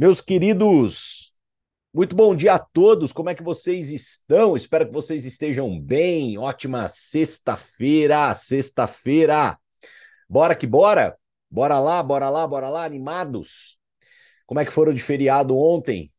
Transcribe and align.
Meus 0.00 0.20
queridos, 0.20 1.32
muito 1.92 2.14
bom 2.14 2.32
dia 2.32 2.54
a 2.54 2.58
todos. 2.60 3.10
Como 3.10 3.30
é 3.30 3.34
que 3.34 3.42
vocês 3.42 3.90
estão? 3.90 4.54
Espero 4.54 4.86
que 4.86 4.92
vocês 4.92 5.24
estejam 5.24 5.76
bem. 5.80 6.38
Ótima 6.38 6.88
sexta-feira, 6.88 8.32
sexta-feira. 8.32 9.58
Bora 10.28 10.54
que 10.54 10.68
bora? 10.68 11.18
Bora 11.50 11.80
lá, 11.80 12.00
bora 12.00 12.30
lá, 12.30 12.46
bora 12.46 12.68
lá, 12.68 12.84
animados. 12.84 13.76
Como 14.46 14.60
é 14.60 14.64
que 14.64 14.70
foram 14.70 14.94
de 14.94 15.02
feriado 15.02 15.58
ontem? 15.58 16.12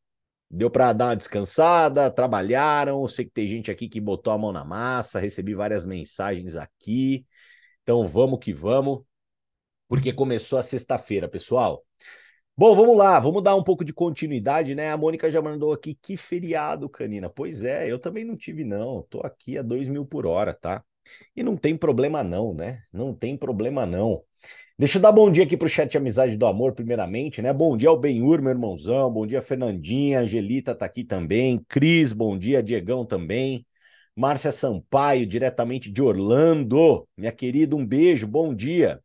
Deu 0.52 0.70
para 0.70 0.92
dar 0.92 1.06
uma 1.06 1.16
descansada? 1.16 2.12
Trabalharam? 2.12 3.08
Sei 3.08 3.24
que 3.24 3.32
tem 3.32 3.48
gente 3.48 3.72
aqui 3.72 3.88
que 3.88 4.02
botou 4.02 4.34
a 4.34 4.38
mão 4.38 4.52
na 4.52 4.66
massa, 4.66 5.20
recebi 5.20 5.56
várias 5.56 5.86
mensagens 5.86 6.58
aqui. 6.58 7.26
Então 7.84 8.06
vamos 8.06 8.40
que 8.40 8.52
vamos, 8.52 9.06
porque 9.88 10.12
começou 10.12 10.60
a 10.60 10.64
sexta-feira, 10.64 11.30
pessoal. 11.30 11.86
Bom, 12.60 12.76
vamos 12.76 12.98
lá, 12.98 13.18
vamos 13.22 13.42
dar 13.42 13.56
um 13.56 13.64
pouco 13.64 13.86
de 13.86 13.94
continuidade, 13.94 14.76
né? 14.76 14.92
A 14.92 14.98
Mônica 14.98 15.32
já 15.32 15.42
mandou 15.42 15.72
aqui, 15.72 15.96
que 15.96 16.18
feriado, 16.18 16.90
Canina. 16.90 17.30
Pois 17.30 17.64
é, 17.64 17.90
eu 17.90 17.98
também 17.98 18.26
não 18.26 18.36
tive, 18.36 18.66
não. 18.66 19.02
Tô 19.04 19.22
aqui 19.22 19.58
a 19.58 19.62
dois 19.62 19.88
mil 19.88 20.06
por 20.06 20.26
hora, 20.26 20.54
tá? 20.54 20.84
E 21.34 21.42
não 21.42 21.56
tem 21.56 21.78
problema, 21.78 22.22
não, 22.22 22.54
né? 22.54 22.84
Não 22.92 23.14
tem 23.14 23.38
problema, 23.38 23.86
não. 23.86 24.22
Deixa 24.78 24.98
eu 24.98 25.02
dar 25.02 25.12
bom 25.14 25.32
dia 25.32 25.44
aqui 25.46 25.58
pro 25.58 25.70
chat 25.70 25.98
Amizade 25.98 26.38
do 26.38 26.48
Amor, 26.48 26.74
primeiramente, 26.74 27.42
né? 27.42 27.54
Bom 27.54 27.78
dia 27.78 27.90
ao 27.90 28.00
Benhur, 28.00 28.42
meu 28.42 28.52
irmãozão. 28.52 29.10
Bom 29.12 29.28
dia, 29.28 29.42
Fernandinha. 29.42 30.22
Angelita 30.22 30.76
tá 30.76 30.86
aqui 30.86 31.06
também. 31.06 31.64
Cris, 31.70 32.14
bom 32.14 32.38
dia. 32.38 32.64
Diegão 32.64 33.06
também. 33.06 33.66
Márcia 34.16 34.52
Sampaio, 34.52 35.26
diretamente 35.26 35.92
de 35.92 36.02
Orlando. 36.02 37.08
Minha 37.18 37.32
querida, 37.32 37.76
um 37.76 37.86
beijo, 37.86 38.28
bom 38.28 38.54
dia. 38.54 39.02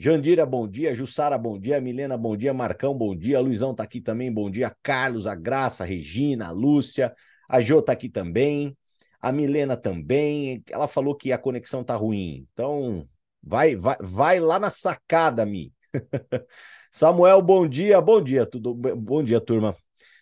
Jandira, 0.00 0.46
bom 0.46 0.68
dia. 0.68 0.94
Jussara, 0.94 1.36
bom 1.36 1.58
dia. 1.58 1.80
Milena, 1.80 2.16
bom 2.16 2.36
dia. 2.36 2.54
Marcão, 2.54 2.94
bom 2.94 3.16
dia. 3.16 3.40
Luizão 3.40 3.74
tá 3.74 3.82
aqui 3.82 4.00
também, 4.00 4.32
bom 4.32 4.48
dia. 4.48 4.74
Carlos, 4.80 5.26
a 5.26 5.34
Graça, 5.34 5.82
a 5.82 5.86
Regina, 5.86 6.46
a 6.46 6.50
Lúcia. 6.52 7.12
A 7.48 7.60
Jô 7.60 7.82
tá 7.82 7.92
aqui 7.92 8.08
também. 8.08 8.76
A 9.20 9.32
Milena 9.32 9.76
também. 9.76 10.62
Ela 10.70 10.86
falou 10.86 11.16
que 11.16 11.32
a 11.32 11.38
conexão 11.38 11.82
tá 11.82 11.96
ruim. 11.96 12.46
Então, 12.52 13.08
vai, 13.42 13.74
vai, 13.74 13.96
vai 14.00 14.38
lá 14.38 14.60
na 14.60 14.70
sacada, 14.70 15.44
Mi. 15.44 15.72
Samuel, 16.92 17.42
bom 17.42 17.66
dia. 17.66 18.00
Bom 18.00 18.22
dia, 18.22 18.46
tudo 18.46 18.72
bom 18.74 19.20
dia, 19.20 19.40
turma. 19.40 19.76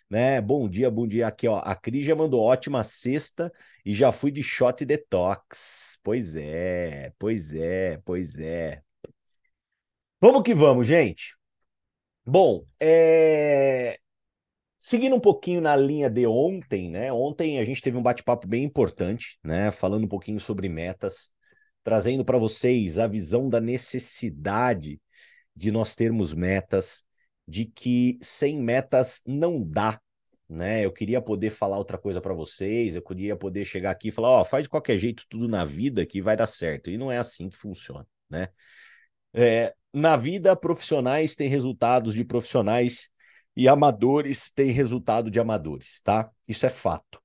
Né? 0.09 0.41
Bom 0.41 0.67
dia, 0.67 0.89
bom 0.89 1.07
dia. 1.07 1.27
Aqui, 1.27 1.47
ó. 1.47 1.59
A 1.59 1.75
Cris 1.75 2.03
já 2.03 2.15
mandou 2.15 2.41
ótima 2.41 2.83
sexta 2.83 3.51
e 3.85 3.93
já 3.93 4.11
fui 4.11 4.31
de 4.31 4.41
shot 4.41 4.83
detox. 4.83 5.99
Pois 6.01 6.35
é, 6.35 7.13
pois 7.19 7.53
é, 7.53 7.99
pois 8.03 8.39
é. 8.39 8.81
Vamos 10.19 10.41
que 10.43 10.53
vamos, 10.55 10.87
gente. 10.87 11.35
Bom, 12.25 12.65
é... 12.79 13.99
seguindo 14.79 15.15
um 15.15 15.19
pouquinho 15.19 15.61
na 15.61 15.75
linha 15.75 16.09
de 16.09 16.25
ontem, 16.25 16.89
né? 16.89 17.13
Ontem 17.13 17.59
a 17.59 17.63
gente 17.63 17.81
teve 17.81 17.97
um 17.97 18.01
bate-papo 18.01 18.47
bem 18.47 18.63
importante, 18.63 19.39
né? 19.43 19.71
Falando 19.71 20.05
um 20.05 20.07
pouquinho 20.07 20.39
sobre 20.39 20.67
metas, 20.69 21.29
trazendo 21.83 22.25
para 22.25 22.37
vocês 22.39 22.97
a 22.97 23.07
visão 23.07 23.47
da 23.47 23.61
necessidade 23.61 24.99
de 25.55 25.71
nós 25.71 25.95
termos 25.95 26.33
metas, 26.33 27.03
de 27.47 27.65
que 27.65 28.17
sem 28.21 28.59
metas 28.59 29.21
não 29.27 29.63
dá, 29.63 30.01
né? 30.49 30.83
Eu 30.83 30.91
queria 30.91 31.21
poder 31.21 31.51
falar 31.51 31.77
outra 31.77 31.97
coisa 31.97 32.19
para 32.19 32.33
vocês, 32.33 32.95
eu 32.95 33.03
queria 33.03 33.35
poder 33.35 33.65
chegar 33.65 33.91
aqui 33.91 34.09
e 34.09 34.11
falar, 34.11 34.29
ó, 34.29 34.41
oh, 34.41 34.45
faz 34.45 34.63
de 34.63 34.69
qualquer 34.69 34.97
jeito 34.97 35.25
tudo 35.29 35.47
na 35.47 35.63
vida 35.63 36.05
que 36.07 36.21
vai 36.23 36.35
dar 36.35 36.47
certo. 36.47 36.89
E 36.89 36.97
não 36.97 37.11
é 37.11 37.19
assim 37.19 37.49
que 37.49 37.57
funciona, 37.57 38.07
né? 38.29 38.49
É, 39.33 39.75
na 39.97 40.15
vida, 40.15 40.55
profissionais 40.55 41.35
têm 41.35 41.49
resultados 41.49 42.13
de 42.13 42.23
profissionais 42.23 43.09
e 43.55 43.67
amadores 43.67 44.51
têm 44.51 44.71
resultado 44.71 45.31
de 45.31 45.39
amadores, 45.39 45.99
tá? 46.01 46.29
Isso 46.47 46.65
é 46.65 46.69
fato. 46.69 47.21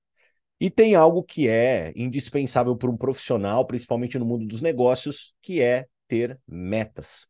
E 0.59 0.71
tem 0.71 0.95
algo 0.95 1.23
que 1.23 1.49
é 1.49 1.93
indispensável 1.95 2.77
para 2.77 2.91
um 2.91 2.97
profissional, 2.97 3.67
principalmente 3.67 4.19
no 4.19 4.25
mundo 4.25 4.47
dos 4.47 4.61
negócios, 4.61 5.35
que 5.43 5.61
é 5.61 5.87
ter 6.09 6.39
metas. 6.47 7.27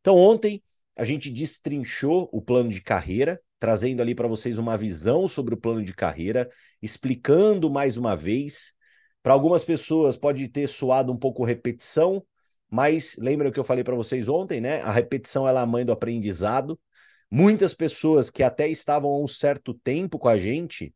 Então, 0.00 0.16
ontem 0.16 0.62
a 0.96 1.04
gente 1.04 1.30
destrinchou 1.30 2.28
o 2.32 2.42
plano 2.42 2.70
de 2.70 2.80
carreira, 2.80 3.40
trazendo 3.58 4.02
ali 4.02 4.14
para 4.14 4.26
vocês 4.26 4.58
uma 4.58 4.76
visão 4.76 5.28
sobre 5.28 5.54
o 5.54 5.56
plano 5.56 5.84
de 5.84 5.94
carreira, 5.94 6.50
explicando 6.82 7.70
mais 7.70 7.96
uma 7.96 8.16
vez. 8.16 8.72
Para 9.22 9.34
algumas 9.34 9.64
pessoas 9.64 10.16
pode 10.16 10.48
ter 10.48 10.68
soado 10.68 11.12
um 11.12 11.16
pouco 11.16 11.44
repetição, 11.44 12.24
mas 12.70 13.16
lembra 13.18 13.48
o 13.48 13.52
que 13.52 13.58
eu 13.58 13.64
falei 13.64 13.84
para 13.84 13.94
vocês 13.94 14.28
ontem, 14.28 14.60
né? 14.60 14.80
A 14.82 14.92
repetição 14.92 15.46
ela 15.48 15.60
é 15.60 15.62
a 15.62 15.66
mãe 15.66 15.84
do 15.84 15.92
aprendizado. 15.92 16.78
Muitas 17.30 17.74
pessoas 17.74 18.30
que 18.30 18.42
até 18.42 18.68
estavam 18.68 19.10
há 19.10 19.18
um 19.20 19.26
certo 19.26 19.74
tempo 19.74 20.18
com 20.18 20.28
a 20.28 20.38
gente 20.38 20.94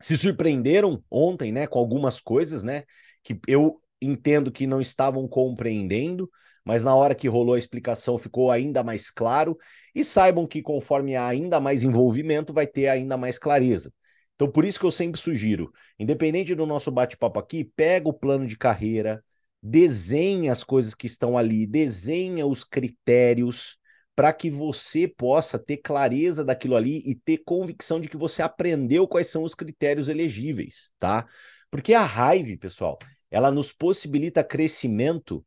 se 0.00 0.16
surpreenderam 0.18 1.02
ontem, 1.10 1.50
né, 1.52 1.66
com 1.66 1.78
algumas 1.78 2.20
coisas, 2.20 2.62
né, 2.62 2.84
que 3.22 3.38
eu 3.46 3.80
entendo 4.00 4.52
que 4.52 4.66
não 4.66 4.80
estavam 4.80 5.26
compreendendo, 5.26 6.30
mas 6.64 6.82
na 6.82 6.94
hora 6.94 7.14
que 7.14 7.28
rolou 7.28 7.54
a 7.54 7.58
explicação 7.58 8.18
ficou 8.18 8.50
ainda 8.50 8.82
mais 8.82 9.10
claro. 9.10 9.56
E 9.94 10.02
saibam 10.02 10.46
que 10.46 10.62
conforme 10.62 11.14
há 11.14 11.26
ainda 11.26 11.60
mais 11.60 11.82
envolvimento, 11.82 12.52
vai 12.52 12.66
ter 12.66 12.88
ainda 12.88 13.16
mais 13.16 13.38
clareza. 13.38 13.92
Então, 14.34 14.50
por 14.50 14.64
isso 14.64 14.80
que 14.80 14.86
eu 14.86 14.90
sempre 14.90 15.20
sugiro, 15.20 15.72
independente 15.98 16.54
do 16.54 16.66
nosso 16.66 16.90
bate-papo 16.90 17.38
aqui, 17.38 17.64
pega 17.64 18.08
o 18.08 18.12
plano 18.12 18.46
de 18.46 18.56
carreira, 18.56 19.22
desenha 19.66 20.52
as 20.52 20.62
coisas 20.62 20.94
que 20.94 21.06
estão 21.06 21.38
ali, 21.38 21.66
desenha 21.66 22.46
os 22.46 22.62
critérios 22.62 23.78
para 24.14 24.30
que 24.30 24.50
você 24.50 25.08
possa 25.08 25.58
ter 25.58 25.78
clareza 25.78 26.44
daquilo 26.44 26.76
ali 26.76 27.02
e 27.06 27.14
ter 27.14 27.38
convicção 27.38 27.98
de 27.98 28.08
que 28.08 28.16
você 28.16 28.42
aprendeu 28.42 29.08
quais 29.08 29.28
são 29.28 29.42
os 29.42 29.54
critérios 29.54 30.08
elegíveis, 30.08 30.92
tá? 30.98 31.26
Porque 31.70 31.94
a 31.94 32.02
raiva, 32.02 32.56
pessoal, 32.60 32.98
ela 33.30 33.50
nos 33.50 33.72
possibilita 33.72 34.44
crescimento 34.44 35.44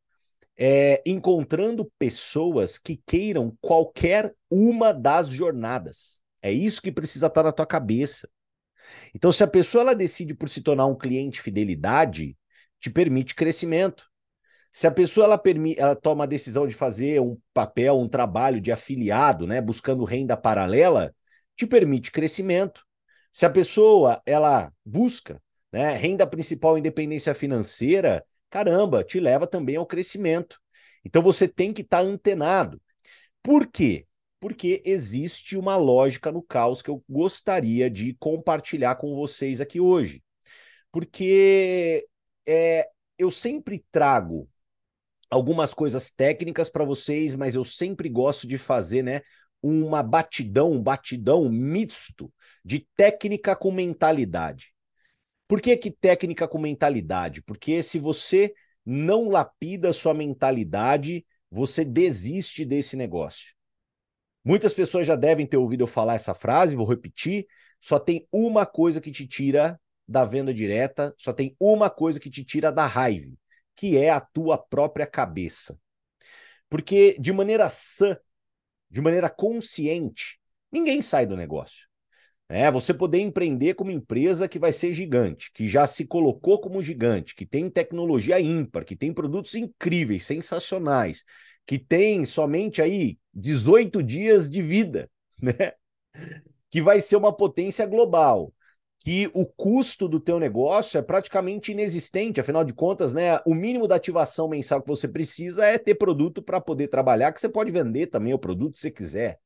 é, 0.58 1.02
encontrando 1.06 1.90
pessoas 2.00 2.80
que 2.80 3.00
queiram 3.06 3.56
qualquer 3.62 4.34
uma 4.52 4.92
das 4.92 5.30
jornadas. 5.30 6.20
É 6.42 6.52
isso 6.52 6.82
que 6.82 6.92
precisa 6.92 7.28
estar 7.28 7.44
na 7.44 7.52
tua 7.52 7.68
cabeça. 7.68 8.28
Então, 9.14 9.32
se 9.32 9.44
a 9.44 9.48
pessoa 9.48 9.84
ela 9.84 9.96
decide 9.96 10.34
por 10.34 10.50
se 10.50 10.62
tornar 10.62 10.88
um 10.88 10.98
cliente 10.98 11.40
fidelidade, 11.40 12.36
te 12.80 12.90
permite 12.90 13.36
crescimento. 13.36 14.06
Se 14.72 14.86
a 14.86 14.92
pessoa 14.92 15.26
ela, 15.26 15.42
ela 15.78 15.96
toma 15.96 16.24
a 16.26 16.28
decisão 16.28 16.68
de 16.68 16.76
fazer 16.76 17.20
um 17.22 17.38
papel, 17.54 17.98
um 17.98 18.08
trabalho 18.08 18.62
de 18.62 18.72
afiliado, 18.72 19.48
né, 19.48 19.60
buscando 19.60 20.04
renda 20.04 20.38
paralela, 20.38 21.16
te 21.56 21.66
permite 21.66 22.12
crescimento. 22.12 22.86
Se 23.32 23.46
a 23.46 23.50
pessoa 23.50 24.22
ela 24.26 24.72
busca 24.86 25.42
né, 25.72 25.94
renda 25.94 26.28
principal 26.28 26.78
independência 26.78 27.34
financeira, 27.34 28.24
caramba, 28.50 29.04
te 29.04 29.20
leva 29.20 29.48
também 29.48 29.76
ao 29.76 29.86
crescimento. 29.86 30.60
Então 31.04 31.22
você 31.22 31.48
tem 31.48 31.74
que 31.74 31.82
estar 31.82 32.04
tá 32.04 32.04
antenado. 32.04 32.82
Por 33.42 33.68
quê? 33.68 34.06
Porque 34.40 34.82
existe 34.86 35.58
uma 35.58 35.76
lógica 35.76 36.32
no 36.32 36.44
caos 36.44 36.82
que 36.82 36.90
eu 36.90 37.04
gostaria 37.10 37.90
de 37.90 38.14
compartilhar 38.20 38.96
com 38.96 39.16
vocês 39.16 39.60
aqui 39.60 39.80
hoje. 39.80 40.24
Porque 40.92 42.08
é, 42.48 42.90
eu 43.18 43.30
sempre 43.30 43.86
trago 43.92 44.50
algumas 45.30 45.74
coisas 45.74 46.10
técnicas 46.10 46.70
para 46.70 46.86
vocês, 46.86 47.36
mas 47.36 47.56
eu 47.56 47.66
sempre 47.66 48.10
gosto 48.10 48.48
de 48.48 48.58
fazer, 48.58 49.04
né, 49.04 49.22
uma 49.62 50.02
batidão, 50.02 50.72
um 50.72 50.82
batidão 50.82 51.50
misto 51.50 52.32
de 52.64 52.88
técnica 52.96 53.56
com 53.56 53.72
mentalidade. 53.72 54.74
Por 55.48 55.62
que, 55.62 55.76
que 55.78 55.92
técnica 55.92 56.48
com 56.48 56.60
mentalidade? 56.60 57.42
Porque 57.42 57.82
se 57.82 58.00
você 58.00 58.54
não 58.86 59.30
lapida 59.30 59.92
sua 59.92 60.14
mentalidade, 60.14 61.26
você 61.50 61.84
desiste 61.84 62.66
desse 62.66 62.96
negócio. 62.96 63.56
Muitas 64.44 64.74
pessoas 64.74 65.06
já 65.06 65.16
devem 65.16 65.46
ter 65.46 65.58
ouvido 65.58 65.84
eu 65.84 65.88
falar 65.88 66.16
essa 66.16 66.34
frase, 66.34 66.76
vou 66.76 66.86
repetir. 66.88 67.48
Só 67.82 68.00
tem 68.00 68.28
uma 68.32 68.66
coisa 68.66 69.02
que 69.02 69.12
te 69.12 69.28
tira 69.28 69.80
da 70.08 70.24
venda 70.26 70.54
direta, 70.54 71.14
só 71.18 71.34
tem 71.34 71.56
uma 71.60 71.90
coisa 71.90 72.20
que 72.20 72.30
te 72.30 72.44
tira 72.44 72.72
da 72.72 72.86
raiva, 72.86 73.32
que 73.76 73.98
é 73.98 74.10
a 74.10 74.22
tua 74.22 74.58
própria 74.58 75.06
cabeça. 75.06 75.78
Porque 76.70 77.18
de 77.20 77.32
maneira 77.34 77.70
sã, 77.70 78.18
de 78.90 79.02
maneira 79.02 79.30
consciente, 79.30 80.40
ninguém 80.72 81.02
sai 81.02 81.26
do 81.26 81.38
negócio. 81.38 81.88
É, 82.50 82.72
você 82.72 82.94
poder 82.94 83.20
empreender 83.20 83.74
como 83.74 83.92
empresa 83.92 84.48
que 84.48 84.58
vai 84.58 84.72
ser 84.72 84.94
gigante, 84.94 85.52
que 85.54 85.68
já 85.68 85.86
se 85.86 86.06
colocou 86.06 86.62
como 86.62 86.82
gigante, 86.82 87.36
que 87.36 87.46
tem 87.46 87.70
tecnologia 87.70 88.40
ímpar, 88.40 88.86
que 88.86 88.96
tem 88.96 89.14
produtos 89.14 89.54
incríveis, 89.56 90.26
sensacionais, 90.26 91.26
que 91.66 91.78
tem 91.78 92.24
somente 92.24 92.82
aí 92.82 93.20
18 93.34 94.02
dias 94.02 94.50
de 94.50 94.62
vida, 94.62 95.12
né? 95.42 95.74
Que 96.70 96.82
vai 96.82 97.02
ser 97.02 97.18
uma 97.18 97.36
potência 97.36 97.86
global, 97.86 98.54
que 99.00 99.30
o 99.34 99.46
custo 99.46 100.08
do 100.08 100.20
teu 100.20 100.40
negócio 100.40 100.98
é 100.98 101.02
praticamente 101.02 101.72
inexistente, 101.72 102.42
afinal 102.42 102.64
de 102.64 102.74
contas, 102.74 103.14
né, 103.14 103.40
o 103.46 103.54
mínimo 103.54 103.88
da 103.88 103.96
ativação 103.96 104.48
mensal 104.50 104.82
que 104.82 104.88
você 104.88 105.08
precisa 105.08 105.66
é 105.66 105.78
ter 105.78 105.96
produto 105.96 106.42
para 106.42 106.60
poder 106.60 106.88
trabalhar, 106.88 107.32
que 107.32 107.40
você 107.40 107.48
pode 107.48 107.72
vender 107.72 108.08
também 108.08 108.34
o 108.34 108.40
produto 108.40 108.78
se 108.78 108.92
quiser. 108.92 109.40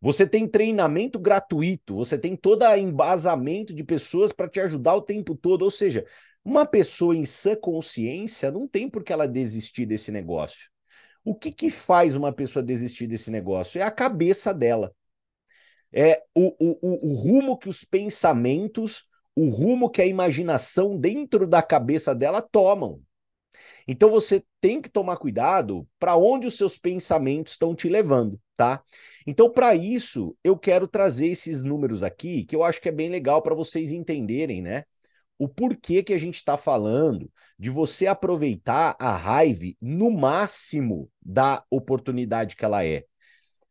Você 0.00 0.26
tem 0.26 0.46
treinamento 0.46 1.18
gratuito, 1.18 1.94
você 1.94 2.18
tem 2.18 2.36
todo 2.36 2.64
embasamento 2.76 3.74
de 3.74 3.84
pessoas 3.84 4.32
para 4.32 4.48
te 4.48 4.60
ajudar 4.60 4.94
o 4.94 5.02
tempo 5.02 5.34
todo. 5.34 5.62
Ou 5.62 5.70
seja, 5.70 6.04
uma 6.44 6.66
pessoa 6.66 7.16
em 7.16 7.24
sã 7.24 7.56
consciência 7.56 8.50
não 8.50 8.68
tem 8.68 8.88
por 8.88 9.02
que 9.02 9.12
ela 9.12 9.26
desistir 9.26 9.86
desse 9.86 10.10
negócio. 10.12 10.68
O 11.24 11.34
que, 11.34 11.50
que 11.50 11.70
faz 11.70 12.14
uma 12.14 12.32
pessoa 12.32 12.62
desistir 12.62 13.06
desse 13.06 13.30
negócio? 13.30 13.80
É 13.80 13.82
a 13.82 13.90
cabeça 13.90 14.54
dela. 14.54 14.94
É 15.92 16.22
o, 16.34 16.54
o, 16.58 17.10
o, 17.10 17.14
rumo 17.14 17.56
que 17.56 17.68
os 17.68 17.84
pensamentos, 17.84 19.04
o 19.34 19.48
rumo 19.48 19.88
que 19.88 20.02
a 20.02 20.06
imaginação 20.06 20.96
dentro 20.98 21.46
da 21.46 21.62
cabeça 21.62 22.14
dela 22.14 22.42
tomam. 22.42 23.00
Então 23.86 24.10
você 24.10 24.44
tem 24.60 24.80
que 24.80 24.88
tomar 24.88 25.16
cuidado 25.16 25.86
para 25.98 26.16
onde 26.16 26.46
os 26.46 26.56
seus 26.56 26.76
pensamentos 26.76 27.52
estão 27.52 27.74
te 27.74 27.88
levando, 27.88 28.40
tá? 28.56 28.82
Então, 29.26 29.50
para 29.50 29.74
isso, 29.74 30.36
eu 30.42 30.58
quero 30.58 30.88
trazer 30.88 31.28
esses 31.28 31.62
números 31.62 32.02
aqui, 32.02 32.44
que 32.44 32.56
eu 32.56 32.62
acho 32.62 32.80
que 32.80 32.88
é 32.88 32.92
bem 32.92 33.08
legal 33.08 33.42
para 33.42 33.54
vocês 33.54 33.92
entenderem, 33.92 34.60
né? 34.60 34.84
O 35.38 35.48
porquê 35.48 36.02
que 36.02 36.14
a 36.14 36.18
gente 36.18 36.36
está 36.36 36.56
falando 36.56 37.30
de 37.58 37.70
você 37.70 38.06
aproveitar 38.06 38.96
a 38.98 39.14
raiva 39.16 39.66
no 39.80 40.10
máximo 40.10 41.10
da 41.22 41.64
oportunidade 41.70 42.56
que 42.56 42.64
ela 42.64 42.84
é. 42.84 43.04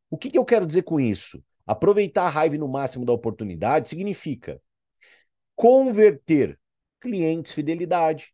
O 0.10 0.18
que, 0.18 0.30
que 0.30 0.38
eu 0.38 0.46
quero 0.46 0.66
dizer 0.66 0.84
com 0.84 1.00
isso? 1.00 1.44
Aproveitar 1.66 2.26
a 2.26 2.30
raiva 2.30 2.58
no 2.58 2.68
máximo 2.68 3.06
da 3.06 3.14
oportunidade 3.14 3.90
significa 3.90 4.62
converter 5.56 6.60
clientes 7.00 7.52
fidelidade, 7.52 8.34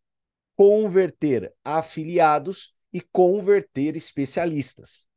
converter 0.56 1.54
afiliados 1.64 2.74
e 2.92 3.02
converter 3.02 3.96
especialistas. 3.96 5.08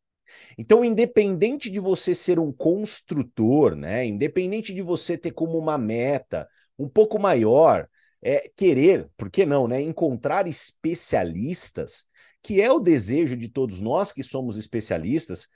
Então, 0.56 0.84
independente 0.84 1.70
de 1.70 1.78
você 1.78 2.14
ser 2.14 2.38
um 2.38 2.52
construtor, 2.52 3.74
né, 3.74 4.04
independente 4.06 4.72
de 4.72 4.82
você 4.82 5.16
ter 5.16 5.32
como 5.32 5.58
uma 5.58 5.78
meta 5.78 6.48
um 6.78 6.88
pouco 6.88 7.18
maior, 7.18 7.88
é 8.22 8.50
querer, 8.56 9.08
por 9.16 9.30
que 9.30 9.44
não, 9.44 9.68
né, 9.68 9.80
encontrar 9.80 10.46
especialistas, 10.48 12.06
que 12.42 12.60
é 12.60 12.70
o 12.70 12.80
desejo 12.80 13.36
de 13.36 13.48
todos 13.48 13.80
nós 13.80 14.12
que 14.12 14.22
somos 14.22 14.56
especialistas. 14.56 15.48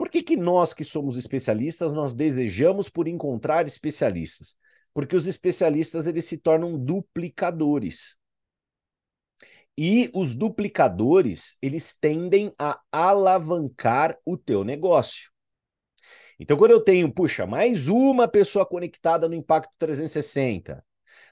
Por 0.00 0.08
que, 0.08 0.22
que 0.22 0.34
nós 0.34 0.72
que 0.72 0.82
somos 0.82 1.18
especialistas, 1.18 1.92
nós 1.92 2.14
desejamos 2.14 2.88
por 2.88 3.06
encontrar 3.06 3.66
especialistas? 3.66 4.56
Porque 4.94 5.14
os 5.14 5.26
especialistas 5.26 6.06
eles 6.06 6.24
se 6.24 6.38
tornam 6.38 6.78
duplicadores. 6.78 8.16
E 9.76 10.10
os 10.14 10.34
duplicadores, 10.34 11.58
eles 11.60 11.92
tendem 11.92 12.50
a 12.58 12.80
alavancar 12.90 14.16
o 14.24 14.38
teu 14.38 14.64
negócio. 14.64 15.30
Então, 16.38 16.56
quando 16.56 16.70
eu 16.70 16.80
tenho, 16.80 17.12
puxa, 17.12 17.46
mais 17.46 17.86
uma 17.86 18.26
pessoa 18.26 18.64
conectada 18.64 19.28
no 19.28 19.34
Impacto 19.34 19.74
360, 19.78 20.82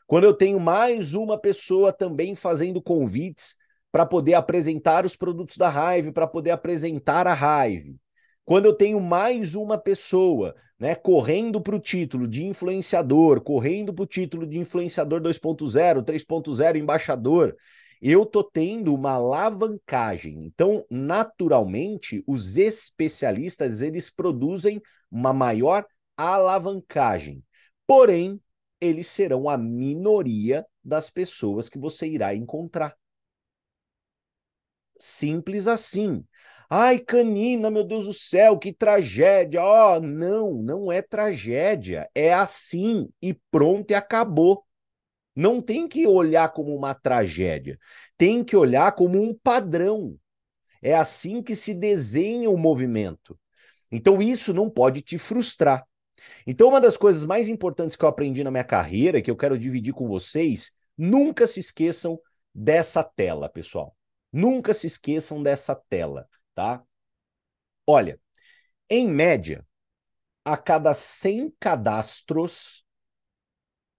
quando 0.07 0.25
eu 0.25 0.35
tenho 0.35 0.61
mais 0.61 1.15
uma 1.15 1.41
pessoa 1.41 1.91
também 1.91 2.35
fazendo 2.35 2.83
convites 2.83 3.57
para 3.91 4.05
poder 4.05 4.35
apresentar 4.35 5.07
os 5.07 5.17
produtos 5.17 5.57
da 5.57 5.71
Hive, 5.97 6.13
para 6.13 6.27
poder 6.27 6.51
apresentar 6.51 7.27
a 7.27 7.67
Hive, 7.67 7.99
quando 8.49 8.65
eu 8.65 8.73
tenho 8.73 8.99
mais 8.99 9.55
uma 9.55 9.77
pessoa 9.77 10.57
né, 10.79 10.95
correndo 10.95 11.61
para 11.61 11.77
o 11.77 11.79
título 11.79 12.27
de 12.27 12.47
influenciador, 12.47 13.43
correndo 13.43 13.93
para 13.93 14.05
o 14.05 14.07
título 14.07 14.47
de 14.47 14.59
influenciador 14.59 15.21
2.0, 15.21 16.03
3.0, 16.03 16.77
embaixador, 16.79 17.55
eu 18.01 18.25
tô 18.25 18.43
tendo 18.43 18.95
uma 18.95 19.13
alavancagem. 19.13 20.47
Então, 20.47 20.83
naturalmente, 20.91 22.25
os 22.27 22.57
especialistas 22.57 23.83
eles 23.83 24.09
produzem 24.09 24.81
uma 25.11 25.35
maior 25.35 25.85
alavancagem. 26.17 27.45
Porém, 27.87 28.41
eles 28.81 29.09
serão 29.09 29.47
a 29.47 29.59
minoria 29.59 30.65
das 30.83 31.11
pessoas 31.11 31.69
que 31.69 31.79
você 31.79 32.07
irá 32.07 32.35
encontrar. 32.35 32.97
Simples 34.99 35.67
assim. 35.67 36.25
Ai, 36.71 36.99
canina, 36.99 37.71
meu 37.71 37.83
Deus 37.83 38.05
do 38.05 38.13
céu, 38.13 38.59
que 38.59 38.73
tragédia. 38.73 39.63
Ó, 39.63 39.97
oh, 39.97 40.01
não, 40.01 40.55
não 40.55 40.93
é 40.93 41.01
tragédia. 41.01 42.09
É 42.15 42.33
assim 42.33 43.09
e 43.23 43.35
pronto 43.51 43.91
e 43.91 43.95
acabou. 43.95 44.65
Não 45.35 45.63
tem 45.63 45.89
que 45.89 46.07
olhar 46.07 46.53
como 46.53 46.75
uma 46.75 46.95
tragédia, 46.95 47.79
tem 48.17 48.43
que 48.43 48.57
olhar 48.57 48.93
como 48.93 49.23
um 49.23 49.33
padrão. 49.33 50.19
É 50.83 50.95
assim 50.95 51.43
que 51.43 51.55
se 51.55 51.73
desenha 51.73 52.51
o 52.51 52.59
movimento. 52.59 53.39
Então 53.91 54.21
isso 54.21 54.53
não 54.53 54.69
pode 54.69 55.01
te 55.01 55.17
frustrar. 55.17 55.87
Então 56.47 56.69
uma 56.69 56.81
das 56.81 56.97
coisas 56.97 57.25
mais 57.25 57.49
importantes 57.49 57.97
que 57.97 58.05
eu 58.05 58.09
aprendi 58.09 58.43
na 58.43 58.51
minha 58.51 58.65
carreira, 58.65 59.23
que 59.23 59.31
eu 59.31 59.37
quero 59.37 59.59
dividir 59.59 59.95
com 59.95 60.09
vocês, 60.09 60.73
nunca 60.97 61.47
se 61.47 61.61
esqueçam 61.61 62.21
dessa 62.55 63.05
tela, 63.05 63.49
pessoal. 63.49 63.97
Nunca 64.33 64.75
se 64.75 64.87
esqueçam 64.87 65.43
dessa 65.43 65.75
tela, 65.75 66.29
tá? 66.59 66.85
Olha, 67.87 68.21
em 68.91 69.07
média, 69.07 69.65
a 70.45 70.57
cada 70.57 70.93
100 70.93 71.55
cadastros, 71.61 72.85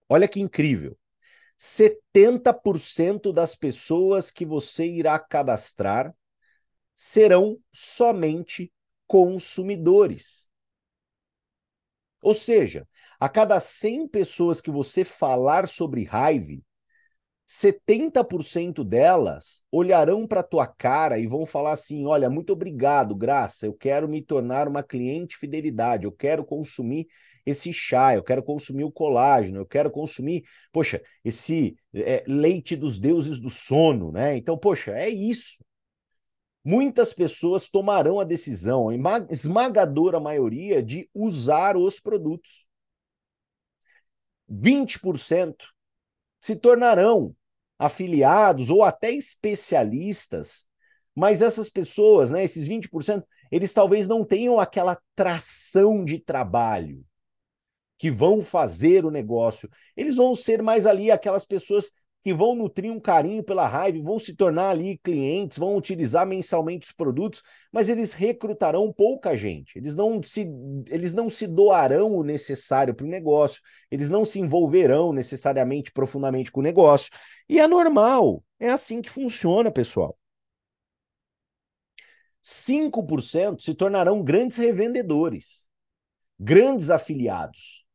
olha 0.10 0.28
que 0.28 0.42
incrível, 0.42 1.00
70% 1.58 3.32
das 3.32 3.56
pessoas 3.56 4.30
que 4.30 4.46
você 4.46 4.86
irá 4.86 5.18
cadastrar 5.18 6.13
serão 6.98 7.58
somente 7.72 8.74
consumidores. 9.08 10.50
Ou 12.22 12.34
seja, 12.34 12.86
a 13.18 13.30
cada 13.30 13.58
100 13.62 14.06
pessoas 14.06 14.60
que 14.60 14.70
você 14.70 15.06
falar 15.06 15.66
sobre 15.66 16.01
Hive, 16.01 16.62
70% 17.51 18.84
delas 18.84 19.63
olharão 19.72 20.27
para 20.27 20.44
tua 20.44 20.68
cara 20.68 21.18
e 21.18 21.25
vão 21.25 21.48
falar 21.48 21.72
assim: 21.72 22.06
"Olha, 22.06 22.29
muito 22.29 22.53
obrigado, 22.53 23.15
Graça, 23.15 23.65
eu 23.65 23.74
quero 23.74 24.08
me 24.08 24.22
tornar 24.22 24.68
uma 24.68 24.84
cliente 24.84 25.36
fidelidade, 25.36 26.06
eu 26.06 26.12
quero 26.12 26.46
consumir 26.46 27.08
esse 27.44 27.74
chá, 27.74 28.13
eu 28.13 28.22
quero 28.22 28.44
consumir 28.44 28.84
o 28.84 28.91
colágeno, 28.91 29.58
eu 29.58 29.65
quero 29.65 29.89
consumir, 29.89 30.44
poxa, 30.72 31.01
esse 31.25 31.75
é, 31.91 32.24
leite 32.27 32.75
dos 32.75 33.00
deuses 33.00 33.39
do 33.39 33.50
sono, 33.50 34.12
né? 34.12 34.38
Então, 34.38 34.56
poxa, 34.56 34.91
é 34.91 35.10
isso. 35.10 35.58
Muitas 36.63 37.15
pessoas 37.15 37.68
tomarão 37.68 38.20
a 38.20 38.24
decisão, 38.24 38.89
a 38.89 38.94
esmagadora 39.32 40.20
maioria, 40.20 40.84
de 40.84 41.10
usar 41.15 41.75
os 41.75 42.00
produtos. 42.00 42.68
20% 44.48 45.65
se 46.39 46.56
tornarão 46.56 47.36
afiliados 47.80 48.70
ou 48.70 48.84
até 48.84 49.10
especialistas, 49.10 50.66
mas 51.16 51.42
essas 51.42 51.70
pessoas, 51.70 52.30
né, 52.30 52.44
esses 52.44 52.68
20%, 52.68 53.26
eles 53.50 53.74
talvez 53.74 54.08
não 54.08 54.24
tenham 54.24 54.60
aquela 54.60 55.00
tração 55.16 56.04
de 56.04 56.20
trabalho 56.20 57.04
que 57.98 58.12
vão 58.12 58.42
fazer 58.42 59.06
o 59.06 59.12
negócio. 59.12 59.70
Eles 59.96 60.16
vão 60.16 60.36
ser 60.36 60.62
mais 60.62 60.86
ali 60.86 61.10
aquelas 61.12 61.46
pessoas 61.46 61.92
que 62.22 62.34
vão 62.34 62.54
nutrir 62.56 62.92
um 62.92 63.00
carinho 63.00 63.44
pela 63.44 63.68
raiva, 63.68 64.02
vão 64.04 64.20
se 64.20 64.36
tornar 64.36 64.70
ali 64.72 64.98
clientes, 64.98 65.58
vão 65.58 65.76
utilizar 65.78 66.26
mensalmente 66.26 66.88
os 66.88 66.94
produtos, 66.94 67.42
mas 67.72 67.90
eles 67.90 68.14
recrutarão 68.14 68.92
pouca 68.92 69.38
gente. 69.38 69.78
Eles 69.78 69.96
não 69.96 70.22
se, 70.22 70.48
eles 70.88 71.14
não 71.14 71.30
se 71.30 71.48
doarão 71.48 72.14
o 72.16 72.24
necessário 72.24 72.94
para 72.94 73.06
o 73.06 73.10
negócio, 73.10 73.62
eles 73.90 74.10
não 74.10 74.26
se 74.26 74.40
envolverão 74.40 75.14
necessariamente 75.14 75.92
profundamente 75.92 76.52
com 76.52 76.60
o 76.60 76.64
negócio. 76.64 77.10
E 77.48 77.60
é 77.60 77.68
normal, 77.68 78.44
é 78.60 78.70
assim 78.70 79.02
que 79.02 79.10
funciona, 79.10 79.72
pessoal. 79.72 80.18
5% 82.42 83.62
se 83.62 83.74
tornarão 83.74 84.24
grandes 84.24 84.58
revendedores, 84.58 85.70
grandes 86.40 86.90
afiliados. 86.90 87.86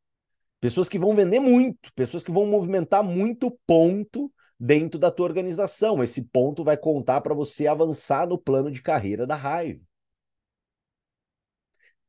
Pessoas 0.65 0.89
que 0.89 0.97
vão 0.97 1.13
vender 1.13 1.39
muito, 1.39 1.93
pessoas 1.93 2.23
que 2.23 2.31
vão 2.31 2.47
movimentar 2.47 3.03
muito 3.03 3.51
ponto 3.67 4.33
dentro 4.59 4.97
da 4.97 5.11
tua 5.11 5.27
organização. 5.27 6.01
Esse 6.01 6.23
ponto 6.29 6.63
vai 6.63 6.75
contar 6.75 7.21
para 7.21 7.35
você 7.35 7.67
avançar 7.67 8.27
no 8.27 8.35
plano 8.35 8.71
de 8.71 8.81
carreira 8.81 9.27
da 9.27 9.35
raiva. 9.35 9.79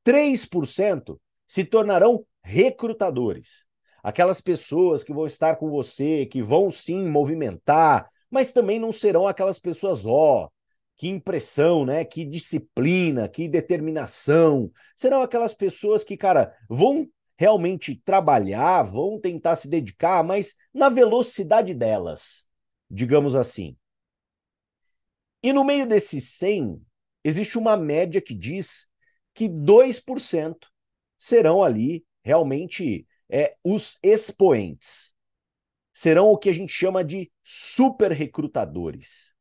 3% 0.02 1.20
se 1.46 1.66
tornarão 1.66 2.24
recrutadores. 2.42 3.66
Aquelas 4.02 4.40
pessoas 4.40 5.04
que 5.04 5.12
vão 5.12 5.26
estar 5.26 5.56
com 5.56 5.68
você, 5.68 6.24
que 6.24 6.42
vão 6.42 6.70
sim 6.70 7.06
movimentar, 7.06 8.08
mas 8.30 8.52
também 8.52 8.78
não 8.78 8.90
serão 8.90 9.28
aquelas 9.28 9.58
pessoas, 9.58 10.06
ó, 10.06 10.44
oh, 10.44 10.50
que 10.96 11.08
impressão, 11.08 11.84
né? 11.84 12.06
Que 12.06 12.24
disciplina, 12.24 13.28
que 13.28 13.48
determinação. 13.48 14.72
Serão 14.96 15.20
aquelas 15.20 15.52
pessoas 15.52 16.02
que, 16.02 16.16
cara, 16.16 16.56
vão 16.70 17.06
realmente 17.36 17.94
trabalhar, 18.04 18.82
vão 18.82 19.20
tentar 19.20 19.56
se 19.56 19.68
dedicar, 19.68 20.24
mas 20.24 20.56
na 20.72 20.88
velocidade 20.88 21.74
delas, 21.74 22.48
digamos 22.90 23.34
assim. 23.34 23.76
E 25.42 25.52
no 25.52 25.64
meio 25.64 25.86
desses 25.86 26.24
100, 26.30 26.82
existe 27.22 27.58
uma 27.58 27.76
média 27.76 28.20
que 28.20 28.34
diz 28.34 28.88
que 29.34 29.48
2% 29.48 30.68
serão 31.18 31.62
ali 31.62 32.04
realmente 32.24 33.06
é, 33.28 33.54
os 33.62 33.98
expoentes. 34.02 35.14
Serão 35.92 36.30
o 36.30 36.38
que 36.38 36.48
a 36.48 36.52
gente 36.52 36.72
chama 36.72 37.04
de 37.04 37.30
super 37.44 38.10
recrutadores. 38.10 39.35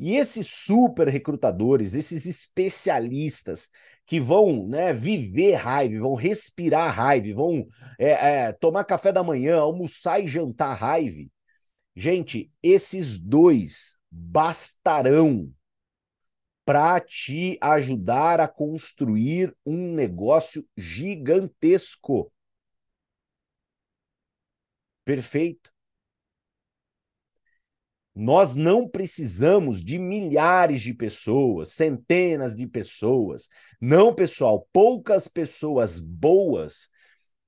E 0.00 0.16
esses 0.16 0.46
super 0.46 1.08
recrutadores, 1.08 1.94
esses 1.94 2.24
especialistas 2.24 3.68
que 4.06 4.18
vão 4.18 4.66
né, 4.66 4.94
viver 4.94 5.56
raiva, 5.56 6.00
vão 6.00 6.14
respirar 6.14 6.94
raiva, 6.94 7.34
vão 7.34 7.68
é, 7.98 8.46
é, 8.46 8.52
tomar 8.52 8.84
café 8.84 9.12
da 9.12 9.22
manhã, 9.22 9.58
almoçar 9.58 10.18
e 10.18 10.26
jantar 10.26 10.72
raiva, 10.74 11.28
gente, 11.94 12.50
esses 12.62 13.18
dois 13.18 13.94
bastarão 14.10 15.52
para 16.64 16.98
te 17.00 17.58
ajudar 17.60 18.40
a 18.40 18.48
construir 18.48 19.54
um 19.66 19.92
negócio 19.92 20.66
gigantesco. 20.78 22.32
Perfeito. 25.04 25.70
Nós 28.22 28.54
não 28.54 28.86
precisamos 28.86 29.82
de 29.82 29.98
milhares 29.98 30.82
de 30.82 30.92
pessoas, 30.92 31.72
centenas 31.72 32.54
de 32.54 32.66
pessoas. 32.66 33.48
Não, 33.80 34.14
pessoal, 34.14 34.68
poucas 34.74 35.26
pessoas 35.26 35.98
boas, 35.98 36.90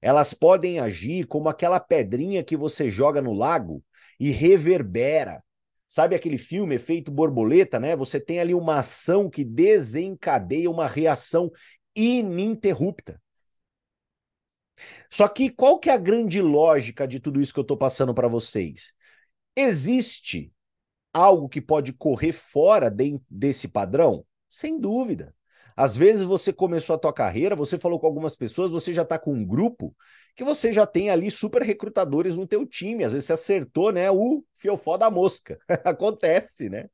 elas 0.00 0.32
podem 0.32 0.80
agir 0.80 1.26
como 1.26 1.50
aquela 1.50 1.78
pedrinha 1.78 2.42
que 2.42 2.56
você 2.56 2.90
joga 2.90 3.20
no 3.20 3.34
lago 3.34 3.84
e 4.18 4.30
reverbera. 4.30 5.44
Sabe 5.86 6.16
aquele 6.16 6.38
filme 6.38 6.76
Efeito 6.76 7.12
Borboleta, 7.12 7.78
né? 7.78 7.94
Você 7.94 8.18
tem 8.18 8.40
ali 8.40 8.54
uma 8.54 8.78
ação 8.78 9.28
que 9.28 9.44
desencadeia 9.44 10.70
uma 10.70 10.86
reação 10.86 11.52
ininterrupta. 11.94 13.20
Só 15.10 15.28
que 15.28 15.50
qual 15.50 15.78
que 15.78 15.90
é 15.90 15.92
a 15.92 15.98
grande 15.98 16.40
lógica 16.40 17.06
de 17.06 17.20
tudo 17.20 17.42
isso 17.42 17.52
que 17.52 17.60
eu 17.60 17.62
estou 17.62 17.76
passando 17.76 18.14
para 18.14 18.26
vocês? 18.26 18.94
Existe 19.54 20.50
algo 21.12 21.48
que 21.48 21.60
pode 21.60 21.92
correr 21.92 22.32
fora 22.32 22.90
de, 22.90 23.20
desse 23.30 23.68
padrão? 23.68 24.24
Sem 24.48 24.78
dúvida. 24.78 25.34
Às 25.76 25.96
vezes 25.96 26.24
você 26.24 26.52
começou 26.52 26.94
a 26.94 26.98
tua 26.98 27.12
carreira, 27.12 27.56
você 27.56 27.78
falou 27.78 27.98
com 27.98 28.06
algumas 28.06 28.36
pessoas, 28.36 28.70
você 28.70 28.92
já 28.92 29.02
está 29.02 29.18
com 29.18 29.32
um 29.32 29.44
grupo 29.44 29.94
que 30.36 30.44
você 30.44 30.72
já 30.72 30.86
tem 30.86 31.10
ali 31.10 31.30
super 31.30 31.62
recrutadores 31.62 32.36
no 32.36 32.46
teu 32.46 32.66
time. 32.66 33.04
Às 33.04 33.12
vezes 33.12 33.26
você 33.26 33.32
acertou, 33.32 33.92
né, 33.92 34.10
o 34.10 34.44
fiofó 34.56 34.96
da 34.96 35.10
mosca. 35.10 35.58
Acontece, 35.84 36.68
né? 36.68 36.88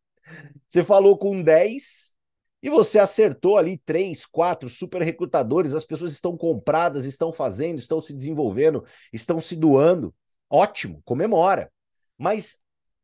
Você 0.68 0.84
falou 0.84 1.16
com 1.16 1.42
10 1.42 2.14
e 2.62 2.68
você 2.68 2.98
acertou 2.98 3.56
ali 3.56 3.78
3, 3.78 4.26
4 4.26 4.68
super 4.68 5.02
recrutadores, 5.02 5.75
as 5.75 5.84
pessoas 5.84 6.12
estão 6.12 6.37
compradas, 6.37 7.04
estão 7.04 7.32
fazendo, 7.32 7.78
estão 7.78 8.00
se 8.00 8.12
desenvolvendo, 8.12 8.84
estão 9.12 9.40
se 9.40 9.56
doando. 9.56 10.14
Ótimo, 10.50 11.00
comemora. 11.04 11.72
Mas 12.16 12.58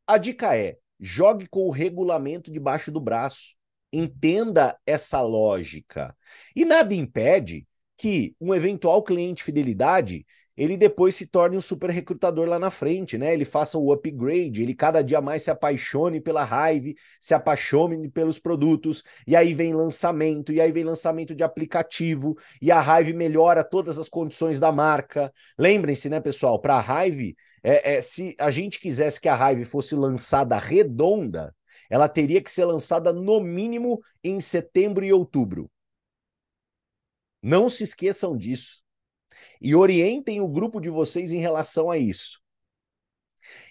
a 0.07 0.19
dica 0.19 0.57
é: 0.57 0.77
jogue 1.01 1.47
com 1.49 1.67
o 1.67 1.71
regulamento 1.71 2.51
debaixo 2.51 2.91
do 2.91 3.01
braço. 3.01 3.55
Entenda 3.93 4.79
essa 4.87 5.21
lógica. 5.21 6.17
E 6.55 6.65
nada 6.65 6.95
impede 6.95 7.67
que 7.97 8.35
um 8.41 8.55
eventual 8.55 9.03
cliente 9.03 9.45
fidelidade 9.45 10.27
ele 10.57 10.77
depois 10.77 11.17
se 11.17 11.27
torne 11.27 11.57
um 11.57 11.61
super 11.61 11.91
recrutador 11.91 12.49
lá 12.49 12.59
na 12.59 12.71
frente, 12.71 13.19
né? 13.19 13.35
Ele 13.35 13.45
faça 13.45 13.77
o 13.77 13.93
upgrade, 13.93 14.63
ele 14.63 14.75
cada 14.75 15.03
dia 15.03 15.21
mais 15.21 15.43
se 15.43 15.51
apaixone 15.51 16.21
pela 16.21 16.45
Hive, 16.45 16.97
se 17.21 17.35
apaixone 17.35 18.09
pelos 18.09 18.39
produtos, 18.39 19.03
e 19.27 19.35
aí 19.35 19.53
vem 19.53 19.75
lançamento, 19.75 20.53
e 20.53 20.61
aí 20.61 20.71
vem 20.71 20.85
lançamento 20.85 21.35
de 21.35 21.43
aplicativo, 21.43 22.37
e 22.63 22.71
a 22.71 22.81
Hive 22.81 23.13
melhora 23.13 23.65
todas 23.65 23.99
as 23.99 24.09
condições 24.09 24.61
da 24.61 24.71
marca. 24.71 25.33
Lembrem-se, 25.59 26.09
né, 26.09 26.21
pessoal, 26.21 26.61
para 26.61 26.79
a 26.79 27.07
Hive, 27.07 27.37
é, 27.63 27.97
é, 27.97 28.01
se 28.01 28.37
a 28.39 28.51
gente 28.51 28.79
quisesse 28.79 29.21
que 29.21 29.29
a 29.29 29.51
Hive 29.51 29.65
fosse 29.65 29.97
lançada 29.97 30.57
redonda, 30.57 31.55
ela 31.91 32.09
teria 32.09 32.41
que 32.41 32.51
ser 32.51 32.65
lançada 32.65 33.13
no 33.13 33.41
mínimo 33.41 34.01
em 34.23 34.41
setembro 34.41 35.05
e 35.05 35.13
outubro. 35.13 35.71
Não 37.43 37.69
se 37.69 37.85
esqueçam 37.85 38.37
disso 38.37 38.84
e 39.65 39.75
orientem 39.75 40.41
o 40.43 40.49
grupo 40.49 40.81
de 40.81 40.91
vocês 40.91 41.33
em 41.33 41.41
relação 41.41 41.91
a 41.91 41.97
isso. 41.97 42.39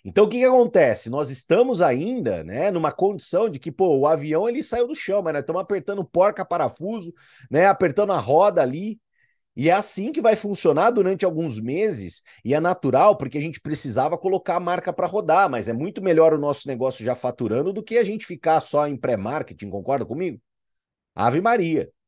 Então 0.03 0.25
o 0.25 0.29
que, 0.29 0.39
que 0.39 0.45
acontece? 0.45 1.09
Nós 1.09 1.29
estamos 1.29 1.81
ainda, 1.81 2.43
né, 2.43 2.71
numa 2.71 2.91
condição 2.91 3.50
de 3.50 3.59
que, 3.59 3.71
pô, 3.71 3.97
o 3.97 4.07
avião 4.07 4.47
ele 4.50 4.63
saiu 4.63 4.88
do 4.88 4.95
chão, 4.95 5.21
mas 5.21 5.33
nós 5.33 5.41
estamos 5.41 5.62
apertando 5.62 6.03
porca 6.03 6.43
parafuso, 6.43 7.13
né, 7.50 7.65
apertando 7.67 8.12
a 8.12 8.17
roda 8.19 8.62
ali, 8.62 9.00
e 9.55 9.69
é 9.69 9.73
assim 9.73 10.12
que 10.12 10.21
vai 10.21 10.35
funcionar 10.35 10.89
durante 10.89 11.25
alguns 11.25 11.59
meses, 11.59 12.23
e 12.43 12.55
é 12.55 12.59
natural, 12.59 13.15
porque 13.17 13.38
a 13.38 13.41
gente 13.41 13.62
precisava 13.62 14.17
colocar 14.17 14.55
a 14.55 14.59
marca 14.59 14.91
para 14.91 15.05
rodar, 15.05 15.50
mas 15.50 15.67
é 15.67 15.73
muito 15.73 16.01
melhor 16.01 16.33
o 16.33 16.39
nosso 16.39 16.67
negócio 16.67 17.05
já 17.05 17.13
faturando 17.13 17.71
do 17.71 17.83
que 17.83 17.97
a 17.97 18.03
gente 18.03 18.25
ficar 18.25 18.59
só 18.62 18.88
em 18.88 18.97
pré-marketing, 18.97 19.69
concorda 19.69 20.05
comigo? 20.05 20.41
Ave 21.15 21.41
Maria. 21.41 21.89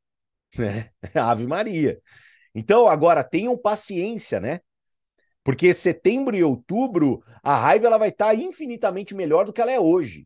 Né? 0.57 0.89
Ave 1.13 1.45
Maria. 1.45 2.01
Então, 2.55 2.87
agora 2.87 3.21
tenham 3.21 3.57
paciência, 3.57 4.39
né? 4.39 4.61
Porque 5.43 5.73
setembro 5.73 6.35
e 6.35 6.43
outubro, 6.43 7.21
a 7.43 7.55
raiva 7.55 7.85
ela 7.85 7.97
vai 7.97 8.09
estar 8.09 8.27
tá 8.27 8.35
infinitamente 8.35 9.13
melhor 9.13 9.45
do 9.45 9.53
que 9.53 9.61
ela 9.61 9.71
é 9.71 9.79
hoje. 9.79 10.25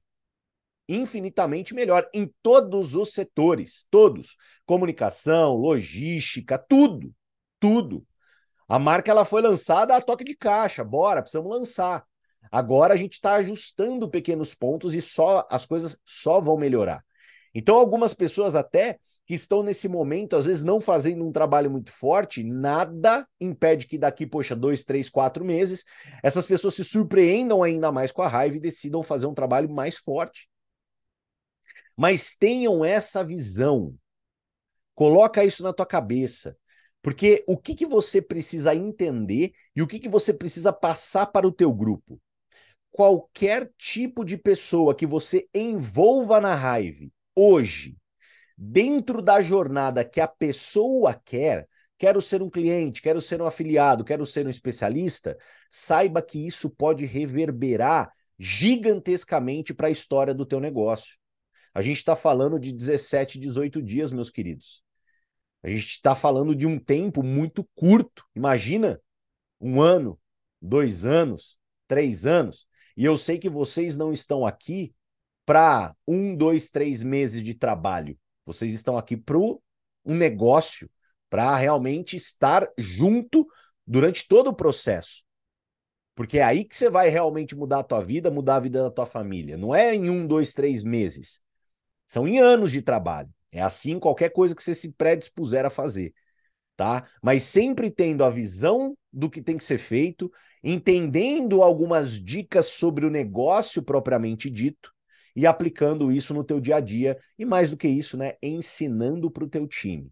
Infinitamente 0.88 1.74
melhor 1.74 2.07
em 2.13 2.31
todos 2.41 2.95
os 2.95 3.13
setores, 3.13 3.86
todos. 3.89 4.38
Comunicação, 4.65 5.55
logística, 5.55 6.57
tudo, 6.57 7.13
tudo. 7.59 8.05
A 8.67 8.77
marca 8.77 9.09
ela 9.12 9.25
foi 9.25 9.41
lançada 9.41 9.95
a 9.95 10.01
toque 10.01 10.24
de 10.24 10.36
caixa, 10.36 10.83
bora, 10.83 11.21
precisamos 11.21 11.51
lançar. 11.51 12.05
Agora 12.51 12.93
a 12.93 12.98
gente 12.98 13.13
está 13.13 13.33
ajustando 13.33 14.09
pequenos 14.09 14.53
pontos 14.53 14.93
e 14.93 15.01
só 15.01 15.45
as 15.50 15.65
coisas 15.65 15.98
só 16.05 16.39
vão 16.39 16.57
melhorar. 16.57 17.03
Então, 17.53 17.75
algumas 17.75 18.13
pessoas 18.13 18.55
até 18.55 19.00
que 19.29 19.36
estão 19.36 19.62
nesse 19.62 19.88
momento, 19.88 20.36
às 20.36 20.45
vezes 20.45 20.63
não 20.63 20.81
fazendo 20.81 21.24
um 21.24 21.31
trabalho 21.31 21.69
muito 21.69 21.91
forte, 21.91 22.43
nada 22.43 23.27
impede 23.39 23.86
que 23.86 23.95
daqui, 23.95 24.25
poxa, 24.25 24.55
dois, 24.55 24.83
três, 24.83 25.07
quatro 25.07 25.45
meses, 25.45 25.86
essas 26.24 26.48
pessoas 26.48 26.74
se 26.74 26.83
surpreendam 26.83 27.62
ainda 27.62 27.91
mais 27.91 28.12
com 28.12 28.24
a 28.24 28.27
raiva 28.27 28.57
e 28.57 28.59
decidam 28.59 29.03
fazer 29.03 29.27
um 29.27 29.33
trabalho 29.36 29.69
mais 29.69 29.98
forte. 29.98 30.50
Mas 31.95 32.33
tenham 32.33 32.83
essa 32.83 33.24
visão. 33.24 33.93
Coloca 34.95 35.43
isso 35.45 35.62
na 35.62 35.74
tua 35.74 35.86
cabeça. 35.86 36.57
Porque 37.00 37.43
o 37.48 37.55
que, 37.55 37.75
que 37.75 37.86
você 37.86 38.24
precisa 38.24 38.74
entender 38.74 39.51
e 39.75 39.83
o 39.83 39.88
que, 39.88 40.00
que 40.00 40.09
você 40.09 40.33
precisa 40.33 40.74
passar 40.74 41.27
para 41.27 41.48
o 41.48 41.51
teu 41.51 41.71
grupo? 41.71 42.19
Qualquer 42.89 43.71
tipo 43.77 44.25
de 44.25 44.38
pessoa 44.38 44.95
que 44.95 45.05
você 45.05 45.48
envolva 45.53 46.41
na 46.41 46.55
raiva 46.55 47.05
hoje, 47.36 47.99
dentro 48.61 49.21
da 49.21 49.41
jornada 49.41 50.03
que 50.03 50.19
a 50.19 50.27
pessoa 50.27 51.13
quer, 51.13 51.65
quero 51.97 52.21
ser 52.21 52.41
um 52.41 52.49
cliente, 52.49 53.01
quero 53.01 53.21
ser 53.21 53.41
um 53.41 53.45
afiliado, 53.45 54.03
quero 54.03 54.25
ser 54.25 54.45
um 54.45 54.49
especialista, 54.49 55.37
saiba 55.69 56.21
que 56.21 56.45
isso 56.45 56.69
pode 56.69 57.05
reverberar 57.05 58.11
gigantescamente 58.37 59.73
para 59.73 59.87
a 59.87 59.91
história 59.91 60.33
do 60.33 60.45
teu 60.45 60.59
negócio. 60.59 61.17
A 61.73 61.81
gente 61.81 61.97
está 61.97 62.17
falando 62.17 62.59
de 62.59 62.73
17, 62.73 63.39
18 63.39 63.81
dias, 63.81 64.11
meus 64.11 64.29
queridos. 64.29 64.83
A 65.63 65.69
gente 65.69 65.87
está 65.87 66.13
falando 66.13 66.53
de 66.53 66.67
um 66.67 66.77
tempo 66.77 67.23
muito 67.23 67.65
curto. 67.75 68.25
Imagina 68.35 68.99
um 69.59 69.79
ano, 69.79 70.19
dois 70.61 71.05
anos, 71.05 71.57
três 71.87 72.25
anos. 72.25 72.67
E 72.97 73.05
eu 73.05 73.17
sei 73.17 73.37
que 73.37 73.49
vocês 73.49 73.95
não 73.95 74.11
estão 74.11 74.45
aqui 74.45 74.93
para 75.45 75.95
um, 76.05 76.35
dois, 76.35 76.69
três 76.69 77.03
meses 77.03 77.41
de 77.41 77.53
trabalho. 77.53 78.17
Vocês 78.50 78.74
estão 78.74 78.98
aqui 78.98 79.15
para 79.15 79.38
um 79.38 79.60
negócio, 80.06 80.89
para 81.29 81.56
realmente 81.56 82.15
estar 82.15 82.68
junto 82.77 83.48
durante 83.86 84.27
todo 84.27 84.48
o 84.48 84.56
processo. 84.56 85.24
Porque 86.15 86.39
é 86.39 86.44
aí 86.44 86.65
que 86.65 86.75
você 86.75 86.89
vai 86.89 87.10
realmente 87.10 87.56
mudar 87.56 87.79
a 87.79 87.84
tua 87.84 88.03
vida, 88.03 88.32
mudar 88.32 88.56
a 88.56 88.60
vida 88.60 88.82
da 88.82 88.89
tua 88.89 89.06
família. 89.06 89.56
Não 89.56 89.74
é 89.74 89.94
em 89.94 90.10
um, 90.10 90.25
dois, 90.25 90.51
três 90.51 90.84
meses. 90.84 91.39
São 92.08 92.27
em 92.27 92.39
anos 92.39 92.72
de 92.72 92.82
trabalho. 92.82 93.29
É 93.51 93.62
assim 93.62 94.00
qualquer 94.00 94.29
coisa 94.29 94.56
que 94.56 94.63
você 94.63 94.74
se 94.74 94.91
predispuser 94.94 95.63
a 95.63 95.70
fazer. 95.70 96.12
Tá? 96.75 97.08
Mas 97.22 97.44
sempre 97.44 97.91
tendo 97.91 98.24
a 98.24 98.32
visão 98.32 98.98
do 99.13 99.29
que 99.29 99.44
tem 99.44 99.58
que 99.58 99.63
ser 99.63 99.77
feito, 99.77 100.32
entendendo 100.63 101.62
algumas 101.62 102.13
dicas 102.13 102.65
sobre 102.65 103.06
o 103.06 103.12
negócio 103.12 103.84
propriamente 103.84 104.50
dito, 104.50 104.91
e 105.39 105.48
aplicando 105.48 106.12
isso 106.12 106.34
no 106.34 106.43
teu 106.43 106.60
dia 106.60 106.75
a 106.75 106.79
dia 106.81 107.17
e 107.38 107.46
mais 107.46 107.69
do 107.69 107.77
que 107.77 107.88
isso, 107.88 108.17
né, 108.17 108.34
ensinando 108.43 109.31
para 109.31 109.46
o 109.46 109.50
teu 109.50 109.65
time. 109.65 110.12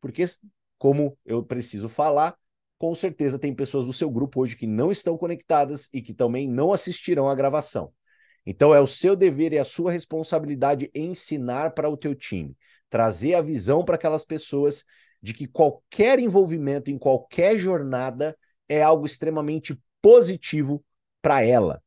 Porque 0.00 0.24
como 0.78 1.18
eu 1.26 1.42
preciso 1.42 1.88
falar, 1.88 2.36
com 2.78 2.94
certeza 2.94 3.40
tem 3.40 3.52
pessoas 3.52 3.86
do 3.86 3.92
seu 3.92 4.08
grupo 4.08 4.40
hoje 4.40 4.54
que 4.54 4.68
não 4.68 4.92
estão 4.92 5.18
conectadas 5.18 5.88
e 5.92 6.00
que 6.00 6.14
também 6.14 6.48
não 6.48 6.72
assistirão 6.72 7.28
à 7.28 7.34
gravação. 7.34 7.92
Então 8.46 8.72
é 8.72 8.80
o 8.80 8.86
seu 8.86 9.16
dever 9.16 9.52
e 9.52 9.58
a 9.58 9.64
sua 9.64 9.90
responsabilidade 9.90 10.92
ensinar 10.94 11.72
para 11.72 11.88
o 11.88 11.96
teu 11.96 12.14
time, 12.14 12.56
trazer 12.88 13.34
a 13.34 13.42
visão 13.42 13.84
para 13.84 13.96
aquelas 13.96 14.24
pessoas 14.24 14.84
de 15.20 15.34
que 15.34 15.48
qualquer 15.48 16.20
envolvimento 16.20 16.88
em 16.88 16.96
qualquer 16.96 17.58
jornada 17.58 18.38
é 18.68 18.80
algo 18.80 19.04
extremamente 19.04 19.76
positivo 20.00 20.84
para 21.20 21.42
ela, 21.42 21.82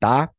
tá? 0.00 0.34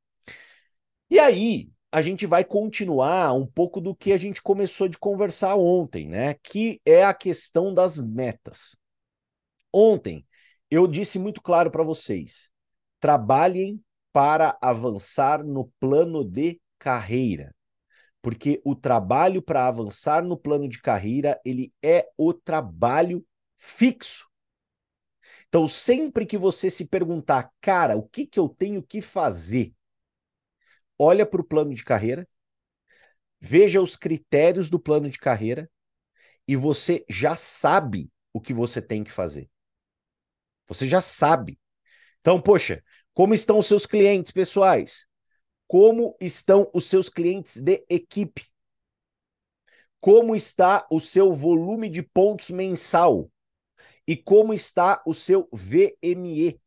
E 1.10 1.20
aí, 1.20 1.70
a 1.96 2.02
gente 2.02 2.26
vai 2.26 2.44
continuar 2.44 3.32
um 3.32 3.48
pouco 3.48 3.80
do 3.80 3.96
que 3.96 4.12
a 4.12 4.18
gente 4.18 4.42
começou 4.42 4.90
de 4.90 4.98
conversar 4.98 5.56
ontem, 5.56 6.10
né? 6.10 6.34
Que 6.44 6.82
é 6.86 7.06
a 7.06 7.14
questão 7.14 7.74
das 7.74 7.98
metas. 7.98 8.76
Ontem 9.72 10.28
eu 10.70 10.88
disse 10.88 11.18
muito 11.18 11.42
claro 11.42 11.72
para 11.72 11.86
vocês: 11.86 12.50
trabalhem 13.00 13.82
para 14.12 14.58
avançar 14.62 15.42
no 15.42 15.72
plano 15.80 16.26
de 16.26 16.60
carreira. 16.78 17.56
Porque 18.22 18.62
o 18.66 18.76
trabalho 18.76 19.42
para 19.42 19.66
avançar 19.66 20.22
no 20.22 20.36
plano 20.36 20.68
de 20.68 20.82
carreira, 20.82 21.40
ele 21.46 21.74
é 21.82 22.10
o 22.18 22.34
trabalho 22.34 23.26
fixo. 23.58 24.28
Então, 25.48 25.66
sempre 25.66 26.26
que 26.26 26.38
você 26.38 26.70
se 26.70 26.86
perguntar, 26.86 27.50
cara, 27.62 27.96
o 27.96 28.04
que, 28.04 28.28
que 28.28 28.38
eu 28.38 28.50
tenho 28.50 28.84
que 28.84 29.02
fazer? 29.02 29.74
Olha 30.98 31.26
para 31.26 31.42
o 31.42 31.46
plano 31.46 31.74
de 31.74 31.84
carreira, 31.84 32.28
veja 33.40 33.82
os 33.82 33.96
critérios 33.96 34.70
do 34.70 34.80
plano 34.80 35.10
de 35.10 35.20
carreira 35.20 35.70
e 36.48 36.56
você 36.56 37.06
já 37.10 37.36
sabe 37.36 38.12
o 38.34 38.40
que 38.40 38.54
você 38.54 38.82
tem 38.82 39.04
que 39.04 39.12
fazer. 39.12 39.50
Você 40.68 40.88
já 40.88 41.02
sabe. 41.02 41.60
Então, 42.22 42.42
poxa, 42.42 42.84
como 43.14 43.34
estão 43.34 43.60
os 43.60 43.68
seus 43.68 43.86
clientes 43.86 44.32
pessoais? 44.32 45.06
Como 45.68 46.16
estão 46.20 46.70
os 46.74 46.86
seus 46.86 47.10
clientes 47.10 47.58
de 47.58 47.86
equipe? 47.90 48.48
Como 50.00 50.36
está 50.36 50.86
o 50.92 51.00
seu 51.00 51.34
volume 51.34 51.90
de 51.90 52.04
pontos 52.04 52.50
mensal? 52.50 53.32
E 54.08 54.16
como 54.16 54.54
está 54.54 55.02
o 55.06 55.14
seu 55.14 55.50
VME? 55.52 56.62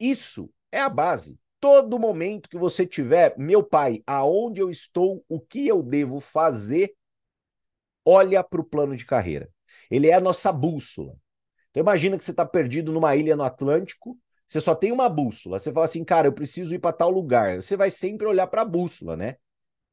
Isso 0.00 0.52
é 0.72 0.80
a 0.80 0.88
base. 0.88 1.38
Todo 1.66 1.98
momento 1.98 2.48
que 2.48 2.56
você 2.56 2.86
tiver, 2.86 3.36
meu 3.36 3.60
pai, 3.60 4.00
aonde 4.06 4.60
eu 4.60 4.70
estou, 4.70 5.24
o 5.28 5.40
que 5.40 5.66
eu 5.66 5.82
devo 5.82 6.20
fazer, 6.20 6.94
olha 8.04 8.44
para 8.44 8.60
o 8.60 8.64
plano 8.64 8.96
de 8.96 9.04
carreira. 9.04 9.50
Ele 9.90 10.06
é 10.06 10.14
a 10.14 10.20
nossa 10.20 10.52
bússola. 10.52 11.16
Então 11.70 11.80
imagina 11.80 12.16
que 12.16 12.22
você 12.22 12.30
está 12.30 12.46
perdido 12.46 12.92
numa 12.92 13.16
ilha 13.16 13.34
no 13.34 13.42
Atlântico, 13.42 14.16
você 14.46 14.60
só 14.60 14.76
tem 14.76 14.92
uma 14.92 15.08
bússola. 15.08 15.58
Você 15.58 15.72
fala 15.72 15.86
assim, 15.86 16.04
cara, 16.04 16.28
eu 16.28 16.32
preciso 16.32 16.72
ir 16.72 16.78
para 16.78 16.92
tal 16.92 17.10
lugar. 17.10 17.56
Você 17.56 17.76
vai 17.76 17.90
sempre 17.90 18.28
olhar 18.28 18.46
para 18.46 18.62
a 18.62 18.64
bússola, 18.64 19.16
né? 19.16 19.34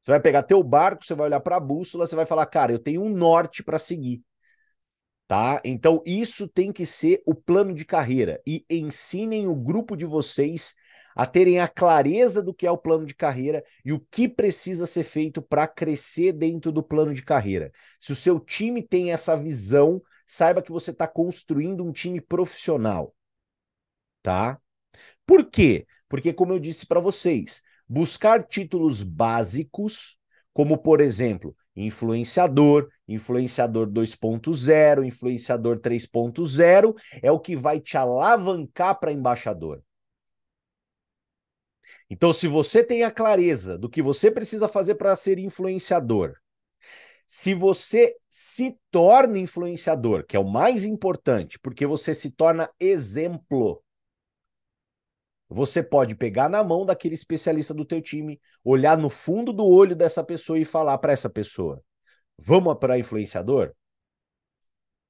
Você 0.00 0.12
vai 0.12 0.20
pegar 0.20 0.44
teu 0.44 0.62
barco, 0.62 1.04
você 1.04 1.12
vai 1.12 1.26
olhar 1.26 1.40
para 1.40 1.56
a 1.56 1.60
bússola, 1.60 2.06
você 2.06 2.14
vai 2.14 2.24
falar, 2.24 2.46
cara, 2.46 2.70
eu 2.70 2.78
tenho 2.78 3.02
um 3.02 3.08
norte 3.08 3.64
para 3.64 3.80
seguir 3.80 4.22
tá? 5.26 5.60
Então 5.64 6.02
isso 6.06 6.48
tem 6.48 6.72
que 6.72 6.86
ser 6.86 7.22
o 7.26 7.34
plano 7.34 7.74
de 7.74 7.84
carreira 7.84 8.40
e 8.46 8.64
ensinem 8.70 9.46
o 9.46 9.54
grupo 9.54 9.96
de 9.96 10.04
vocês 10.04 10.74
a 11.14 11.26
terem 11.26 11.60
a 11.60 11.68
clareza 11.68 12.42
do 12.42 12.52
que 12.52 12.66
é 12.66 12.70
o 12.70 12.78
plano 12.78 13.06
de 13.06 13.14
carreira 13.14 13.64
e 13.84 13.92
o 13.92 14.00
que 14.00 14.28
precisa 14.28 14.86
ser 14.86 15.04
feito 15.04 15.40
para 15.40 15.66
crescer 15.66 16.32
dentro 16.32 16.72
do 16.72 16.82
plano 16.82 17.14
de 17.14 17.22
carreira. 17.22 17.72
Se 18.00 18.12
o 18.12 18.16
seu 18.16 18.40
time 18.40 18.82
tem 18.82 19.12
essa 19.12 19.36
visão, 19.36 20.02
saiba 20.26 20.62
que 20.62 20.72
você 20.72 20.90
está 20.90 21.06
construindo 21.06 21.84
um 21.84 21.92
time 21.92 22.20
profissional, 22.20 23.14
tá? 24.22 24.58
Por 25.26 25.48
quê? 25.48 25.86
Porque, 26.08 26.32
como 26.32 26.52
eu 26.52 26.58
disse 26.58 26.86
para 26.86 27.00
vocês, 27.00 27.62
buscar 27.88 28.42
títulos 28.42 29.02
básicos, 29.02 30.18
como 30.52 30.78
por 30.78 31.00
exemplo, 31.00 31.56
influenciador, 31.74 32.88
influenciador 33.08 33.88
2.0, 33.88 35.04
influenciador 35.04 35.78
3.0, 35.80 36.94
é 37.22 37.30
o 37.30 37.40
que 37.40 37.56
vai 37.56 37.80
te 37.80 37.96
alavancar 37.96 38.98
para 38.98 39.12
embaixador. 39.12 39.82
Então, 42.10 42.32
se 42.32 42.46
você 42.46 42.84
tem 42.84 43.02
a 43.02 43.10
clareza 43.10 43.78
do 43.78 43.88
que 43.88 44.02
você 44.02 44.30
precisa 44.30 44.68
fazer 44.68 44.94
para 44.96 45.16
ser 45.16 45.38
influenciador, 45.38 46.34
se 47.26 47.54
você 47.54 48.16
se 48.28 48.78
torna 48.90 49.38
influenciador, 49.38 50.24
que 50.26 50.36
é 50.36 50.38
o 50.40 50.48
mais 50.48 50.84
importante, 50.84 51.58
porque 51.58 51.86
você 51.86 52.14
se 52.14 52.30
torna 52.30 52.70
exemplo. 52.78 53.82
Você 55.48 55.82
pode 55.82 56.14
pegar 56.14 56.48
na 56.48 56.62
mão 56.64 56.84
daquele 56.84 57.14
especialista 57.14 57.72
do 57.72 57.84
teu 57.84 58.00
time, 58.02 58.40
olhar 58.62 58.98
no 58.98 59.08
fundo 59.08 59.52
do 59.52 59.64
olho 59.64 59.94
dessa 59.94 60.22
pessoa 60.22 60.58
e 60.58 60.64
falar 60.64 60.98
para 60.98 61.12
essa 61.12 61.30
pessoa: 61.30 61.82
Vamos 62.38 62.76
para 62.78 62.98
influenciador? 62.98 63.72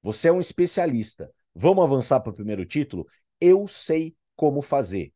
Você 0.02 0.28
é 0.28 0.32
um 0.32 0.40
especialista. 0.40 1.32
Vamos 1.54 1.84
avançar 1.84 2.20
para 2.20 2.30
o 2.30 2.34
primeiro 2.34 2.66
título? 2.66 3.06
Eu 3.40 3.66
sei 3.66 4.14
como 4.36 4.60
fazer. 4.60 5.13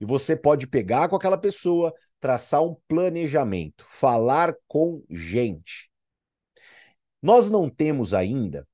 E 0.00 0.04
você 0.04 0.36
pode 0.36 0.66
pegar 0.66 1.08
com 1.08 1.16
aquela 1.16 1.38
pessoa, 1.38 1.92
traçar 2.20 2.62
um 2.62 2.76
planejamento, 2.86 3.84
falar 3.86 4.54
com 4.66 5.04
gente. 5.10 5.90
Nós 7.20 7.48
não 7.48 7.70
temos 7.70 8.12
ainda 8.12 8.66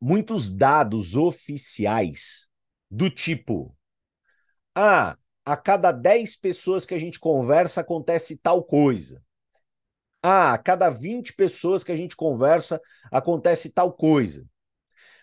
muitos 0.00 0.50
dados 0.50 1.16
oficiais 1.16 2.48
do 2.90 3.10
tipo: 3.10 3.76
ah, 4.74 5.16
a 5.44 5.56
cada 5.56 5.92
10 5.92 6.36
pessoas 6.36 6.84
que 6.84 6.94
a 6.94 6.98
gente 6.98 7.18
conversa 7.18 7.80
acontece 7.80 8.36
tal 8.36 8.62
coisa. 8.62 9.22
Ah, 10.22 10.54
a 10.54 10.58
cada 10.58 10.90
20 10.90 11.34
pessoas 11.34 11.84
que 11.84 11.92
a 11.92 11.96
gente 11.96 12.16
conversa 12.16 12.80
acontece 13.12 13.70
tal 13.70 13.92
coisa. 13.92 14.44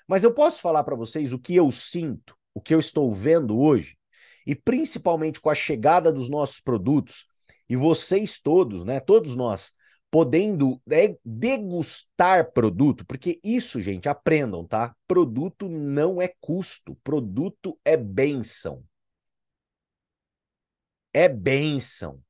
Mas 0.08 0.24
eu 0.24 0.34
posso 0.34 0.62
falar 0.62 0.84
para 0.84 0.96
vocês 0.96 1.34
o 1.34 1.40
que 1.40 1.56
eu 1.56 1.72
sinto, 1.72 2.36
o 2.54 2.62
que 2.62 2.74
eu 2.74 2.80
estou 2.80 3.14
vendo 3.14 3.60
hoje, 3.60 3.98
e 4.46 4.56
principalmente 4.56 5.40
com 5.40 5.50
a 5.50 5.56
chegada 5.56 6.12
dos 6.12 6.30
nossos 6.30 6.60
produtos, 6.60 7.26
e 7.70 7.76
vocês 7.76 8.40
todos, 8.40 8.84
né, 8.84 9.00
todos 9.00 9.36
nós, 9.36 9.74
podendo 10.14 10.80
é, 10.92 11.18
degustar 11.26 12.52
produto, 12.52 13.04
porque 13.06 13.40
isso, 13.44 13.82
gente, 13.82 14.08
aprendam, 14.08 14.64
tá? 14.64 14.96
Produto 15.08 15.68
não 15.68 16.22
é 16.22 16.32
custo, 16.40 16.96
produto 17.04 17.80
é 17.84 17.98
benção. 17.98 18.84
É 21.12 21.28
benção. 21.28 22.22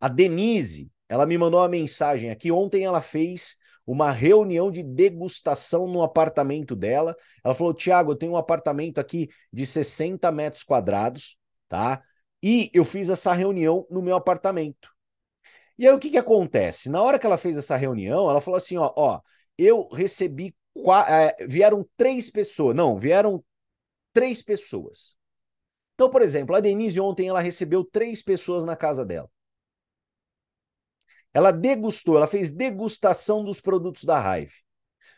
A 0.00 0.08
Denise, 0.08 0.90
ela 1.08 1.26
me 1.26 1.38
mandou 1.38 1.60
uma 1.60 1.68
mensagem 1.68 2.30
aqui. 2.30 2.50
Ontem 2.50 2.84
ela 2.84 3.00
fez 3.00 3.56
uma 3.86 4.10
reunião 4.10 4.70
de 4.70 4.82
degustação 4.82 5.86
no 5.86 6.02
apartamento 6.02 6.76
dela. 6.76 7.16
Ela 7.44 7.54
falou: 7.54 7.74
Tiago, 7.74 8.12
eu 8.12 8.16
tenho 8.16 8.32
um 8.32 8.36
apartamento 8.36 8.98
aqui 8.98 9.28
de 9.52 9.66
60 9.66 10.30
metros 10.32 10.62
quadrados, 10.62 11.36
tá? 11.68 12.02
E 12.42 12.70
eu 12.74 12.84
fiz 12.84 13.08
essa 13.08 13.32
reunião 13.32 13.86
no 13.90 14.02
meu 14.02 14.16
apartamento. 14.16 14.90
E 15.78 15.86
aí 15.86 15.94
o 15.94 15.98
que, 15.98 16.10
que 16.10 16.18
acontece? 16.18 16.88
Na 16.88 17.02
hora 17.02 17.18
que 17.18 17.26
ela 17.26 17.36
fez 17.38 17.56
essa 17.56 17.76
reunião, 17.76 18.28
ela 18.30 18.40
falou 18.40 18.58
assim: 18.58 18.76
ó, 18.76 18.92
ó 18.96 19.20
eu 19.58 19.88
recebi. 19.88 20.54
É, 21.08 21.46
vieram 21.46 21.86
três 21.96 22.30
pessoas. 22.30 22.74
Não, 22.74 22.98
vieram 22.98 23.44
três 24.12 24.40
pessoas. 24.40 25.14
Então, 25.94 26.10
por 26.10 26.22
exemplo, 26.22 26.56
a 26.56 26.60
Denise 26.60 26.98
ontem 26.98 27.28
ela 27.28 27.40
recebeu 27.40 27.84
três 27.84 28.22
pessoas 28.22 28.64
na 28.64 28.74
casa 28.74 29.04
dela. 29.04 29.30
Ela 31.34 31.50
degustou, 31.50 32.16
ela 32.16 32.26
fez 32.26 32.50
degustação 32.50 33.44
dos 33.44 33.60
produtos 33.60 34.04
da 34.04 34.18
Hive. 34.20 34.52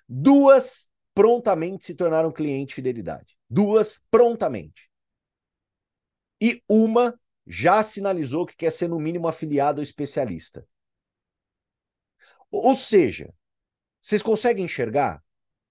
Duas 0.09 0.89
prontamente 1.15 1.85
se 1.85 1.95
tornaram 1.95 2.33
cliente 2.33 2.75
fidelidade. 2.75 3.37
Duas 3.49 4.01
prontamente. 4.11 4.91
E 6.41 6.63
uma 6.69 7.19
já 7.47 7.83
sinalizou 7.83 8.47
que 8.47 8.57
quer 8.57 8.71
ser 8.71 8.89
no 8.89 8.99
mínimo 8.99 9.29
afiliado 9.29 9.79
ou 9.79 9.83
especialista. 9.83 10.67
Ou 12.51 12.75
seja, 12.75 13.35
vocês 14.01 14.23
conseguem 14.23 14.65
enxergar 14.65 15.23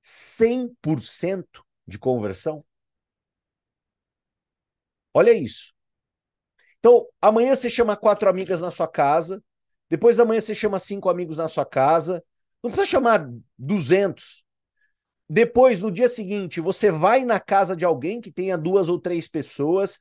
100% 0.01 1.63
de 1.87 1.97
conversão? 1.97 2.65
Olha 5.13 5.31
isso. 5.31 5.73
Então, 6.79 7.07
amanhã 7.21 7.55
você 7.55 7.69
chama 7.69 7.95
quatro 7.95 8.29
amigas 8.29 8.59
na 8.59 8.71
sua 8.71 8.87
casa, 8.87 9.41
depois 9.93 10.17
da 10.17 10.25
manhã 10.25 10.41
você 10.41 10.55
chama 10.55 10.79
cinco 10.79 11.07
amigos 11.07 11.37
na 11.37 11.47
sua 11.47 11.63
casa. 11.63 12.25
Não 12.63 12.71
precisa 12.71 12.89
chamar 12.89 13.29
200. 13.59 14.43
Depois, 15.29 15.81
no 15.81 15.91
dia 15.91 16.09
seguinte, 16.09 16.59
você 16.59 16.89
vai 16.89 17.23
na 17.23 17.39
casa 17.39 17.75
de 17.75 17.85
alguém 17.85 18.19
que 18.19 18.31
tenha 18.31 18.57
duas 18.57 18.89
ou 18.89 18.99
três 18.99 19.27
pessoas. 19.27 19.99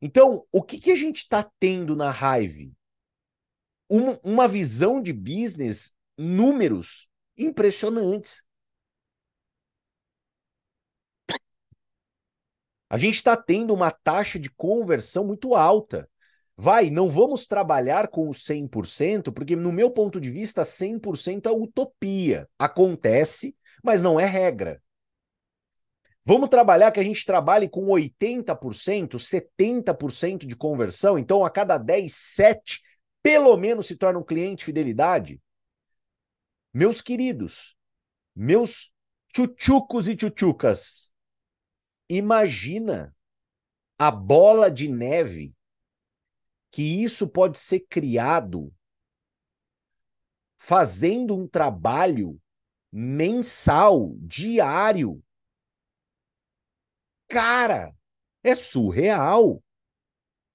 Então, 0.00 0.46
o 0.52 0.62
que, 0.62 0.78
que 0.78 0.92
a 0.92 0.96
gente 0.96 1.16
está 1.16 1.42
tendo 1.58 1.96
na 1.96 2.12
Hive? 2.12 2.72
Uma, 3.88 4.20
uma 4.22 4.46
visão 4.46 5.02
de 5.02 5.12
business, 5.12 5.92
números 6.16 7.08
impressionantes. 7.36 8.44
A 12.88 12.96
gente 12.96 13.16
está 13.16 13.36
tendo 13.36 13.74
uma 13.74 13.90
taxa 13.90 14.38
de 14.38 14.48
conversão 14.48 15.26
muito 15.26 15.56
alta. 15.56 16.08
Vai, 16.60 16.90
não 16.90 17.08
vamos 17.08 17.46
trabalhar 17.46 18.08
com 18.08 18.28
o 18.28 18.34
100%, 18.34 19.30
porque 19.30 19.54
no 19.54 19.70
meu 19.70 19.92
ponto 19.92 20.20
de 20.20 20.28
vista, 20.28 20.64
100% 20.64 21.46
é 21.46 21.52
utopia. 21.52 22.48
Acontece, 22.58 23.56
mas 23.80 24.02
não 24.02 24.18
é 24.18 24.24
regra. 24.24 24.82
Vamos 26.26 26.48
trabalhar 26.48 26.90
que 26.90 26.98
a 26.98 27.04
gente 27.04 27.24
trabalhe 27.24 27.68
com 27.68 27.86
80%, 27.86 29.20
70% 29.20 30.48
de 30.48 30.56
conversão, 30.56 31.16
então 31.16 31.44
a 31.44 31.48
cada 31.48 31.78
10, 31.78 32.12
7 32.12 32.82
pelo 33.22 33.56
menos 33.56 33.86
se 33.86 33.94
torna 33.94 34.18
um 34.18 34.24
cliente 34.24 34.64
fidelidade. 34.64 35.40
Meus 36.74 37.00
queridos, 37.00 37.76
meus 38.34 38.92
tchutchucos 39.32 40.08
e 40.08 40.16
tchutchucas, 40.16 41.12
imagina 42.10 43.14
a 43.96 44.10
bola 44.10 44.68
de 44.68 44.88
neve 44.88 45.54
que 46.70 47.02
isso 47.02 47.28
pode 47.28 47.58
ser 47.58 47.80
criado 47.88 48.72
fazendo 50.58 51.36
um 51.36 51.46
trabalho 51.46 52.38
mensal, 52.92 54.14
diário. 54.20 55.22
Cara, 57.28 57.94
é 58.42 58.54
surreal. 58.54 59.62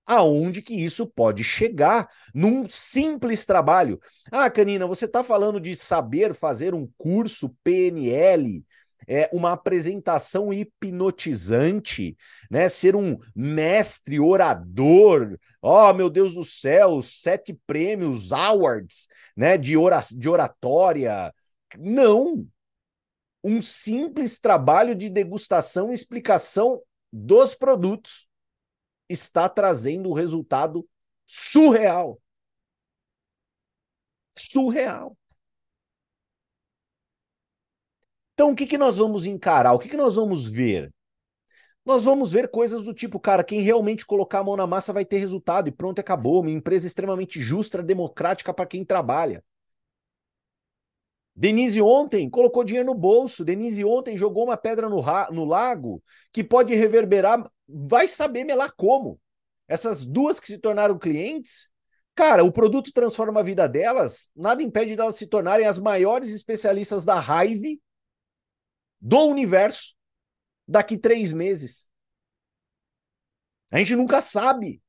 Aonde 0.05 0.61
que 0.61 0.73
isso 0.73 1.07
pode 1.07 1.45
chegar 1.45 2.09
num 2.35 2.67
simples 2.67 3.45
trabalho? 3.45 4.01
Ah, 4.29 4.49
Canina, 4.49 4.85
você 4.85 5.05
está 5.05 5.23
falando 5.23 5.61
de 5.61 5.77
saber 5.77 6.33
fazer 6.33 6.73
um 6.73 6.91
curso 6.97 7.55
PNL, 7.63 8.65
é, 9.07 9.29
uma 9.33 9.51
apresentação 9.51 10.53
hipnotizante, 10.53 12.17
né? 12.49 12.69
Ser 12.69 12.95
um 12.95 13.17
mestre 13.35 14.19
orador. 14.19 15.37
Oh, 15.61 15.93
meu 15.93 16.09
Deus 16.09 16.33
do 16.33 16.43
céu, 16.43 17.01
sete 17.01 17.53
prêmios, 17.65 18.31
awards, 18.31 19.07
né? 19.35 19.57
De, 19.57 19.77
ora 19.77 19.99
de 20.11 20.29
oratória. 20.29 21.33
Não. 21.77 22.47
Um 23.43 23.61
simples 23.61 24.39
trabalho 24.39 24.95
de 24.95 25.09
degustação 25.09 25.91
e 25.91 25.93
explicação 25.93 26.81
dos 27.11 27.53
produtos 27.55 28.27
está 29.09 29.49
trazendo 29.49 30.09
um 30.09 30.13
resultado 30.13 30.87
surreal. 31.27 32.19
Surreal. 34.37 35.15
Então, 38.33 38.51
o 38.51 38.55
que, 38.55 38.65
que 38.65 38.77
nós 38.77 38.97
vamos 38.97 39.25
encarar? 39.25 39.73
O 39.73 39.79
que, 39.79 39.89
que 39.89 39.97
nós 39.97 40.15
vamos 40.15 40.47
ver? 40.47 40.91
Nós 41.85 42.03
vamos 42.03 42.31
ver 42.31 42.49
coisas 42.49 42.83
do 42.83 42.93
tipo, 42.93 43.19
cara, 43.19 43.43
quem 43.43 43.61
realmente 43.61 44.05
colocar 44.05 44.39
a 44.39 44.43
mão 44.43 44.55
na 44.55 44.65
massa 44.65 44.93
vai 44.93 45.03
ter 45.03 45.17
resultado 45.17 45.67
e 45.67 45.71
pronto, 45.71 45.99
acabou. 45.99 46.41
Uma 46.41 46.49
empresa 46.49 46.87
extremamente 46.87 47.41
justa, 47.41 47.83
democrática 47.83 48.53
para 48.53 48.65
quem 48.65 48.85
trabalha. 48.85 49.43
Denise 51.35 51.81
ontem 51.81 52.29
colocou 52.29 52.63
dinheiro 52.63 52.87
no 52.87 52.95
bolso. 52.95 53.43
Denise 53.43 53.83
ontem 53.83 54.15
jogou 54.15 54.45
uma 54.45 54.57
pedra 54.57 54.87
no, 54.87 55.03
no 55.31 55.45
lago 55.45 56.01
que 56.31 56.43
pode 56.43 56.73
reverberar, 56.73 57.43
vai 57.67 58.07
saber 58.07 58.45
lá 58.55 58.69
como. 58.69 59.19
Essas 59.67 60.05
duas 60.05 60.39
que 60.39 60.47
se 60.47 60.57
tornaram 60.57 60.97
clientes, 60.97 61.69
cara, 62.15 62.43
o 62.43 62.51
produto 62.51 62.91
transforma 62.93 63.39
a 63.39 63.43
vida 63.43 63.67
delas, 63.67 64.29
nada 64.35 64.61
impede 64.61 64.95
delas 64.95 65.15
se 65.15 65.25
tornarem 65.27 65.65
as 65.65 65.79
maiores 65.79 66.31
especialistas 66.31 67.05
da 67.05 67.19
raiva 67.19 67.67
do 69.03 69.27
universo 69.27 69.95
daqui 70.65 70.97
três 70.97 71.33
meses. 71.33 71.89
A 73.69 73.77
gente 73.77 73.97
nunca 73.97 74.21
sabe. 74.21 74.81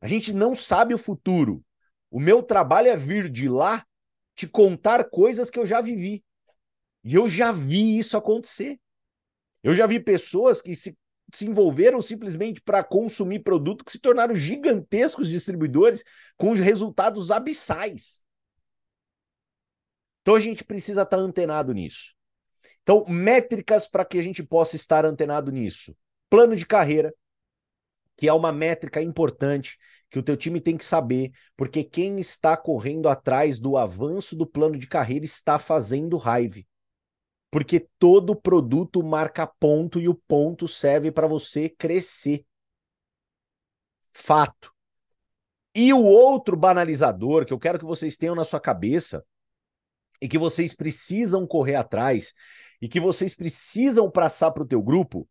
A 0.00 0.08
gente 0.08 0.32
não 0.32 0.54
sabe 0.54 0.94
o 0.94 0.98
futuro. 0.98 1.62
O 2.10 2.18
meu 2.18 2.42
trabalho 2.42 2.88
é 2.88 2.96
vir 2.96 3.28
de 3.28 3.46
lá 3.46 3.86
te 4.34 4.48
contar 4.48 5.10
coisas 5.10 5.50
que 5.50 5.58
eu 5.58 5.66
já 5.66 5.82
vivi. 5.82 6.24
E 7.04 7.14
eu 7.14 7.28
já 7.28 7.52
vi 7.52 7.98
isso 7.98 8.16
acontecer. 8.16 8.80
Eu 9.62 9.74
já 9.74 9.86
vi 9.86 10.00
pessoas 10.00 10.62
que 10.62 10.74
se, 10.74 10.98
se 11.34 11.46
envolveram 11.46 12.00
simplesmente 12.00 12.62
para 12.62 12.82
consumir 12.82 13.40
produto 13.40 13.84
que 13.84 13.92
se 13.92 13.98
tornaram 13.98 14.34
gigantescos 14.34 15.28
distribuidores 15.28 16.02
com 16.38 16.54
resultados 16.54 17.30
abissais. 17.30 18.24
Então 20.22 20.36
a 20.36 20.40
gente 20.40 20.64
precisa 20.64 21.02
estar 21.02 21.18
tá 21.18 21.22
antenado 21.22 21.74
nisso. 21.74 22.18
Então, 22.82 23.04
métricas 23.06 23.86
para 23.86 24.04
que 24.04 24.18
a 24.18 24.22
gente 24.22 24.42
possa 24.42 24.76
estar 24.76 25.04
antenado 25.04 25.52
nisso. 25.52 25.96
Plano 26.28 26.56
de 26.56 26.66
carreira, 26.66 27.14
que 28.16 28.28
é 28.28 28.32
uma 28.32 28.52
métrica 28.52 29.00
importante 29.00 29.78
que 30.10 30.18
o 30.18 30.22
teu 30.22 30.36
time 30.36 30.60
tem 30.60 30.76
que 30.76 30.84
saber, 30.84 31.30
porque 31.56 31.84
quem 31.84 32.18
está 32.18 32.56
correndo 32.56 33.08
atrás 33.08 33.58
do 33.58 33.76
avanço 33.76 34.34
do 34.34 34.46
plano 34.46 34.76
de 34.76 34.86
carreira 34.86 35.24
está 35.24 35.58
fazendo 35.58 36.16
raiva. 36.16 36.60
Porque 37.50 37.88
todo 37.98 38.34
produto 38.34 39.02
marca 39.02 39.46
ponto 39.46 40.00
e 40.00 40.08
o 40.08 40.14
ponto 40.14 40.68
serve 40.68 41.10
para 41.10 41.26
você 41.26 41.68
crescer. 41.68 42.44
Fato. 44.12 44.72
E 45.74 45.92
o 45.92 46.02
outro 46.02 46.56
banalizador 46.56 47.44
que 47.44 47.52
eu 47.52 47.58
quero 47.58 47.78
que 47.78 47.84
vocês 47.84 48.16
tenham 48.16 48.34
na 48.34 48.44
sua 48.44 48.60
cabeça 48.60 49.24
e 50.20 50.28
que 50.28 50.38
vocês 50.38 50.74
precisam 50.74 51.46
correr 51.46 51.76
atrás 51.76 52.34
e 52.80 52.88
que 52.88 52.98
vocês 52.98 53.34
precisam 53.34 54.10
passar 54.10 54.50
para 54.52 54.62
o 54.62 54.66
teu 54.66 54.82
grupo, 54.82 55.28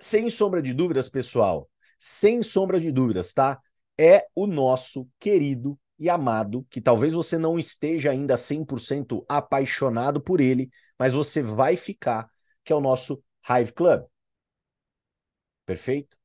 sem 0.00 0.30
sombra 0.30 0.62
de 0.62 0.72
dúvidas, 0.72 1.08
pessoal, 1.08 1.68
sem 1.98 2.42
sombra 2.42 2.80
de 2.80 2.90
dúvidas, 2.90 3.32
tá? 3.32 3.60
É 3.98 4.24
o 4.34 4.46
nosso 4.46 5.08
querido 5.20 5.78
e 5.98 6.08
amado, 6.08 6.66
que 6.68 6.80
talvez 6.80 7.12
você 7.12 7.38
não 7.38 7.58
esteja 7.58 8.10
ainda 8.10 8.36
100% 8.36 9.24
apaixonado 9.28 10.20
por 10.20 10.40
ele, 10.40 10.70
mas 10.98 11.12
você 11.12 11.42
vai 11.42 11.76
ficar, 11.76 12.28
que 12.64 12.72
é 12.72 12.76
o 12.76 12.80
nosso 12.80 13.22
Hive 13.48 13.72
Club. 13.72 14.04
Perfeito? 15.64 16.18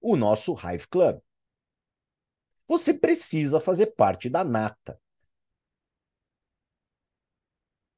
O 0.00 0.16
nosso 0.16 0.54
Hive 0.54 0.86
Club. 0.88 1.20
Você 2.68 2.94
precisa 2.94 3.58
fazer 3.58 3.86
parte 3.96 4.28
da 4.28 4.44
nata 4.44 5.00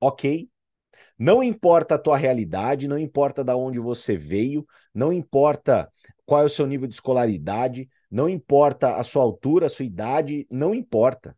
ok. 0.02 0.50
Não 1.16 1.42
importa 1.42 1.94
a 1.94 1.98
tua 1.98 2.16
realidade, 2.16 2.88
não 2.88 2.98
importa 2.98 3.44
da 3.44 3.56
onde 3.56 3.78
você 3.78 4.16
veio, 4.16 4.66
não 4.92 5.12
importa 5.12 5.90
qual 6.26 6.42
é 6.42 6.44
o 6.44 6.48
seu 6.48 6.66
nível 6.66 6.88
de 6.88 6.94
escolaridade, 6.94 7.88
não 8.10 8.28
importa 8.28 8.96
a 8.96 9.04
sua 9.04 9.22
altura, 9.22 9.66
a 9.66 9.70
sua 9.70 9.84
idade, 9.84 10.46
não 10.50 10.74
importa. 10.74 11.36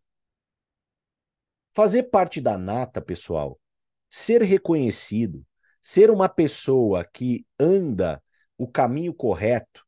Fazer 1.75 2.05
parte 2.05 2.41
da 2.41 2.57
nata, 2.57 3.03
pessoal, 3.03 3.61
ser 4.09 4.43
reconhecido, 4.43 5.45
ser 5.83 6.11
uma 6.11 6.29
pessoa 6.29 7.05
que 7.05 7.45
anda 7.59 8.23
o 8.57 8.67
caminho 8.67 9.13
correto, 9.13 9.85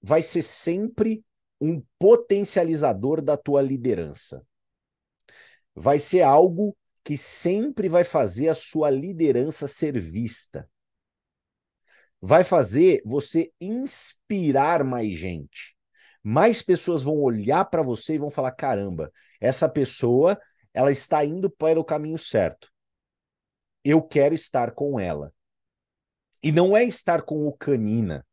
vai 0.00 0.22
ser 0.22 0.42
sempre 0.42 1.24
um 1.60 1.80
potencializador 1.98 3.22
da 3.22 3.36
tua 3.36 3.62
liderança. 3.62 4.44
Vai 5.74 5.98
ser 5.98 6.22
algo 6.22 6.76
que 7.04 7.16
sempre 7.16 7.88
vai 7.88 8.04
fazer 8.04 8.48
a 8.48 8.54
sua 8.54 8.90
liderança 8.90 9.66
ser 9.66 9.98
vista. 9.98 10.68
Vai 12.20 12.44
fazer 12.44 13.02
você 13.04 13.52
inspirar 13.60 14.84
mais 14.84 15.12
gente. 15.12 15.76
Mais 16.22 16.62
pessoas 16.62 17.02
vão 17.02 17.20
olhar 17.20 17.64
para 17.64 17.82
você 17.82 18.14
e 18.14 18.18
vão 18.18 18.30
falar: 18.30 18.52
caramba, 18.52 19.12
essa 19.40 19.68
pessoa 19.68 20.40
ela 20.72 20.92
está 20.92 21.24
indo 21.24 21.50
para 21.50 21.80
o 21.80 21.84
caminho 21.84 22.18
certo. 22.18 22.70
Eu 23.84 24.00
quero 24.00 24.34
estar 24.34 24.70
com 24.72 24.98
ela. 25.00 25.34
E 26.42 26.52
não 26.52 26.76
é 26.76 26.84
estar 26.84 27.22
com 27.22 27.46
o 27.46 27.52
canina. 27.52 28.24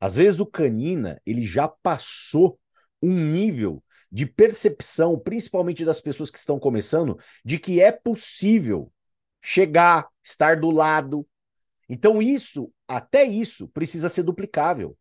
Às 0.00 0.16
vezes 0.16 0.40
o 0.40 0.46
canina 0.46 1.20
ele 1.24 1.46
já 1.46 1.68
passou 1.68 2.58
um 3.00 3.14
nível 3.14 3.82
de 4.16 4.24
percepção, 4.24 5.18
principalmente 5.18 5.84
das 5.84 6.00
pessoas 6.00 6.30
que 6.30 6.38
estão 6.38 6.58
começando, 6.58 7.18
de 7.44 7.58
que 7.58 7.82
é 7.82 7.92
possível 7.92 8.90
chegar, 9.42 10.08
estar 10.24 10.58
do 10.58 10.70
lado. 10.70 11.28
Então, 11.86 12.22
isso, 12.22 12.72
até 12.88 13.24
isso, 13.24 13.68
precisa 13.68 14.08
ser 14.08 14.22
duplicável. 14.22 14.96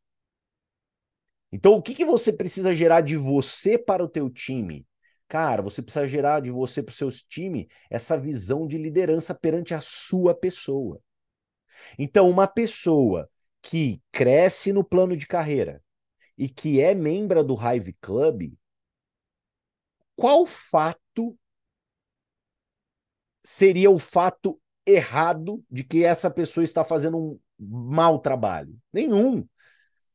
Então, 1.50 1.76
o 1.76 1.82
que, 1.82 1.96
que 1.96 2.04
você 2.04 2.34
precisa 2.34 2.76
gerar 2.76 3.00
de 3.00 3.16
você 3.16 3.78
para 3.78 4.04
o 4.04 4.10
teu 4.10 4.30
time? 4.30 4.86
Cara, 5.30 5.62
você 5.62 5.82
precisa 5.82 6.06
gerar 6.06 6.42
de 6.42 6.52
você 6.52 6.84
para 6.84 6.92
o 6.92 6.96
seu 6.96 7.10
time 7.10 7.70
essa 7.90 8.18
visão 8.18 8.68
de 8.68 8.78
liderança 8.78 9.34
perante 9.34 9.74
a 9.74 9.80
sua 9.80 10.36
pessoa. 10.36 11.00
Então, 11.98 12.30
uma 12.30 12.50
pessoa 12.50 13.30
que 13.62 14.02
cresce 14.12 14.74
no 14.74 14.84
plano 14.84 15.16
de 15.16 15.26
carreira 15.26 15.82
e 16.38 16.50
que 16.50 16.82
é 16.82 16.94
membro 16.94 17.42
do 17.46 17.56
Hive 17.56 17.94
Club, 18.02 18.52
qual 20.16 20.46
fato 20.46 21.38
seria 23.44 23.92
o 23.92 24.00
fato 24.00 24.60
errado 24.86 25.64
de 25.70 25.84
que 25.84 26.04
essa 26.04 26.30
pessoa 26.30 26.64
está 26.64 26.84
fazendo 26.84 27.18
um 27.18 27.40
mau 27.60 28.20
trabalho? 28.20 28.76
Nenhum. 28.92 29.48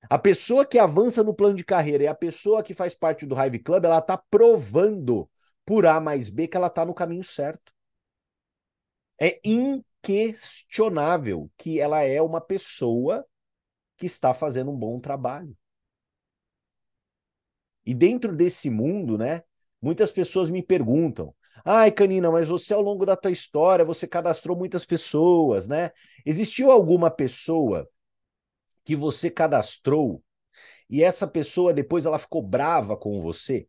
A 0.09 0.19
pessoa 0.19 0.65
que 0.65 0.79
avança 0.79 1.23
no 1.23 1.35
plano 1.35 1.55
de 1.55 1.65
carreira 1.65 2.05
e 2.05 2.07
a 2.07 2.15
pessoa 2.15 2.63
que 2.63 2.73
faz 2.73 2.95
parte 2.95 3.27
do 3.27 3.41
Hive 3.41 3.59
Club, 3.59 3.85
ela 3.85 3.99
está 3.99 4.17
provando 4.17 5.29
por 5.65 5.87
A 5.87 6.01
mais 6.01 6.31
B 6.31 6.49
que 6.49 6.57
ela 6.57 6.69
está 6.69 6.85
no 6.85 6.95
caminho 6.95 7.23
certo. 7.23 7.73
É 9.21 9.39
inquestionável 9.45 11.51
que 11.59 11.79
ela 11.79 12.03
é 12.03 12.23
uma 12.23 12.41
pessoa 12.41 13.27
que 13.97 14.07
está 14.07 14.33
fazendo 14.33 14.71
um 14.71 14.77
bom 14.77 14.99
trabalho. 14.99 15.55
E 17.85 17.95
dentro 17.95 18.35
desse 18.35 18.71
mundo, 18.71 19.19
né, 19.19 19.43
muitas 19.81 20.11
pessoas 20.13 20.51
me 20.51 20.63
perguntam: 20.63 21.35
"Ai, 21.65 21.91
Canina, 21.91 22.31
mas 22.31 22.49
você 22.49 22.75
ao 22.75 22.83
longo 22.83 23.05
da 23.07 23.17
tua 23.17 23.31
história, 23.31 23.85
você 23.85 24.07
cadastrou 24.07 24.57
muitas 24.57 24.85
pessoas, 24.85 25.69
né? 25.69 25.91
Existiu 26.25 26.71
alguma 26.71 27.11
pessoa 27.11 27.89
que 28.85 28.97
você 28.97 29.31
cadastrou 29.31 30.23
e 30.89 31.03
essa 31.03 31.27
pessoa 31.27 31.73
depois 31.73 32.07
ela 32.07 32.19
ficou 32.19 32.43
brava 32.43 32.97
com 32.97 33.21
você? 33.21 33.67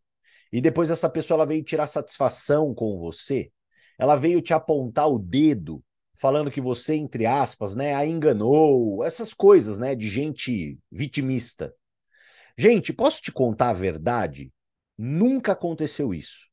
E 0.51 0.59
depois 0.59 0.89
essa 0.89 1.09
pessoa 1.09 1.37
ela 1.37 1.45
veio 1.45 1.63
tirar 1.63 1.87
satisfação 1.87 2.73
com 2.73 2.97
você? 2.97 3.51
Ela 3.97 4.15
veio 4.15 4.41
te 4.41 4.53
apontar 4.53 5.07
o 5.09 5.19
dedo 5.19 5.83
falando 6.15 6.51
que 6.51 6.61
você, 6.61 6.95
entre 6.95 7.25
aspas, 7.25 7.75
né, 7.75 7.95
a 7.95 8.05
enganou, 8.05 9.03
essas 9.03 9.33
coisas, 9.33 9.79
né, 9.79 9.95
de 9.95 10.07
gente 10.07 10.77
vitimista. 10.91 11.73
Gente, 12.55 12.93
posso 12.93 13.21
te 13.21 13.31
contar 13.31 13.69
a 13.69 13.73
verdade? 13.73 14.51
Nunca 15.01 15.51
aconteceu 15.51 16.13
isso. 16.13 16.47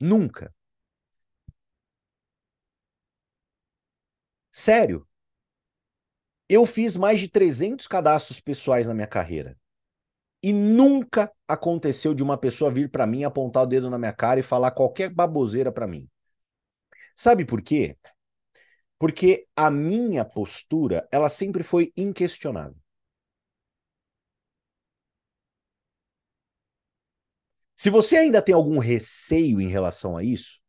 Nunca. 0.00 0.52
Sério. 4.50 5.06
Eu 6.48 6.66
fiz 6.66 6.96
mais 6.96 7.20
de 7.20 7.28
300 7.28 7.86
cadastros 7.88 8.38
pessoais 8.40 8.86
na 8.86 8.94
minha 8.94 9.06
carreira. 9.06 9.56
E 10.42 10.52
nunca 10.52 11.32
aconteceu 11.48 12.14
de 12.14 12.22
uma 12.22 12.38
pessoa 12.38 12.70
vir 12.70 12.90
para 12.90 13.06
mim, 13.06 13.24
apontar 13.24 13.64
o 13.64 13.66
dedo 13.66 13.90
na 13.90 13.98
minha 13.98 14.12
cara 14.14 14.40
e 14.40 14.44
falar 14.44 14.72
qualquer 14.72 15.10
baboseira 15.10 15.72
para 15.72 15.86
mim. 15.88 16.08
Sabe 17.16 17.44
por 17.46 17.62
quê? 17.62 17.96
Porque 18.98 19.46
a 19.54 19.70
minha 19.70 20.24
postura, 20.24 21.06
ela 21.12 21.28
sempre 21.28 21.62
foi 21.62 21.92
inquestionável. 21.96 22.80
Se 27.82 27.90
você 27.90 28.16
ainda 28.16 28.40
tem 28.40 28.54
algum 28.54 28.78
receio 28.78 29.60
em 29.60 29.66
relação 29.66 30.16
a 30.16 30.22
isso, 30.22 30.60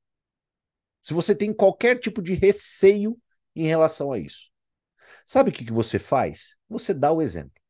se 1.03 1.13
você 1.13 1.35
tem 1.35 1.53
qualquer 1.53 1.99
tipo 1.99 2.23
de 2.23 2.33
receio 2.33 3.21
em 3.55 3.67
relação 3.67 4.11
a 4.11 4.17
isso, 4.17 4.49
sabe 5.23 5.51
o 5.51 5.53
que, 5.53 5.63
que 5.63 5.71
você 5.71 5.99
faz? 5.99 6.57
Você 6.67 6.91
dá 6.91 7.11
o 7.11 7.21
exemplo. 7.21 7.61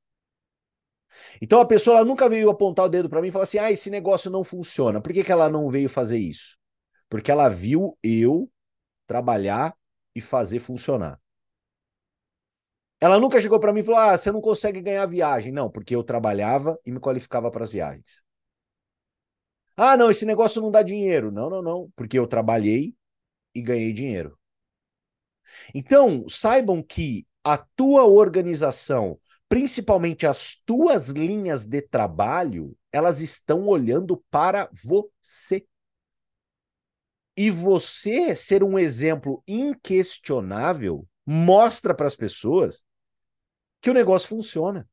Então 1.42 1.60
a 1.60 1.68
pessoa 1.68 2.06
nunca 2.06 2.30
veio 2.30 2.50
apontar 2.50 2.86
o 2.86 2.90
dedo 2.90 3.10
para 3.10 3.22
mim 3.22 3.28
e 3.28 3.32
falar 3.32 3.44
assim: 3.44 3.58
ah, 3.58 3.70
esse 3.70 3.90
negócio 3.90 4.32
não 4.32 4.46
funciona. 4.46 5.02
Por 5.02 5.12
que, 5.12 5.26
que 5.26 5.32
ela 5.34 5.50
não 5.50 5.68
veio 5.68 5.90
fazer 5.90 6.20
isso? 6.20 6.58
Porque 7.10 7.30
ela 7.30 7.50
viu 7.50 7.98
eu 8.02 8.50
trabalhar 9.06 9.76
e 10.16 10.22
fazer 10.22 10.60
funcionar. 10.60 11.20
Ela 13.02 13.20
nunca 13.20 13.42
chegou 13.42 13.60
para 13.60 13.74
mim 13.74 13.82
e 13.82 13.84
falou: 13.84 14.00
ah, 14.00 14.18
você 14.18 14.32
não 14.32 14.40
consegue 14.40 14.80
ganhar 14.80 15.06
viagem. 15.06 15.52
Não, 15.52 15.70
porque 15.70 15.94
eu 15.94 16.02
trabalhava 16.02 16.80
e 16.86 16.92
me 16.94 17.02
qualificava 17.02 17.52
para 17.52 17.66
as 17.66 17.74
viagens. 17.74 18.24
Ah, 19.76 19.98
não, 19.98 20.10
esse 20.12 20.26
negócio 20.26 20.62
não 20.62 20.72
dá 20.72 20.82
dinheiro. 20.82 21.32
Não, 21.32 21.50
não, 21.50 21.62
não, 21.62 21.92
porque 21.96 22.18
eu 22.18 22.28
trabalhei 22.28 22.96
e 23.56 23.62
ganhei 23.62 23.94
dinheiro. 23.94 24.38
Então, 25.74 26.28
saibam 26.30 26.82
que 26.82 27.26
a 27.44 27.58
tua 27.58 28.06
organização, 28.06 29.20
principalmente 29.50 30.26
as 30.26 30.56
tuas 30.66 31.10
linhas 31.10 31.66
de 31.66 31.82
trabalho, 31.82 32.76
elas 32.92 33.22
estão 33.22 33.68
olhando 33.68 34.24
para 34.32 34.70
você. 34.84 35.66
E 37.36 37.50
você 37.50 38.36
ser 38.36 38.64
um 38.64 38.78
exemplo 38.78 39.44
inquestionável 39.48 41.08
mostra 41.26 41.94
para 41.96 42.08
as 42.08 42.16
pessoas 42.16 42.84
que 43.82 43.90
o 43.90 43.94
negócio 43.94 44.30
funciona. 44.30 44.88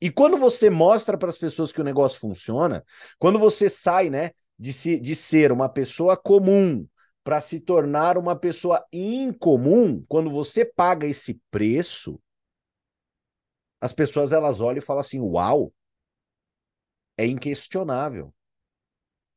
E 0.00 0.10
quando 0.10 0.38
você 0.38 0.70
mostra 0.70 1.18
para 1.18 1.28
as 1.28 1.36
pessoas 1.38 1.72
que 1.72 1.80
o 1.80 1.84
negócio 1.84 2.20
funciona, 2.20 2.84
quando 3.18 3.38
você 3.38 3.68
sai, 3.68 4.08
né, 4.08 4.30
de, 4.58 4.72
se, 4.72 4.98
de 4.98 5.14
ser 5.14 5.52
uma 5.52 5.68
pessoa 5.68 6.16
comum 6.16 6.86
para 7.22 7.40
se 7.40 7.60
tornar 7.60 8.16
uma 8.16 8.34
pessoa 8.34 8.84
incomum, 8.92 10.02
quando 10.08 10.30
você 10.30 10.64
paga 10.64 11.06
esse 11.06 11.40
preço, 11.50 12.18
as 13.80 13.92
pessoas 13.92 14.32
elas 14.32 14.60
olham 14.60 14.78
e 14.78 14.80
falam 14.80 15.00
assim: 15.00 15.20
"Uau! 15.20 15.72
É 17.16 17.26
inquestionável. 17.26 18.34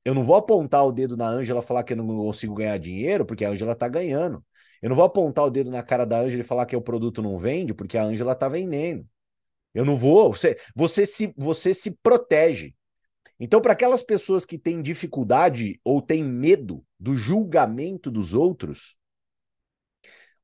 Eu 0.06 0.14
não 0.14 0.24
vou 0.24 0.36
apontar 0.36 0.86
o 0.86 0.92
dedo 0.92 1.16
na 1.16 1.28
Ângela 1.28 1.60
e 1.62 1.64
falar 1.64 1.84
que 1.84 1.94
eu 1.94 1.98
não 1.98 2.06
consigo 2.08 2.54
ganhar 2.56 2.78
dinheiro, 2.78 3.26
porque 3.26 3.46
a 3.46 3.50
Ângela 3.50 3.72
está 3.74 3.88
ganhando. 3.88 4.44
Eu 4.82 4.90
não 4.90 4.96
vou 4.96 5.06
apontar 5.06 5.46
o 5.46 5.50
dedo 5.50 5.72
na 5.72 5.82
cara 5.82 6.06
da 6.06 6.20
Ângela 6.20 6.42
e 6.42 6.46
falar 6.46 6.66
que 6.66 6.76
o 6.76 6.82
produto 6.82 7.22
não 7.22 7.38
vende, 7.38 7.74
porque 7.74 7.98
a 7.98 8.04
Ângela 8.04 8.34
está 8.34 8.50
vendendo. 8.50 9.08
Eu 9.74 9.86
não 9.86 9.98
vou. 9.98 10.34
Você, 10.34 10.60
você, 10.76 11.06
se, 11.06 11.34
você 11.38 11.74
se 11.74 11.92
protege. 11.98 12.76
Então, 13.40 13.62
para 13.62 13.74
aquelas 13.74 14.04
pessoas 14.04 14.46
que 14.46 14.58
têm 14.58 14.82
dificuldade 14.82 15.80
ou 15.84 16.02
têm 16.02 16.24
medo 16.24 16.86
do 17.00 17.16
julgamento 17.16 18.12
dos 18.12 18.34
outros, 18.34 18.96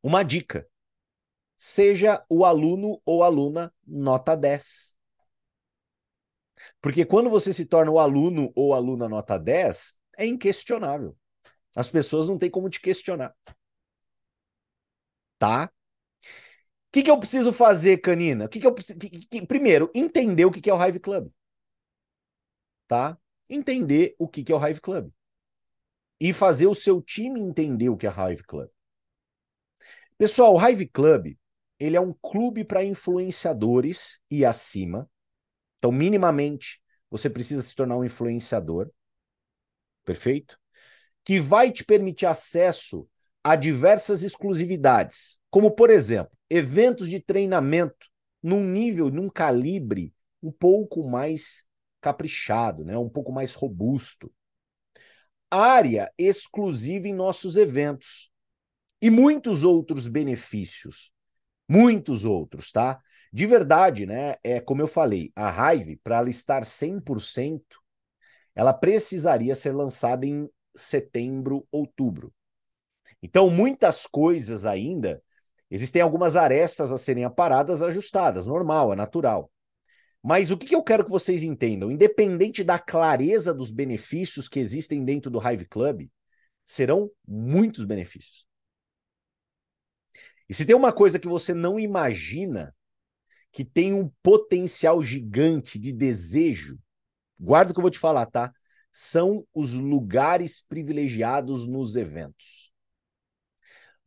uma 0.01 0.23
dica: 0.23 0.67
seja 1.57 2.23
o 2.29 2.43
aluno 2.43 3.01
ou 3.05 3.23
aluna 3.23 3.73
nota 3.85 4.35
10. 4.35 4.97
Porque 6.81 7.05
quando 7.05 7.29
você 7.29 7.53
se 7.53 7.65
torna 7.65 7.91
o 7.91 7.99
aluno 7.99 8.51
ou 8.55 8.73
aluna 8.73 9.07
nota 9.07 9.37
10, 9.37 9.93
é 10.17 10.25
inquestionável. 10.25 11.15
As 11.75 11.89
pessoas 11.89 12.27
não 12.27 12.37
têm 12.37 12.49
como 12.49 12.69
te 12.69 12.81
questionar. 12.81 13.33
Tá? 15.37 15.71
O 16.89 16.91
que, 16.91 17.03
que 17.03 17.11
eu 17.11 17.19
preciso 17.19 17.53
fazer, 17.53 17.99
Canina? 17.99 18.47
Que, 18.47 18.59
que 18.59 18.65
eu 18.65 18.73
preciso... 18.73 18.97
Primeiro, 19.47 19.91
entender 19.93 20.45
o 20.45 20.51
que, 20.51 20.59
que 20.59 20.69
é 20.69 20.73
o 20.73 20.83
Hive 20.83 20.99
Club. 20.99 21.29
Tá? 22.87 23.17
Entender 23.47 24.15
o 24.17 24.27
que, 24.27 24.43
que 24.43 24.51
é 24.51 24.55
o 24.55 24.67
Hive 24.67 24.81
Club. 24.81 25.11
E 26.19 26.33
fazer 26.33 26.65
o 26.65 26.73
seu 26.73 27.01
time 27.01 27.39
entender 27.39 27.89
o 27.89 27.97
que 27.97 28.07
é 28.07 28.09
Hive 28.09 28.43
Club. 28.43 28.69
Pessoal, 30.17 30.55
o 30.55 30.67
Hive 30.67 30.87
Club 30.87 31.37
ele 31.79 31.95
é 31.95 32.01
um 32.01 32.13
clube 32.13 32.65
para 32.65 32.83
influenciadores 32.83 34.19
e 34.29 34.43
acima. 34.43 35.09
Então, 35.77 35.91
minimamente, 35.91 36.81
você 37.09 37.29
precisa 37.29 37.61
se 37.61 37.73
tornar 37.73 37.97
um 37.97 38.03
influenciador. 38.03 38.91
Perfeito? 40.03 40.59
Que 41.23 41.39
vai 41.39 41.71
te 41.71 41.85
permitir 41.85 42.25
acesso 42.25 43.07
a 43.41 43.55
diversas 43.55 44.23
exclusividades, 44.23 45.38
como, 45.49 45.71
por 45.71 45.89
exemplo, 45.89 46.31
eventos 46.49 47.09
de 47.09 47.19
treinamento 47.19 48.07
num 48.41 48.63
nível, 48.63 49.09
num 49.09 49.29
calibre 49.29 50.13
um 50.41 50.51
pouco 50.51 51.07
mais 51.07 51.65
caprichado, 52.01 52.85
né? 52.85 52.97
um 52.97 53.09
pouco 53.09 53.31
mais 53.31 53.53
robusto. 53.53 54.31
Área 55.51 56.11
exclusiva 56.17 57.07
em 57.07 57.13
nossos 57.13 57.55
eventos. 57.57 58.29
E 59.01 59.09
muitos 59.09 59.63
outros 59.63 60.07
benefícios. 60.07 61.11
Muitos 61.67 62.25
outros, 62.25 62.71
tá? 62.71 62.99
De 63.31 63.45
verdade, 63.45 64.05
né? 64.05 64.35
É 64.43 64.59
como 64.59 64.81
eu 64.81 64.87
falei, 64.87 65.31
a 65.35 65.73
Hive, 65.73 65.97
para 65.97 66.17
ela 66.17 66.29
estar 66.29 66.65
100%, 66.65 67.77
ela 68.55 68.73
precisaria 68.73 69.55
ser 69.55 69.73
lançada 69.73 70.25
em 70.25 70.49
setembro, 70.75 71.67
outubro. 71.71 72.33
Então, 73.21 73.49
muitas 73.49 74.05
coisas 74.05 74.65
ainda 74.65 75.21
Existem 75.71 76.01
algumas 76.01 76.35
arestas 76.35 76.91
a 76.91 76.97
serem 76.97 77.23
aparadas, 77.23 77.81
ajustadas, 77.81 78.47
normal, 78.47 78.91
é 78.93 78.95
natural. 78.95 79.51
Mas 80.21 80.49
o 80.51 80.57
que 80.57 80.75
eu 80.75 80.83
quero 80.83 81.05
que 81.05 81.11
vocês 81.11 81.43
entendam? 81.43 81.91
Independente 81.91 82.63
da 82.63 82.79
clareza 82.79 83.53
dos 83.53 83.71
benefícios 83.71 84.47
que 84.49 84.59
existem 84.59 85.05
dentro 85.05 85.29
do 85.29 85.39
Hive 85.39 85.65
Club, 85.65 86.09
serão 86.65 87.09
muitos 87.25 87.85
benefícios. 87.85 88.45
E 90.49 90.53
se 90.53 90.65
tem 90.65 90.75
uma 90.75 90.91
coisa 90.91 91.19
que 91.19 91.27
você 91.27 91.53
não 91.53 91.79
imagina 91.79 92.75
que 93.51 93.63
tem 93.63 93.93
um 93.93 94.11
potencial 94.21 95.01
gigante 95.01 95.77
de 95.79 95.93
desejo, 95.93 96.77
guarda 97.39 97.71
o 97.71 97.73
que 97.73 97.79
eu 97.79 97.83
vou 97.83 97.91
te 97.91 97.99
falar, 97.99 98.25
tá? 98.25 98.51
São 98.91 99.45
os 99.53 99.73
lugares 99.73 100.63
privilegiados 100.67 101.67
nos 101.67 101.95
eventos 101.95 102.68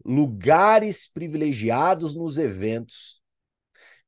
lugares 0.04 1.06
privilegiados 1.06 2.14
nos 2.14 2.38
eventos. 2.38 3.20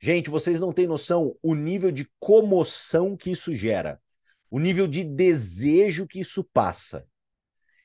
Gente, 0.00 0.28
vocês 0.30 0.60
não 0.60 0.72
têm 0.72 0.86
noção 0.86 1.36
o 1.42 1.54
nível 1.54 1.90
de 1.90 2.08
comoção 2.20 3.16
que 3.16 3.30
isso 3.30 3.54
gera, 3.54 4.00
o 4.50 4.58
nível 4.58 4.86
de 4.86 5.02
desejo 5.02 6.06
que 6.06 6.20
isso 6.20 6.44
passa. 6.52 7.06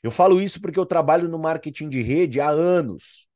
Eu 0.01 0.11
falo 0.11 0.41
isso 0.41 0.61
porque 0.61 0.79
eu 0.79 0.85
trabalho 0.85 1.27
no 1.27 1.39
marketing 1.39 1.89
de 1.89 2.01
rede 2.01 2.39
há 2.39 2.49
anos. 2.49 3.27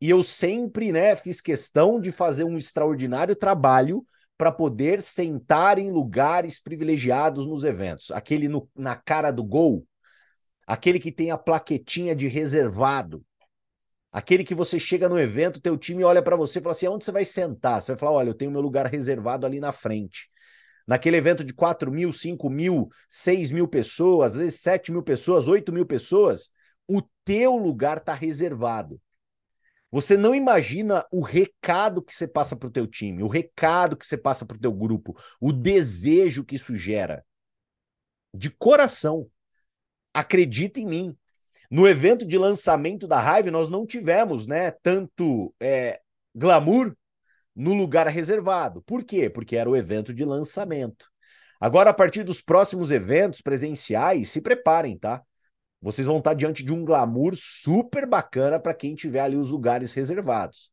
E 0.00 0.10
eu 0.10 0.22
sempre, 0.22 0.90
né, 0.90 1.14
fiz 1.14 1.40
questão 1.40 2.00
de 2.00 2.10
fazer 2.10 2.44
um 2.44 2.58
extraordinário 2.58 3.36
trabalho 3.36 4.04
para 4.36 4.50
poder 4.50 5.00
sentar 5.00 5.78
em 5.78 5.90
lugares 5.92 6.60
privilegiados 6.60 7.46
nos 7.46 7.62
eventos. 7.62 8.10
Aquele 8.10 8.48
no, 8.48 8.68
na 8.74 8.96
cara 8.96 9.30
do 9.30 9.44
gol, 9.44 9.86
aquele 10.66 10.98
que 10.98 11.12
tem 11.12 11.30
a 11.30 11.38
plaquetinha 11.38 12.16
de 12.16 12.26
reservado, 12.26 13.24
aquele 14.12 14.44
que 14.44 14.54
você 14.54 14.78
chega 14.78 15.08
no 15.08 15.18
evento, 15.18 15.60
teu 15.60 15.76
time 15.78 16.04
olha 16.04 16.22
para 16.22 16.36
você 16.36 16.58
e 16.58 16.62
fala 16.62 16.72
assim: 16.72 16.88
onde 16.88 17.04
você 17.04 17.12
vai 17.12 17.24
sentar? 17.24 17.82
Você 17.82 17.92
vai 17.92 17.98
falar: 17.98 18.12
olha, 18.12 18.28
eu 18.28 18.34
tenho 18.34 18.50
meu 18.50 18.60
lugar 18.60 18.86
reservado 18.86 19.46
ali 19.46 19.58
na 19.58 19.72
frente. 19.72 20.30
Naquele 20.86 21.16
evento 21.16 21.44
de 21.44 21.54
4 21.54 21.90
mil, 21.90 22.12
5 22.12 22.50
mil, 22.50 22.88
6 23.08 23.50
mil 23.50 23.66
pessoas, 23.68 24.32
às 24.32 24.38
vezes 24.38 24.60
7 24.60 24.92
mil 24.92 25.02
pessoas, 25.02 25.48
8 25.48 25.72
mil 25.72 25.86
pessoas, 25.86 26.50
o 26.88 27.00
teu 27.24 27.56
lugar 27.56 27.98
está 27.98 28.14
reservado. 28.14 29.00
Você 29.90 30.16
não 30.16 30.34
imagina 30.34 31.06
o 31.12 31.20
recado 31.20 32.02
que 32.02 32.14
você 32.14 32.26
passa 32.26 32.56
para 32.56 32.66
o 32.66 32.72
teu 32.72 32.86
time, 32.86 33.22
o 33.22 33.28
recado 33.28 33.96
que 33.96 34.06
você 34.06 34.16
passa 34.16 34.44
para 34.44 34.56
o 34.56 34.60
teu 34.60 34.72
grupo, 34.72 35.14
o 35.40 35.52
desejo 35.52 36.44
que 36.44 36.56
isso 36.56 36.74
gera. 36.74 37.24
De 38.34 38.50
coração. 38.50 39.30
Acredita 40.14 40.80
em 40.80 40.86
mim. 40.86 41.18
No 41.72 41.88
evento 41.88 42.26
de 42.26 42.36
lançamento 42.36 43.08
da 43.08 43.18
Hive, 43.18 43.50
nós 43.50 43.70
não 43.70 43.86
tivemos 43.86 44.46
né, 44.46 44.70
tanto 44.70 45.54
é, 45.58 46.02
glamour 46.34 46.94
no 47.56 47.72
lugar 47.72 48.06
reservado. 48.08 48.82
Por 48.82 49.02
quê? 49.02 49.30
Porque 49.30 49.56
era 49.56 49.70
o 49.70 49.74
evento 49.74 50.12
de 50.12 50.22
lançamento. 50.22 51.06
Agora, 51.58 51.88
a 51.88 51.94
partir 51.94 52.24
dos 52.24 52.42
próximos 52.42 52.90
eventos 52.90 53.40
presenciais, 53.40 54.28
se 54.28 54.42
preparem, 54.42 54.98
tá? 54.98 55.22
vocês 55.80 56.06
vão 56.06 56.18
estar 56.18 56.34
diante 56.34 56.62
de 56.62 56.74
um 56.74 56.84
glamour 56.84 57.34
super 57.36 58.06
bacana 58.06 58.60
para 58.60 58.74
quem 58.74 58.94
tiver 58.94 59.20
ali 59.20 59.38
os 59.38 59.50
lugares 59.50 59.94
reservados. 59.94 60.70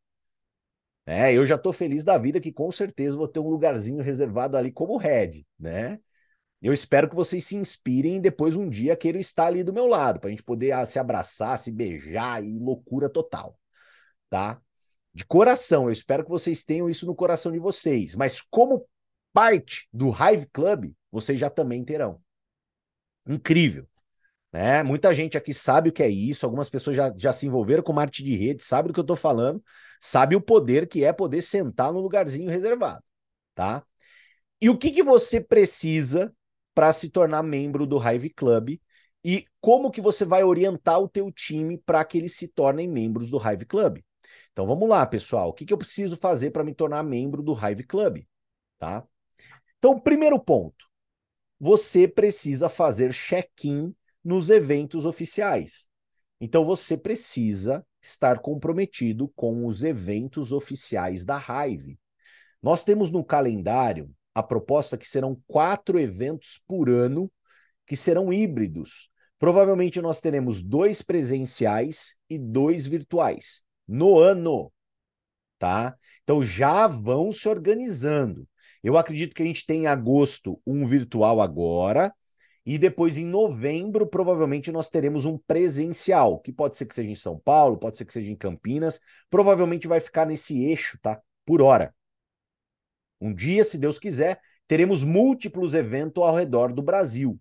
É, 1.05 1.33
eu 1.33 1.45
já 1.45 1.55
estou 1.55 1.71
feliz 1.71 2.03
da 2.03 2.17
vida 2.17 2.41
que 2.41 2.51
com 2.51 2.69
certeza 2.73 3.15
vou 3.15 3.29
ter 3.29 3.39
um 3.39 3.47
lugarzinho 3.47 4.03
reservado 4.03 4.57
ali 4.57 4.69
como 4.69 4.97
Red, 4.97 5.45
né? 5.57 5.97
Eu 6.61 6.73
espero 6.73 7.09
que 7.09 7.15
vocês 7.15 7.45
se 7.45 7.55
inspirem 7.55 8.17
e 8.17 8.19
depois 8.19 8.55
um 8.55 8.69
dia 8.69 8.95
queiram 8.95 9.19
estar 9.19 9.45
ali 9.47 9.63
do 9.63 9.71
meu 9.71 9.87
lado, 9.87 10.19
para 10.19 10.27
a 10.27 10.31
gente 10.31 10.43
poder 10.43 10.73
ah, 10.73 10.85
se 10.85 10.99
abraçar, 10.99 11.57
se 11.57 11.71
beijar 11.71 12.43
e 12.43 12.59
loucura 12.59 13.09
total, 13.09 13.57
tá? 14.29 14.61
De 15.13 15.25
coração, 15.25 15.85
eu 15.85 15.91
espero 15.91 16.23
que 16.23 16.29
vocês 16.29 16.63
tenham 16.63 16.89
isso 16.89 17.05
no 17.05 17.15
coração 17.15 17.51
de 17.51 17.59
vocês, 17.59 18.13
mas 18.13 18.41
como 18.41 18.85
parte 19.31 19.87
do 19.93 20.09
Hive 20.09 20.47
Club, 20.51 20.91
vocês 21.11 21.39
já 21.39 21.49
também 21.49 21.83
terão. 21.83 22.21
Incrível. 23.25 23.87
Né? 24.51 24.83
Muita 24.83 25.13
gente 25.13 25.37
aqui 25.37 25.53
sabe 25.53 25.89
o 25.89 25.93
que 25.93 26.03
é 26.03 26.09
isso, 26.09 26.45
algumas 26.45 26.69
pessoas 26.69 26.95
já, 26.95 27.13
já 27.15 27.31
se 27.31 27.45
envolveram 27.45 27.83
com 27.83 27.93
marketing 27.93 28.23
de 28.25 28.35
rede, 28.35 28.63
sabe 28.63 28.87
do 28.89 28.93
que 28.93 28.99
eu 28.99 29.03
estou 29.03 29.15
falando, 29.15 29.63
sabe 29.99 30.35
o 30.35 30.41
poder 30.41 30.87
que 30.87 31.05
é 31.05 31.13
poder 31.13 31.41
sentar 31.41 31.93
no 31.93 31.99
lugarzinho 31.99 32.49
reservado, 32.49 33.03
tá? 33.55 33.83
E 34.61 34.69
o 34.69 34.77
que, 34.77 34.91
que 34.91 35.03
você 35.03 35.39
precisa 35.39 36.33
para 36.79 36.93
se 36.93 37.09
tornar 37.09 37.43
membro 37.43 37.85
do 37.85 37.97
Hive 37.97 38.29
Club 38.29 38.79
e 39.21 39.43
como 39.59 39.91
que 39.91 39.99
você 39.99 40.23
vai 40.23 40.45
orientar 40.45 40.97
o 40.97 41.09
teu 41.09 41.29
time 41.29 41.77
para 41.77 42.05
que 42.05 42.17
eles 42.17 42.37
se 42.37 42.47
tornem 42.47 42.87
membros 42.87 43.29
do 43.29 43.37
Hive 43.37 43.65
Club? 43.65 43.99
Então 44.53 44.65
vamos 44.65 44.87
lá, 44.87 45.05
pessoal. 45.05 45.49
O 45.49 45.53
que, 45.53 45.65
que 45.65 45.73
eu 45.73 45.77
preciso 45.77 46.15
fazer 46.15 46.51
para 46.51 46.63
me 46.63 46.73
tornar 46.73 47.03
membro 47.03 47.43
do 47.43 47.51
Hive 47.51 47.83
Club? 47.83 48.23
Tá? 48.77 49.05
Então, 49.77 49.99
primeiro 49.99 50.39
ponto, 50.39 50.85
você 51.59 52.07
precisa 52.07 52.69
fazer 52.69 53.11
check-in 53.11 53.93
nos 54.23 54.49
eventos 54.49 55.03
oficiais. 55.03 55.89
Então 56.39 56.63
você 56.63 56.95
precisa 56.95 57.85
estar 58.01 58.39
comprometido 58.39 59.27
com 59.35 59.65
os 59.65 59.83
eventos 59.83 60.53
oficiais 60.53 61.25
da 61.25 61.37
Hive. 61.37 61.99
Nós 62.63 62.85
temos 62.85 63.11
no 63.11 63.21
calendário 63.21 64.09
a 64.33 64.43
proposta 64.43 64.97
que 64.97 65.07
serão 65.07 65.39
quatro 65.47 65.99
eventos 65.99 66.61
por 66.67 66.89
ano 66.89 67.31
que 67.85 67.95
serão 67.95 68.31
híbridos. 68.31 69.09
Provavelmente 69.37 70.01
nós 70.01 70.21
teremos 70.21 70.61
dois 70.61 71.01
presenciais 71.01 72.15
e 72.29 72.37
dois 72.37 72.85
virtuais 72.85 73.63
no 73.87 74.19
ano, 74.19 74.71
tá? 75.57 75.95
Então 76.23 76.43
já 76.43 76.87
vão 76.87 77.31
se 77.31 77.49
organizando. 77.49 78.47
Eu 78.83 78.97
acredito 78.97 79.33
que 79.33 79.41
a 79.41 79.45
gente 79.45 79.65
tem 79.65 79.81
em 79.83 79.87
agosto 79.87 80.61
um 80.65 80.85
virtual 80.85 81.41
agora, 81.41 82.13
e 82.65 82.77
depois, 82.77 83.17
em 83.17 83.25
novembro, 83.25 84.05
provavelmente 84.05 84.71
nós 84.71 84.91
teremos 84.91 85.25
um 85.25 85.39
presencial, 85.39 86.39
que 86.39 86.51
pode 86.51 86.77
ser 86.77 86.85
que 86.85 86.93
seja 86.93 87.09
em 87.09 87.15
São 87.15 87.35
Paulo, 87.39 87.79
pode 87.79 87.97
ser 87.97 88.05
que 88.05 88.13
seja 88.13 88.31
em 88.31 88.35
Campinas. 88.35 88.99
Provavelmente 89.27 89.87
vai 89.87 89.99
ficar 89.99 90.27
nesse 90.27 90.65
eixo, 90.65 90.99
tá? 91.01 91.19
Por 91.47 91.63
hora. 91.63 91.95
Um 93.19 93.33
dia, 93.33 93.63
se 93.63 93.77
Deus 93.77 93.99
quiser, 93.99 94.39
teremos 94.67 95.03
múltiplos 95.03 95.73
eventos 95.73 96.23
ao 96.23 96.35
redor 96.35 96.73
do 96.73 96.81
Brasil. 96.81 97.39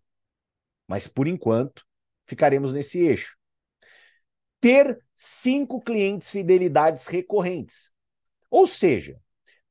Mas 0.86 1.06
por 1.06 1.26
enquanto, 1.26 1.84
ficaremos 2.26 2.72
nesse 2.72 2.98
eixo. 3.00 3.36
Ter 4.60 5.00
cinco 5.14 5.80
clientes 5.80 6.30
fidelidades 6.30 7.06
recorrentes. 7.06 7.92
Ou 8.50 8.66
seja, 8.66 9.20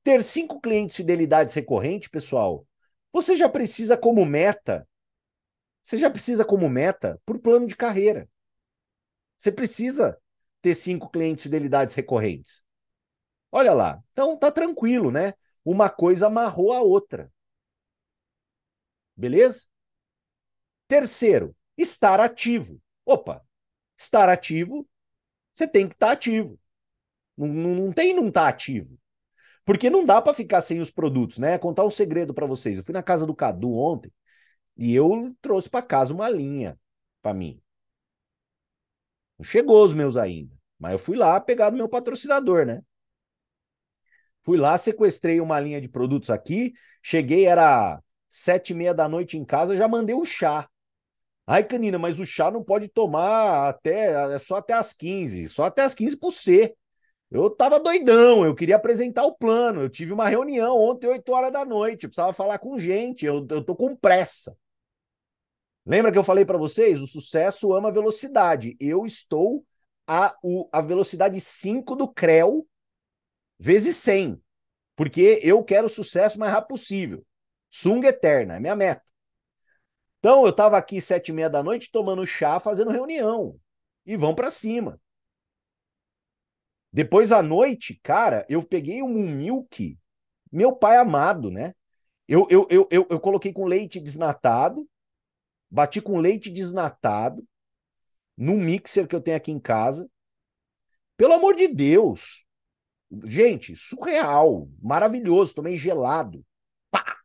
ter 0.03 0.23
cinco 0.23 0.61
clientes 0.61 0.95
fidelidades 0.97 1.53
recorrentes, 1.53 2.09
pessoal, 2.09 2.65
você 3.11 3.35
já 3.35 3.49
precisa 3.49 3.97
como 3.97 4.25
meta 4.25 4.87
você 5.87 5.97
já 5.97 6.09
precisa, 6.09 6.43
como 6.43 6.67
meta, 6.67 7.17
por 7.25 7.39
plano 7.39 7.65
de 7.65 7.73
carreira. 7.73 8.27
Você 9.39 9.49
precisa 9.53 10.17
ter 10.61 10.75
cinco 10.75 11.09
clientes 11.09 11.43
fidelidades 11.43 11.95
recorrentes. 11.95 12.61
Olha 13.49 13.71
lá. 13.71 14.03
Então 14.11 14.37
tá 14.37 14.51
tranquilo, 14.51 15.11
né? 15.11 15.33
Uma 15.69 15.89
coisa 15.89 16.27
amarrou 16.27 16.71
a 16.71 16.81
outra. 16.81 17.29
Beleza? 19.17 19.67
Terceiro, 20.87 21.53
estar 21.77 22.21
ativo. 22.21 22.81
Opa, 23.05 23.45
estar 23.97 24.29
ativo, 24.29 24.87
você 25.53 25.67
tem 25.67 25.85
que 25.85 25.95
estar 25.95 26.11
ativo. 26.11 26.57
Não, 27.37 27.47
não, 27.49 27.75
não 27.75 27.91
tem 27.91 28.13
não 28.13 28.29
estar 28.29 28.43
tá 28.43 28.47
ativo. 28.47 28.97
Porque 29.65 29.89
não 29.89 30.05
dá 30.05 30.21
para 30.21 30.33
ficar 30.33 30.61
sem 30.61 30.79
os 30.79 30.89
produtos, 30.89 31.37
né? 31.37 31.57
Contar 31.57 31.83
um 31.85 31.91
segredo 31.91 32.33
para 32.33 32.45
vocês. 32.45 32.77
Eu 32.77 32.83
fui 32.85 32.93
na 32.93 33.03
casa 33.03 33.25
do 33.25 33.35
Cadu 33.35 33.73
ontem 33.73 34.09
e 34.77 34.95
eu 34.95 35.35
trouxe 35.41 35.69
para 35.69 35.85
casa 35.85 36.13
uma 36.13 36.29
linha 36.29 36.79
para 37.21 37.33
mim. 37.33 37.61
Não 39.37 39.43
chegou 39.43 39.83
os 39.83 39.93
meus 39.93 40.15
ainda, 40.15 40.55
mas 40.79 40.93
eu 40.93 40.99
fui 40.99 41.17
lá 41.17 41.41
pegar 41.41 41.71
do 41.71 41.75
meu 41.75 41.89
patrocinador, 41.89 42.65
né? 42.65 42.81
Fui 44.47 44.57
lá, 44.57 44.77
sequestrei 44.77 45.41
uma 45.41 45.59
linha 45.59 45.81
de 45.81 45.89
produtos 45.89 46.29
aqui, 46.29 46.73
cheguei, 47.03 47.45
era 47.45 48.01
sete 48.29 48.69
e 48.69 48.73
meia 48.73 48.93
da 48.93 49.05
noite 49.05 49.37
em 49.37 49.43
casa, 49.43 49.75
já 49.75 49.89
mandei 49.89 50.15
um 50.15 50.23
chá. 50.23 50.69
Ai, 51.45 51.65
Canina, 51.65 51.99
mas 51.99 52.17
o 52.17 52.25
chá 52.25 52.49
não 52.49 52.63
pode 52.63 52.87
tomar 52.87 53.67
até, 53.67 54.33
é 54.33 54.39
só 54.39 54.55
até 54.55 54.73
as 54.73 54.93
15, 54.93 55.49
só 55.49 55.65
até 55.65 55.81
as 55.81 55.93
15 55.93 56.15
por 56.15 56.31
ser. 56.31 56.77
Eu 57.29 57.49
tava 57.49 57.77
doidão, 57.77 58.45
eu 58.45 58.55
queria 58.55 58.77
apresentar 58.77 59.25
o 59.25 59.35
plano. 59.35 59.81
Eu 59.81 59.89
tive 59.89 60.13
uma 60.13 60.29
reunião 60.29 60.77
ontem, 60.77 61.07
8 61.07 61.29
horas 61.29 61.51
da 61.51 61.65
noite. 61.65 62.05
Eu 62.05 62.09
precisava 62.09 62.31
falar 62.31 62.57
com 62.57 62.79
gente, 62.79 63.25
eu, 63.25 63.45
eu 63.49 63.61
tô 63.61 63.75
com 63.75 63.97
pressa. 63.97 64.57
Lembra 65.85 66.09
que 66.09 66.17
eu 66.17 66.23
falei 66.23 66.45
para 66.45 66.57
vocês? 66.57 67.01
O 67.01 67.07
sucesso 67.07 67.73
ama 67.73 67.91
velocidade. 67.91 68.77
Eu 68.79 69.05
estou 69.05 69.65
a, 70.07 70.33
o, 70.41 70.69
a 70.71 70.79
velocidade 70.79 71.37
5 71.41 71.97
do 71.97 72.07
CREO 72.07 72.65
vezes 73.59 73.97
100. 73.97 74.41
Porque 74.95 75.39
eu 75.43 75.63
quero 75.63 75.87
sucesso 75.87 76.37
o 76.37 76.39
mais 76.39 76.51
rápido 76.51 76.69
possível. 76.69 77.25
Sunga 77.69 78.09
eterna, 78.09 78.55
é 78.55 78.59
minha 78.59 78.75
meta. 78.75 79.03
Então, 80.19 80.43
eu 80.43 80.49
estava 80.49 80.77
aqui 80.77 80.99
sete 80.99 81.29
e 81.29 81.33
meia 81.33 81.49
da 81.49 81.61
noite 81.61 81.91
tomando 81.91 82.25
chá, 82.25 82.59
fazendo 82.59 82.91
reunião. 82.91 83.59
E 84.05 84.17
vão 84.17 84.33
para 84.33 84.49
cima. 84.49 84.99
Depois 86.91 87.31
à 87.31 87.43
noite, 87.43 87.99
cara, 88.01 88.45
eu 88.49 88.63
peguei 88.63 89.03
um 89.03 89.29
milk, 89.29 89.97
meu 90.51 90.75
pai 90.75 90.97
amado, 90.97 91.51
né? 91.51 91.73
Eu, 92.27 92.47
eu, 92.49 92.65
eu, 92.69 92.87
eu, 92.89 93.07
eu 93.09 93.19
coloquei 93.19 93.53
com 93.53 93.65
leite 93.65 93.99
desnatado, 93.99 94.87
Bati 95.69 96.01
com 96.01 96.17
leite 96.17 96.49
desnatado 96.49 97.45
num 98.37 98.57
mixer 98.57 99.07
que 99.07 99.15
eu 99.15 99.21
tenho 99.21 99.37
aqui 99.37 99.51
em 99.51 99.59
casa. 99.59 100.09
Pelo 101.17 101.33
amor 101.33 101.55
de 101.55 101.67
Deus. 101.67 102.45
Gente, 103.25 103.75
surreal, 103.75 104.67
maravilhoso, 104.81 105.55
tomei 105.55 105.77
gelado. 105.77 106.43
Pá! 106.91 107.17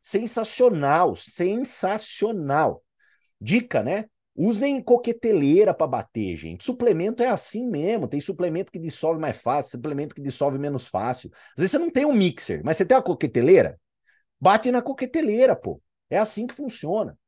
Sensacional, 0.00 1.16
sensacional. 1.16 2.82
Dica, 3.40 3.82
né? 3.82 4.06
Usem 4.34 4.82
coqueteleira 4.82 5.72
para 5.72 5.86
bater, 5.86 6.36
gente. 6.36 6.64
Suplemento 6.64 7.22
é 7.22 7.28
assim 7.28 7.66
mesmo. 7.68 8.06
Tem 8.06 8.20
suplemento 8.20 8.70
que 8.70 8.78
dissolve 8.78 9.18
mais 9.18 9.36
fácil, 9.36 9.72
suplemento 9.72 10.14
que 10.14 10.20
dissolve 10.20 10.58
menos 10.58 10.86
fácil. 10.86 11.30
Às 11.32 11.62
vezes 11.62 11.70
você 11.72 11.78
não 11.78 11.90
tem 11.90 12.04
um 12.04 12.12
mixer, 12.12 12.62
mas 12.62 12.76
você 12.76 12.84
tem 12.84 12.96
uma 12.96 13.02
coqueteleira? 13.02 13.80
Bate 14.38 14.70
na 14.70 14.82
coqueteleira, 14.82 15.56
pô. 15.56 15.80
É 16.10 16.18
assim 16.18 16.46
que 16.46 16.54
funciona. 16.54 17.18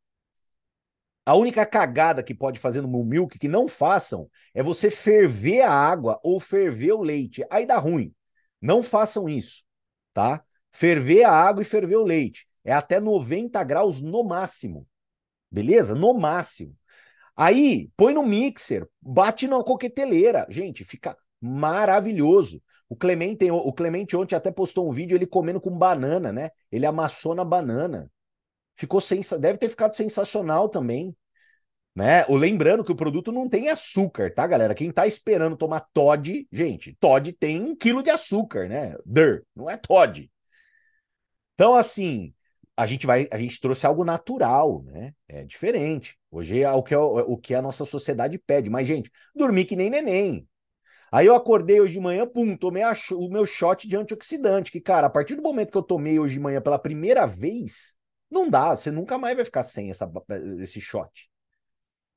A 1.28 1.34
única 1.34 1.66
cagada 1.66 2.22
que 2.22 2.34
pode 2.34 2.58
fazer 2.58 2.80
no 2.80 3.04
milk 3.04 3.38
que 3.38 3.48
não 3.48 3.68
façam 3.68 4.30
é 4.54 4.62
você 4.62 4.90
ferver 4.90 5.60
a 5.60 5.70
água 5.70 6.18
ou 6.22 6.40
ferver 6.40 6.92
o 6.92 7.02
leite. 7.02 7.44
Aí 7.50 7.66
dá 7.66 7.76
ruim. 7.76 8.14
Não 8.62 8.82
façam 8.82 9.28
isso, 9.28 9.62
tá? 10.14 10.42
Ferver 10.72 11.24
a 11.24 11.30
água 11.30 11.60
e 11.60 11.66
ferver 11.66 11.96
o 11.96 12.02
leite. 12.02 12.48
É 12.64 12.72
até 12.72 12.98
90 12.98 13.62
graus 13.62 14.00
no 14.00 14.24
máximo. 14.24 14.86
Beleza? 15.50 15.94
No 15.94 16.14
máximo. 16.14 16.74
Aí, 17.36 17.90
põe 17.94 18.14
no 18.14 18.22
mixer, 18.22 18.88
bate 18.98 19.46
na 19.46 19.62
coqueteleira. 19.62 20.46
Gente, 20.48 20.82
fica 20.82 21.14
maravilhoso. 21.38 22.62
O 22.88 22.96
Clemente, 22.96 23.50
o 23.50 23.72
Clemente 23.74 24.16
ontem 24.16 24.34
até 24.34 24.50
postou 24.50 24.88
um 24.88 24.92
vídeo 24.92 25.14
ele 25.14 25.26
comendo 25.26 25.60
com 25.60 25.76
banana, 25.76 26.32
né? 26.32 26.48
Ele 26.72 26.86
amassou 26.86 27.34
na 27.34 27.44
banana. 27.44 28.10
Ficou 28.78 29.00
sens... 29.00 29.30
deve 29.32 29.58
ter 29.58 29.68
ficado 29.68 29.96
sensacional 29.96 30.68
também. 30.68 31.14
Né? 31.94 32.24
Lembrando 32.28 32.84
que 32.84 32.92
o 32.92 32.96
produto 32.96 33.32
não 33.32 33.48
tem 33.48 33.70
açúcar, 33.70 34.32
tá, 34.32 34.46
galera? 34.46 34.72
Quem 34.72 34.92
tá 34.92 35.04
esperando 35.04 35.56
tomar 35.56 35.80
Todd, 35.92 36.46
gente, 36.52 36.96
Todd 37.00 37.32
tem 37.32 37.60
um 37.60 37.74
quilo 37.74 38.04
de 38.04 38.10
açúcar, 38.10 38.68
né? 38.68 38.94
Der, 39.04 39.42
não 39.54 39.68
é 39.68 39.76
Todd. 39.76 40.30
Então, 41.54 41.74
assim, 41.74 42.32
a 42.76 42.86
gente 42.86 43.04
vai, 43.04 43.26
a 43.32 43.38
gente 43.38 43.60
trouxe 43.60 43.84
algo 43.84 44.04
natural, 44.04 44.84
né? 44.84 45.12
É 45.26 45.44
diferente. 45.44 46.16
Hoje 46.30 46.62
é 46.62 46.70
o 46.70 46.80
que, 46.80 46.94
é, 46.94 46.98
o 46.98 47.36
que 47.36 47.52
a 47.52 47.60
nossa 47.60 47.84
sociedade 47.84 48.38
pede. 48.38 48.70
Mas, 48.70 48.86
gente, 48.86 49.10
dormir 49.34 49.64
que 49.64 49.74
nem 49.74 49.90
neném. 49.90 50.48
Aí 51.10 51.26
eu 51.26 51.34
acordei 51.34 51.80
hoje 51.80 51.94
de 51.94 52.00
manhã, 52.00 52.24
pum, 52.28 52.56
tomei 52.56 52.84
a, 52.84 52.94
o 53.10 53.28
meu 53.28 53.44
shot 53.44 53.88
de 53.88 53.96
antioxidante. 53.96 54.70
Que, 54.70 54.80
cara, 54.80 55.08
a 55.08 55.10
partir 55.10 55.34
do 55.34 55.42
momento 55.42 55.72
que 55.72 55.78
eu 55.78 55.82
tomei 55.82 56.20
hoje 56.20 56.34
de 56.34 56.40
manhã 56.40 56.60
pela 56.60 56.78
primeira 56.78 57.26
vez, 57.26 57.97
não 58.30 58.48
dá, 58.48 58.76
você 58.76 58.90
nunca 58.90 59.18
mais 59.18 59.36
vai 59.36 59.44
ficar 59.44 59.62
sem 59.62 59.90
essa, 59.90 60.10
esse 60.60 60.80
shot. 60.80 61.30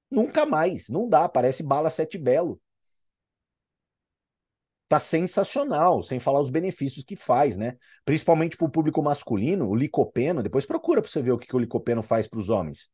Nunca 0.10 0.46
mais, 0.46 0.90
não 0.90 1.08
dá, 1.08 1.30
parece 1.30 1.64
bala 1.64 1.90
sete 1.90 2.18
belo. 2.18 2.62
Tá 4.90 5.00
sensacional, 5.00 6.04
sem 6.04 6.20
falar 6.20 6.42
os 6.42 6.50
benefícios 6.50 7.06
que 7.06 7.16
faz, 7.16 7.58
né? 7.58 7.78
Principalmente 8.04 8.58
para 8.58 8.68
o 8.68 8.70
público 8.70 9.02
masculino, 9.02 9.70
o 9.70 9.76
licopeno, 9.76 10.44
depois 10.44 10.66
procura 10.66 11.02
para 11.02 11.10
você 11.10 11.22
ver 11.22 11.32
o 11.32 11.38
que, 11.38 11.48
que 11.48 11.56
o 11.56 11.60
licopeno 11.60 12.04
faz 12.04 12.28
para 12.28 12.40
os 12.40 12.50
homens. 12.50 12.92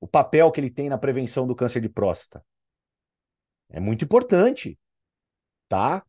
O 0.00 0.06
papel 0.06 0.52
que 0.52 0.60
ele 0.60 0.70
tem 0.70 0.88
na 0.88 0.96
prevenção 0.96 1.48
do 1.48 1.56
câncer 1.56 1.80
de 1.80 1.88
próstata. 1.88 2.44
É 3.68 3.80
muito 3.80 4.04
importante, 4.04 4.78
tá? 5.68 6.06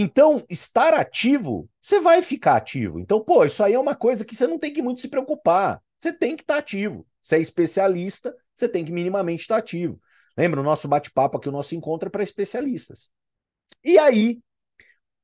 Então, 0.00 0.44
estar 0.48 0.94
ativo, 0.94 1.68
você 1.82 1.98
vai 1.98 2.22
ficar 2.22 2.54
ativo. 2.54 3.00
Então, 3.00 3.20
pô, 3.20 3.44
isso 3.44 3.64
aí 3.64 3.74
é 3.74 3.78
uma 3.80 3.96
coisa 3.96 4.24
que 4.24 4.36
você 4.36 4.46
não 4.46 4.56
tem 4.56 4.72
que 4.72 4.80
muito 4.80 5.00
se 5.00 5.08
preocupar. 5.08 5.82
Você 5.98 6.12
tem 6.12 6.36
que 6.36 6.44
estar 6.44 6.56
ativo. 6.58 7.04
Você 7.20 7.34
é 7.34 7.40
especialista, 7.40 8.32
você 8.54 8.68
tem 8.68 8.84
que 8.84 8.92
minimamente 8.92 9.40
estar 9.40 9.56
ativo. 9.56 10.00
Lembra, 10.36 10.60
o 10.60 10.62
nosso 10.62 10.86
bate-papo 10.86 11.36
aqui, 11.36 11.48
o 11.48 11.52
nosso 11.52 11.74
encontro 11.74 12.06
é 12.06 12.10
para 12.12 12.22
especialistas. 12.22 13.10
E 13.82 13.98
aí, 13.98 14.38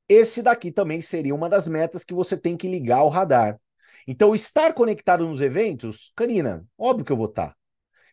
esse 0.09 0.43
daqui 0.43 0.73
também 0.73 0.99
seria 0.99 1.33
uma 1.33 1.47
das 1.47 1.69
metas 1.69 2.03
que 2.03 2.13
você 2.13 2.35
tem 2.35 2.57
que 2.57 2.67
ligar 2.67 2.97
ao 2.97 3.07
radar. 3.07 3.57
Então, 4.05 4.35
estar 4.35 4.73
conectado 4.73 5.25
nos 5.25 5.39
eventos, 5.39 6.11
Canina, 6.17 6.67
óbvio 6.77 7.05
que 7.05 7.13
eu 7.13 7.17
vou 7.17 7.27
estar. 7.27 7.55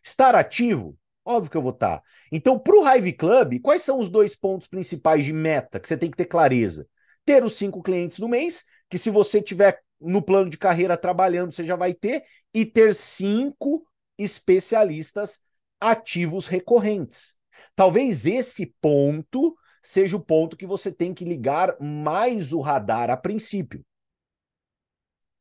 Estar 0.01 0.33
ativo, 0.33 0.97
Óbvio 1.25 1.51
que 1.51 1.57
eu 1.57 1.61
vou 1.61 1.71
estar. 1.71 1.99
Tá. 1.99 2.03
Então, 2.31 2.59
para 2.59 2.75
o 2.75 2.87
Hive 2.87 3.13
Club, 3.13 3.59
quais 3.61 3.81
são 3.81 3.99
os 3.99 4.09
dois 4.09 4.35
pontos 4.35 4.67
principais 4.67 5.23
de 5.25 5.31
meta 5.31 5.79
que 5.79 5.87
você 5.87 5.97
tem 5.97 6.11
que 6.11 6.17
ter 6.17 6.25
clareza? 6.25 6.87
Ter 7.25 7.43
os 7.43 7.53
cinco 7.53 7.81
clientes 7.81 8.19
no 8.19 8.27
mês, 8.27 8.65
que 8.89 8.97
se 8.97 9.09
você 9.09 9.41
tiver 9.41 9.81
no 9.99 10.21
plano 10.21 10.49
de 10.49 10.57
carreira 10.57 10.97
trabalhando, 10.97 11.53
você 11.53 11.63
já 11.63 11.77
vai 11.77 11.93
ter, 11.93 12.23
e 12.53 12.65
ter 12.65 12.93
cinco 12.93 13.87
especialistas 14.17 15.39
ativos 15.79 16.47
recorrentes. 16.47 17.37
Talvez 17.75 18.25
esse 18.25 18.75
ponto 18.81 19.55
seja 19.81 20.17
o 20.17 20.23
ponto 20.23 20.57
que 20.57 20.65
você 20.65 20.91
tem 20.91 21.13
que 21.13 21.23
ligar 21.25 21.77
mais 21.79 22.51
o 22.51 22.59
radar 22.59 23.09
a 23.09 23.17
princípio. 23.17 23.85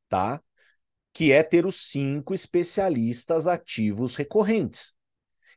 Tá? 0.09 0.41
Que 1.13 1.33
é 1.33 1.43
ter 1.43 1.67
os 1.67 1.91
cinco 1.91 2.35
especialistas 2.35 3.47
ativos 3.47 4.15
recorrentes. 4.15 4.95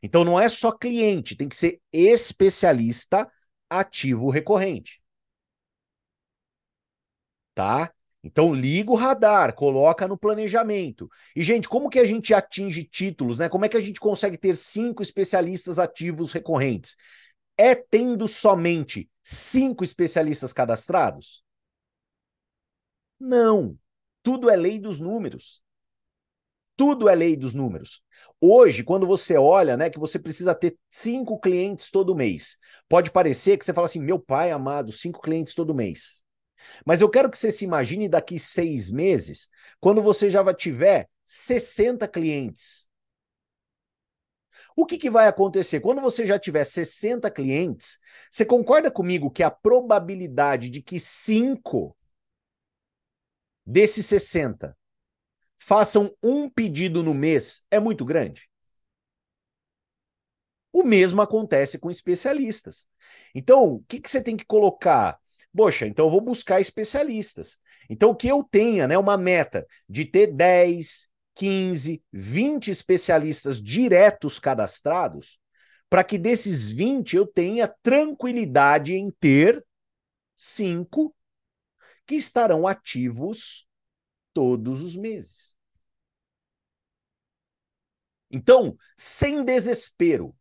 Então 0.02 0.24
não 0.24 0.38
é 0.38 0.48
só 0.48 0.72
cliente, 0.72 1.36
tem 1.36 1.48
que 1.48 1.56
ser 1.56 1.80
especialista 1.92 3.30
ativo 3.68 4.30
recorrente. 4.30 5.00
Tá? 7.54 7.92
Então 8.22 8.52
liga 8.52 8.90
o 8.90 8.96
radar, 8.96 9.54
coloca 9.54 10.08
no 10.08 10.18
planejamento. 10.18 11.08
E 11.34 11.42
gente, 11.42 11.68
como 11.68 11.88
que 11.88 11.98
a 11.98 12.04
gente 12.04 12.34
atinge 12.34 12.84
títulos, 12.84 13.38
né? 13.38 13.48
Como 13.48 13.64
é 13.64 13.68
que 13.68 13.76
a 13.76 13.80
gente 13.80 14.00
consegue 14.00 14.36
ter 14.36 14.56
cinco 14.56 15.02
especialistas 15.02 15.78
ativos 15.78 16.32
recorrentes? 16.32 16.96
É 17.56 17.74
tendo 17.74 18.26
somente 18.26 19.08
cinco 19.22 19.84
especialistas 19.84 20.52
cadastrados? 20.52 21.44
Não. 23.18 23.78
Tudo 24.22 24.50
é 24.50 24.56
lei 24.56 24.80
dos 24.80 24.98
números. 24.98 25.62
Tudo 26.76 27.08
é 27.08 27.14
lei 27.14 27.36
dos 27.36 27.54
números. 27.54 28.02
Hoje, 28.40 28.84
quando 28.84 29.06
você 29.06 29.36
olha, 29.36 29.76
né, 29.76 29.88
que 29.88 29.98
você 29.98 30.18
precisa 30.18 30.54
ter 30.54 30.76
cinco 30.90 31.40
clientes 31.40 31.90
todo 31.90 32.14
mês, 32.14 32.58
pode 32.88 33.10
parecer 33.10 33.56
que 33.56 33.64
você 33.64 33.72
fala 33.72 33.86
assim, 33.86 34.00
meu 34.00 34.18
pai 34.18 34.50
amado, 34.50 34.92
cinco 34.92 35.20
clientes 35.22 35.54
todo 35.54 35.74
mês. 35.74 36.22
Mas 36.84 37.00
eu 37.00 37.08
quero 37.08 37.30
que 37.30 37.38
você 37.38 37.50
se 37.50 37.64
imagine 37.64 38.08
daqui 38.08 38.38
seis 38.38 38.90
meses, 38.90 39.48
quando 39.80 40.02
você 40.02 40.28
já 40.28 40.42
tiver 40.52 41.08
60 41.24 42.06
clientes. 42.06 42.88
O 44.76 44.84
que, 44.84 44.98
que 44.98 45.08
vai 45.08 45.26
acontecer? 45.26 45.80
Quando 45.80 46.02
você 46.02 46.26
já 46.26 46.38
tiver 46.38 46.64
60 46.64 47.30
clientes, 47.30 47.98
você 48.30 48.44
concorda 48.44 48.90
comigo 48.90 49.30
que 49.30 49.42
a 49.42 49.50
probabilidade 49.50 50.68
de 50.68 50.82
que 50.82 51.00
cinco 51.00 51.96
desses 53.64 54.04
60 54.06 54.76
façam 55.58 56.14
um 56.22 56.48
pedido 56.48 57.02
no 57.02 57.14
mês 57.14 57.60
é 57.70 57.78
muito 57.80 58.04
grande? 58.04 58.48
O 60.72 60.82
mesmo 60.82 61.22
acontece 61.22 61.78
com 61.78 61.90
especialistas. 61.90 62.86
Então, 63.34 63.74
o 63.74 63.84
que, 63.88 64.00
que 64.00 64.10
você 64.10 64.20
tem 64.20 64.36
que 64.36 64.44
colocar? 64.44 65.18
Poxa, 65.54 65.86
então 65.86 66.06
eu 66.06 66.10
vou 66.10 66.20
buscar 66.20 66.60
especialistas. 66.60 67.58
Então, 67.88 68.14
que 68.14 68.28
eu 68.28 68.44
tenha 68.44 68.86
né, 68.86 68.98
uma 68.98 69.16
meta 69.16 69.66
de 69.88 70.04
ter 70.04 70.26
10, 70.26 71.08
15, 71.34 72.02
20 72.12 72.70
especialistas 72.70 73.60
diretos 73.60 74.38
cadastrados, 74.38 75.38
para 75.88 76.04
que 76.04 76.18
desses 76.18 76.70
20 76.72 77.16
eu 77.16 77.26
tenha 77.26 77.68
tranquilidade 77.82 78.94
em 78.94 79.10
ter 79.10 79.64
cinco 80.36 81.14
que 82.06 82.14
estarão 82.14 82.66
ativos 82.66 83.65
todos 84.36 84.82
os 84.82 84.94
meses. 84.94 85.56
Então, 88.30 88.76
sem 88.98 89.42
desespero, 89.42 90.36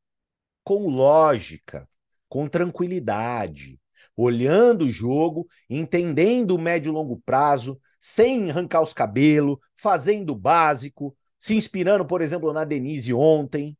com 0.65 0.89
lógica, 0.89 1.87
com 2.27 2.45
tranquilidade, 2.45 3.79
olhando 4.17 4.83
o 4.83 4.89
jogo, 4.89 5.47
entendendo 5.69 6.51
o 6.51 6.59
médio 6.59 6.89
e 6.89 6.91
longo 6.91 7.21
prazo, 7.21 7.79
sem 7.97 8.51
arrancar 8.51 8.81
os 8.81 8.91
cabelos, 8.91 9.57
fazendo 9.77 10.31
o 10.31 10.37
básico, 10.37 11.15
se 11.39 11.55
inspirando, 11.55 12.05
por 12.05 12.21
exemplo, 12.21 12.51
na 12.51 12.65
Denise 12.65 13.13
ontem, 13.13 13.77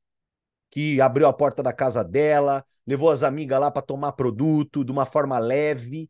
que 0.70 1.01
abriu 1.01 1.28
a 1.28 1.34
porta 1.34 1.61
da 1.61 1.74
casa 1.74 2.05
dela, 2.05 2.66
levou 2.88 3.11
as 3.11 3.22
amigas 3.22 3.59
lá 3.59 3.70
para 3.70 3.82
tomar 3.82 4.13
produto 4.13 4.86
de 4.86 4.93
uma 4.93 5.05
forma 5.05 5.38
leve. 5.39 6.09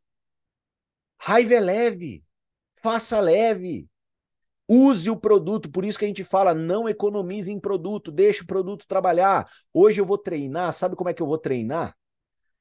Raiva 1.17 1.55
é 1.55 1.59
leve, 1.59 2.23
faça 2.75 3.19
leve. 3.19 3.89
Use 4.67 5.09
o 5.09 5.17
produto, 5.17 5.69
por 5.69 5.85
isso 5.85 5.97
que 5.97 6.05
a 6.05 6.07
gente 6.07 6.23
fala, 6.23 6.53
não 6.53 6.89
economize 6.89 7.51
em 7.51 7.59
produto, 7.59 8.11
deixe 8.11 8.43
o 8.43 8.47
produto 8.47 8.87
trabalhar. 8.87 9.47
Hoje 9.73 10.01
eu 10.01 10.05
vou 10.05 10.17
treinar, 10.17 10.73
sabe 10.73 10.95
como 10.95 11.09
é 11.09 11.13
que 11.13 11.21
eu 11.21 11.27
vou 11.27 11.37
treinar? 11.37 11.95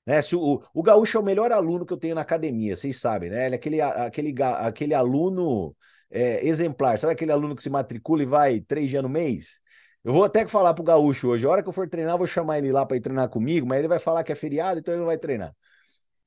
Né? 0.07 0.21
Se 0.21 0.37
o, 0.37 0.63
o 0.75 0.83
Gaúcho 0.83 1.17
é 1.17 1.21
o 1.21 1.25
melhor 1.25 1.51
aluno 1.51 1.87
que 1.87 1.93
eu 1.93 1.97
tenho 1.97 2.15
na 2.15 2.21
academia, 2.21 2.77
vocês 2.77 3.01
sabem, 3.01 3.31
né? 3.31 3.47
Ele 3.47 3.55
é 3.55 3.57
aquele, 3.57 3.81
aquele, 3.81 4.35
aquele 4.43 4.95
aluno 4.95 5.75
é, 6.11 6.47
exemplar, 6.47 6.99
sabe 6.99 7.15
aquele 7.15 7.33
aluno 7.33 7.57
que 7.57 7.63
se 7.63 7.71
matricula 7.71 8.23
e 8.23 8.27
vai 8.27 8.61
três 8.61 8.91
dias 8.91 9.03
no 9.03 9.09
mês? 9.09 9.61
Eu 10.05 10.13
vou 10.13 10.25
até 10.25 10.47
falar 10.47 10.75
pro 10.75 10.85
Gaúcho 10.85 11.29
hoje, 11.29 11.47
a 11.47 11.51
hora 11.51 11.63
que 11.63 11.69
eu 11.69 11.73
for 11.73 11.89
treinar, 11.89 12.15
eu 12.15 12.19
vou 12.19 12.27
chamar 12.27 12.59
ele 12.59 12.71
lá 12.71 12.85
para 12.85 12.99
ir 12.99 13.01
treinar 13.01 13.29
comigo, 13.31 13.67
mas 13.67 13.79
ele 13.79 13.89
vai 13.89 13.99
falar 13.99 14.23
que 14.23 14.31
é 14.33 14.35
feriado, 14.35 14.79
então 14.79 14.93
ele 14.93 15.01
não 15.01 15.07
vai 15.07 15.17
treinar. 15.17 15.55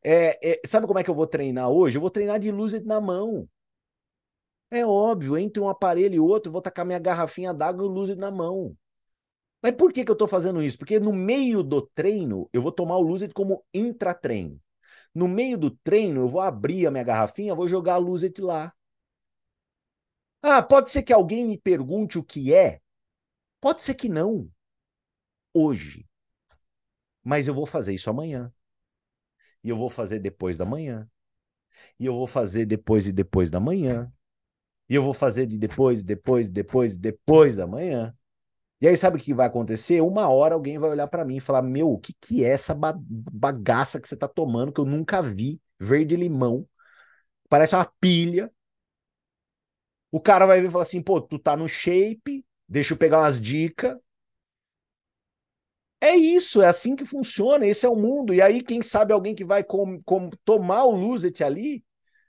É, 0.03 0.53
é, 0.53 0.61
sabe 0.65 0.87
como 0.87 0.97
é 0.97 1.03
que 1.03 1.09
eu 1.09 1.15
vou 1.15 1.27
treinar 1.27 1.69
hoje? 1.69 1.97
Eu 1.97 2.01
vou 2.01 2.09
treinar 2.09 2.39
de 2.39 2.51
luz 2.51 2.73
na 2.83 2.99
mão. 2.99 3.47
É 4.69 4.85
óbvio, 4.85 5.37
entre 5.37 5.61
um 5.61 5.69
aparelho 5.69 6.15
e 6.15 6.19
outro, 6.19 6.49
eu 6.49 6.53
vou 6.53 6.61
tacar 6.61 6.85
minha 6.85 6.99
garrafinha 6.99 7.53
d'água 7.53 7.85
e 7.85 7.87
luz 7.89 8.15
na 8.17 8.29
mão. 8.31 8.75
Mas 9.63 9.73
por 9.73 9.93
que, 9.93 10.05
que 10.05 10.11
eu 10.11 10.13
estou 10.13 10.27
fazendo 10.27 10.61
isso? 10.63 10.77
Porque 10.77 10.99
no 10.99 11.13
meio 11.13 11.63
do 11.63 11.81
treino, 11.81 12.49
eu 12.53 12.61
vou 12.61 12.71
tomar 12.71 12.97
o 12.97 13.01
Lucid 13.01 13.33
como 13.33 13.65
intratreino. 13.73 14.61
No 15.15 15.27
meio 15.27 15.57
do 15.57 15.71
treino, 15.71 16.21
eu 16.21 16.29
vou 16.29 16.41
abrir 16.41 16.87
a 16.87 16.91
minha 16.91 17.03
garrafinha, 17.03 17.55
vou 17.55 17.67
jogar 17.67 17.95
a 17.95 17.97
Lucid 17.97 18.39
lá. 18.39 18.73
Ah, 20.41 20.61
pode 20.63 20.89
ser 20.89 21.03
que 21.03 21.13
alguém 21.13 21.45
me 21.45 21.57
pergunte 21.59 22.17
o 22.17 22.23
que 22.23 22.51
é? 22.53 22.81
Pode 23.61 23.81
ser 23.83 23.95
que 23.95 24.09
não. 24.09 24.49
hoje. 25.53 26.05
Mas 27.23 27.47
eu 27.47 27.53
vou 27.53 27.65
fazer 27.67 27.93
isso 27.93 28.09
amanhã. 28.09 28.51
E 29.63 29.69
eu 29.69 29.77
vou 29.77 29.89
fazer 29.89 30.19
depois 30.19 30.57
da 30.57 30.65
manhã. 30.65 31.07
E 31.99 32.05
eu 32.05 32.13
vou 32.15 32.27
fazer 32.27 32.65
depois 32.65 33.07
e 33.07 33.11
depois 33.13 33.51
da 33.51 33.59
manhã. 33.59 34.11
E 34.89 34.95
eu 34.95 35.03
vou 35.03 35.13
fazer 35.13 35.45
de 35.45 35.57
depois, 35.57 36.03
depois, 36.03 36.49
depois, 36.49 36.97
depois 36.97 37.55
da 37.55 37.67
manhã. 37.67 38.15
E 38.81 38.87
aí, 38.87 38.97
sabe 38.97 39.17
o 39.17 39.21
que 39.21 39.33
vai 39.33 39.47
acontecer? 39.47 40.01
Uma 40.01 40.29
hora 40.29 40.53
alguém 40.55 40.77
vai 40.79 40.89
olhar 40.91 41.07
para 41.07 41.25
mim 41.25 41.37
e 41.37 41.39
falar: 41.41 41.61
Meu, 41.61 41.91
o 41.91 41.99
que, 41.99 42.13
que 42.21 42.45
é 42.45 42.49
essa 42.49 42.75
bagaça 42.75 43.99
que 43.99 44.07
você 44.07 44.15
tá 44.15 44.27
tomando 44.27 44.71
que 44.71 44.79
eu 44.79 44.85
nunca 44.85 45.21
vi? 45.21 45.61
Verde-limão. 45.79 46.67
Parece 47.49 47.75
uma 47.75 47.85
pilha. 47.99 48.51
O 50.11 50.19
cara 50.19 50.45
vai 50.45 50.61
vir 50.61 50.67
e 50.67 50.71
falar 50.71 50.83
assim: 50.83 51.01
Pô, 51.01 51.21
tu 51.21 51.39
tá 51.39 51.55
no 51.57 51.67
shape, 51.67 52.45
deixa 52.67 52.93
eu 52.93 52.97
pegar 52.97 53.19
umas 53.19 53.39
dicas. 53.41 53.97
É 55.99 56.15
isso, 56.15 56.61
é 56.61 56.67
assim 56.67 56.95
que 56.95 57.05
funciona, 57.05 57.65
esse 57.65 57.85
é 57.85 57.89
o 57.89 57.95
mundo. 57.95 58.33
E 58.33 58.41
aí, 58.41 58.61
quem 58.61 58.81
sabe 58.83 59.13
alguém 59.13 59.33
que 59.33 59.43
vai 59.43 59.63
com, 59.63 60.01
com, 60.03 60.29
tomar 60.45 60.83
o 60.85 60.91
Luzet 60.91 61.43
ali 61.43 61.83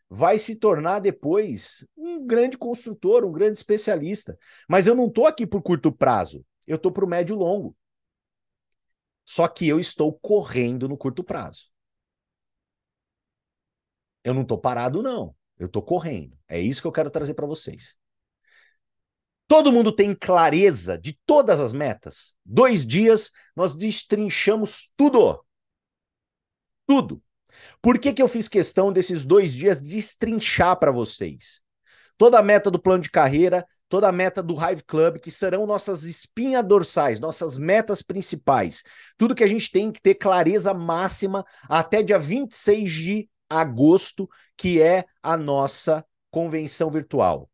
vai 0.09 0.39
se 0.39 0.57
tornar 0.57 1.01
depois 1.01 1.87
um 1.97 2.27
grande 2.27 2.57
construtor, 2.57 3.25
um 3.25 3.33
grande 3.33 3.59
especialista. 3.59 4.39
Mas 4.69 4.87
eu 4.87 4.95
não 4.95 5.07
estou 5.07 5.27
aqui 5.27 5.47
por 5.47 5.63
curto 5.63 5.93
prazo, 5.93 6.45
eu 6.67 6.77
estou 6.77 6.91
para 6.93 7.05
o 7.05 7.09
médio 7.09 7.37
longo. 7.37 7.77
Só 9.25 9.47
que 9.47 9.69
eu 9.69 9.79
estou 9.79 10.19
correndo 10.19 10.89
no 10.89 10.97
curto 10.97 11.23
prazo. 11.23 11.67
Eu 14.25 14.33
não 14.33 14.43
estou 14.43 14.59
parado, 14.59 15.03
não. 15.03 15.35
Eu 15.59 15.67
estou 15.67 15.83
correndo. 15.83 16.39
É 16.49 16.59
isso 16.59 16.81
que 16.81 16.87
eu 16.87 16.93
quero 16.93 17.11
trazer 17.11 17.35
para 17.35 17.47
vocês. 17.47 17.99
Todo 19.47 19.73
mundo 19.73 19.95
tem 19.95 20.15
clareza 20.15 20.99
de 20.99 21.19
todas 21.25 21.61
as 21.61 21.73
metas. 21.73 22.37
Dois 22.45 22.87
dias 22.87 23.31
nós 23.57 23.75
destrinchamos 23.75 24.93
tudo. 24.97 25.43
Tudo. 26.87 27.23
Por 27.81 27.99
que, 27.99 28.13
que 28.13 28.23
eu 28.23 28.29
fiz 28.29 28.49
questão 28.49 28.93
desses 28.93 29.25
dois 29.25 29.53
dias 29.53 29.83
destrinchar 29.83 30.79
para 30.79 30.91
vocês? 30.91 31.61
Toda 32.17 32.39
a 32.39 32.43
meta 32.43 32.71
do 32.71 32.81
plano 32.81 33.03
de 33.03 33.11
carreira, 33.11 33.65
toda 33.89 34.09
a 34.09 34.13
meta 34.13 34.43
do 34.43 34.55
Hive 34.55 34.83
Club, 34.85 35.19
que 35.19 35.31
serão 35.31 35.67
nossas 35.67 36.05
espinhas 36.05 36.67
dorsais, 36.67 37.21
nossas 37.21 37.57
metas 37.57 38.03
principais. 38.03 38.83
Tudo 39.17 39.35
que 39.35 39.45
a 39.45 39.49
gente 39.49 39.71
tem 39.71 39.91
que 39.91 40.01
ter 40.01 40.15
clareza 40.15 40.75
máxima 40.75 41.45
até 41.69 42.03
dia 42.03 42.19
26 42.19 42.91
de 42.91 43.31
agosto, 43.49 44.29
que 44.57 44.83
é 44.83 45.05
a 45.23 45.37
nossa 45.37 46.05
convenção 46.31 46.91
virtual. 46.91 47.49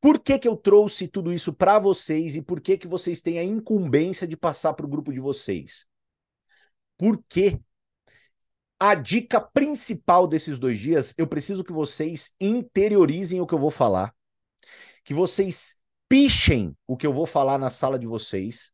Por 0.00 0.18
que, 0.18 0.38
que 0.38 0.48
eu 0.48 0.56
trouxe 0.56 1.08
tudo 1.08 1.32
isso 1.32 1.52
para 1.52 1.78
vocês 1.78 2.36
e 2.36 2.42
por 2.42 2.60
que, 2.60 2.76
que 2.76 2.88
vocês 2.88 3.20
têm 3.20 3.38
a 3.38 3.44
incumbência 3.44 4.26
de 4.26 4.36
passar 4.36 4.74
para 4.74 4.86
o 4.86 4.88
grupo 4.88 5.12
de 5.12 5.20
vocês? 5.20 5.86
Porque 6.98 7.60
a 8.78 8.94
dica 8.94 9.40
principal 9.40 10.26
desses 10.26 10.58
dois 10.58 10.78
dias, 10.78 11.14
eu 11.16 11.26
preciso 11.26 11.64
que 11.64 11.72
vocês 11.72 12.34
interiorizem 12.40 13.40
o 13.40 13.46
que 13.46 13.54
eu 13.54 13.58
vou 13.58 13.70
falar, 13.70 14.14
que 15.04 15.14
vocês 15.14 15.76
pichem 16.08 16.76
o 16.86 16.96
que 16.96 17.06
eu 17.06 17.12
vou 17.12 17.26
falar 17.26 17.58
na 17.58 17.70
sala 17.70 17.98
de 17.98 18.06
vocês, 18.06 18.72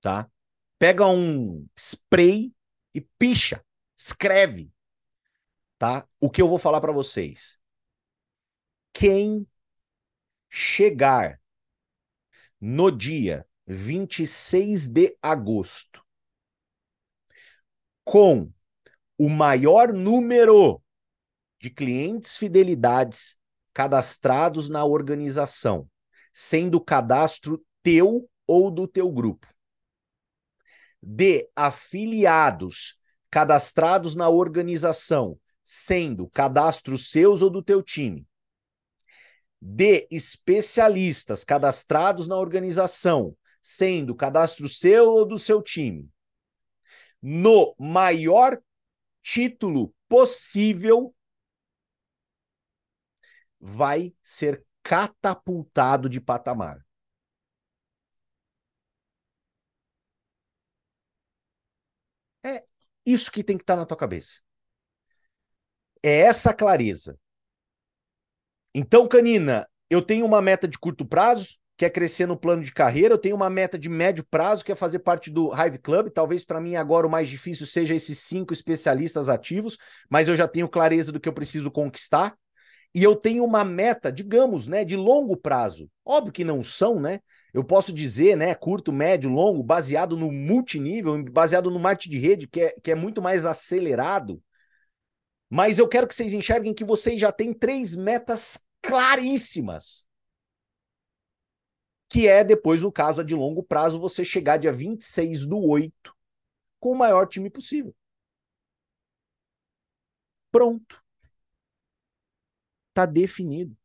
tá? 0.00 0.30
Pega 0.78 1.06
um 1.06 1.66
spray 1.76 2.54
e 2.94 3.00
picha, 3.00 3.64
escreve, 3.96 4.72
tá? 5.78 6.08
O 6.20 6.30
que 6.30 6.40
eu 6.40 6.48
vou 6.48 6.58
falar 6.58 6.80
para 6.80 6.92
vocês. 6.92 7.58
Quem 8.92 9.46
chegar 10.48 11.40
no 12.60 12.90
dia 12.90 13.46
26 13.66 14.88
de 14.88 15.16
agosto 15.22 16.04
com 18.04 18.50
o 19.18 19.28
maior 19.28 19.92
número 19.92 20.82
de 21.60 21.70
clientes 21.70 22.36
fidelidades 22.36 23.36
cadastrados 23.72 24.68
na 24.68 24.84
organização, 24.84 25.88
sendo 26.32 26.80
cadastro 26.80 27.64
teu 27.82 28.28
ou 28.46 28.70
do 28.70 28.86
teu 28.88 29.10
grupo. 29.10 29.46
De 31.00 31.48
afiliados 31.54 32.98
cadastrados 33.30 34.14
na 34.14 34.28
organização, 34.28 35.38
sendo 35.64 36.28
cadastros 36.28 37.10
seus 37.10 37.40
ou 37.40 37.48
do 37.48 37.62
teu 37.62 37.82
time. 37.82 38.26
De 39.60 40.06
especialistas 40.10 41.44
cadastrados 41.44 42.26
na 42.26 42.36
organização, 42.36 43.36
sendo 43.62 44.14
cadastro 44.14 44.68
seu 44.68 45.08
ou 45.10 45.24
do 45.24 45.38
seu 45.38 45.62
time 45.62 46.11
no 47.22 47.74
maior 47.78 48.60
título 49.22 49.94
possível, 50.08 51.14
vai 53.60 54.14
ser 54.22 54.62
catapultado 54.82 56.08
de 56.08 56.20
patamar. 56.20 56.84
É 62.44 62.64
isso 63.04 63.30
que 63.32 63.42
tem 63.44 63.56
que 63.58 63.62
estar 63.64 63.76
na 63.76 63.84
tua 63.86 63.96
cabeça. 63.96 64.40
É 66.02 66.20
essa 66.20 66.54
clareza. 66.54 67.18
Então, 68.74 69.08
Canina, 69.08 69.68
eu 69.90 70.02
tenho 70.02 70.24
uma 70.24 70.40
meta 70.40 70.66
de 70.68 70.78
curto 70.78 71.04
prazo, 71.06 71.58
quer 71.82 71.90
crescer 71.90 72.26
no 72.26 72.36
plano 72.36 72.62
de 72.62 72.72
carreira, 72.72 73.14
eu 73.14 73.18
tenho 73.18 73.34
uma 73.34 73.50
meta 73.50 73.76
de 73.76 73.88
médio 73.88 74.24
prazo, 74.30 74.64
que 74.64 74.70
é 74.70 74.74
fazer 74.76 75.00
parte 75.00 75.28
do 75.32 75.52
Hive 75.52 75.78
Club. 75.78 76.10
Talvez 76.10 76.44
para 76.44 76.60
mim 76.60 76.76
agora 76.76 77.08
o 77.08 77.10
mais 77.10 77.28
difícil 77.28 77.66
seja 77.66 77.92
esses 77.92 78.20
cinco 78.20 78.52
especialistas 78.52 79.28
ativos, 79.28 79.76
mas 80.08 80.28
eu 80.28 80.36
já 80.36 80.46
tenho 80.46 80.68
clareza 80.68 81.10
do 81.10 81.18
que 81.18 81.28
eu 81.28 81.32
preciso 81.32 81.72
conquistar. 81.72 82.36
E 82.94 83.02
eu 83.02 83.16
tenho 83.16 83.44
uma 83.44 83.64
meta, 83.64 84.12
digamos, 84.12 84.68
né, 84.68 84.84
de 84.84 84.94
longo 84.94 85.36
prazo. 85.36 85.90
Óbvio 86.04 86.32
que 86.32 86.44
não 86.44 86.62
são, 86.62 87.00
né? 87.00 87.18
Eu 87.52 87.64
posso 87.64 87.92
dizer, 87.92 88.36
né, 88.36 88.54
curto, 88.54 88.92
médio, 88.92 89.28
longo, 89.28 89.60
baseado 89.60 90.16
no 90.16 90.30
multinível, 90.30 91.20
baseado 91.32 91.68
no 91.68 91.80
marketing 91.80 92.10
de 92.10 92.18
rede, 92.18 92.46
que 92.46 92.60
é, 92.60 92.76
que 92.80 92.92
é 92.92 92.94
muito 92.94 93.20
mais 93.20 93.44
acelerado. 93.44 94.40
Mas 95.50 95.80
eu 95.80 95.88
quero 95.88 96.06
que 96.06 96.14
vocês 96.14 96.32
enxerguem 96.32 96.72
que 96.72 96.84
vocês 96.84 97.20
já 97.20 97.32
têm 97.32 97.52
três 97.52 97.96
metas 97.96 98.60
claríssimas 98.80 100.06
que 102.12 102.28
é 102.28 102.44
depois, 102.44 102.82
no 102.82 102.92
caso, 102.92 103.22
a 103.22 103.24
de 103.24 103.34
longo 103.34 103.62
prazo, 103.62 103.98
você 103.98 104.22
chegar 104.22 104.58
dia 104.58 104.70
26 104.70 105.46
do 105.46 105.58
8 105.58 106.14
com 106.78 106.90
o 106.90 106.94
maior 106.94 107.26
time 107.26 107.48
possível. 107.48 107.94
Pronto. 110.50 111.02
Tá 112.94 113.06
definido. 113.06 113.76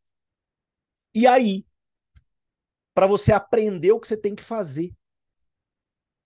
E 1.13 1.25
aí, 1.25 1.65
para 2.93 3.07
você 3.07 3.31
aprender 3.31 3.93
o 3.93 3.99
que 3.99 4.09
você 4.09 4.17
tem 4.17 4.35
que 4.35 4.43
fazer, 4.43 4.93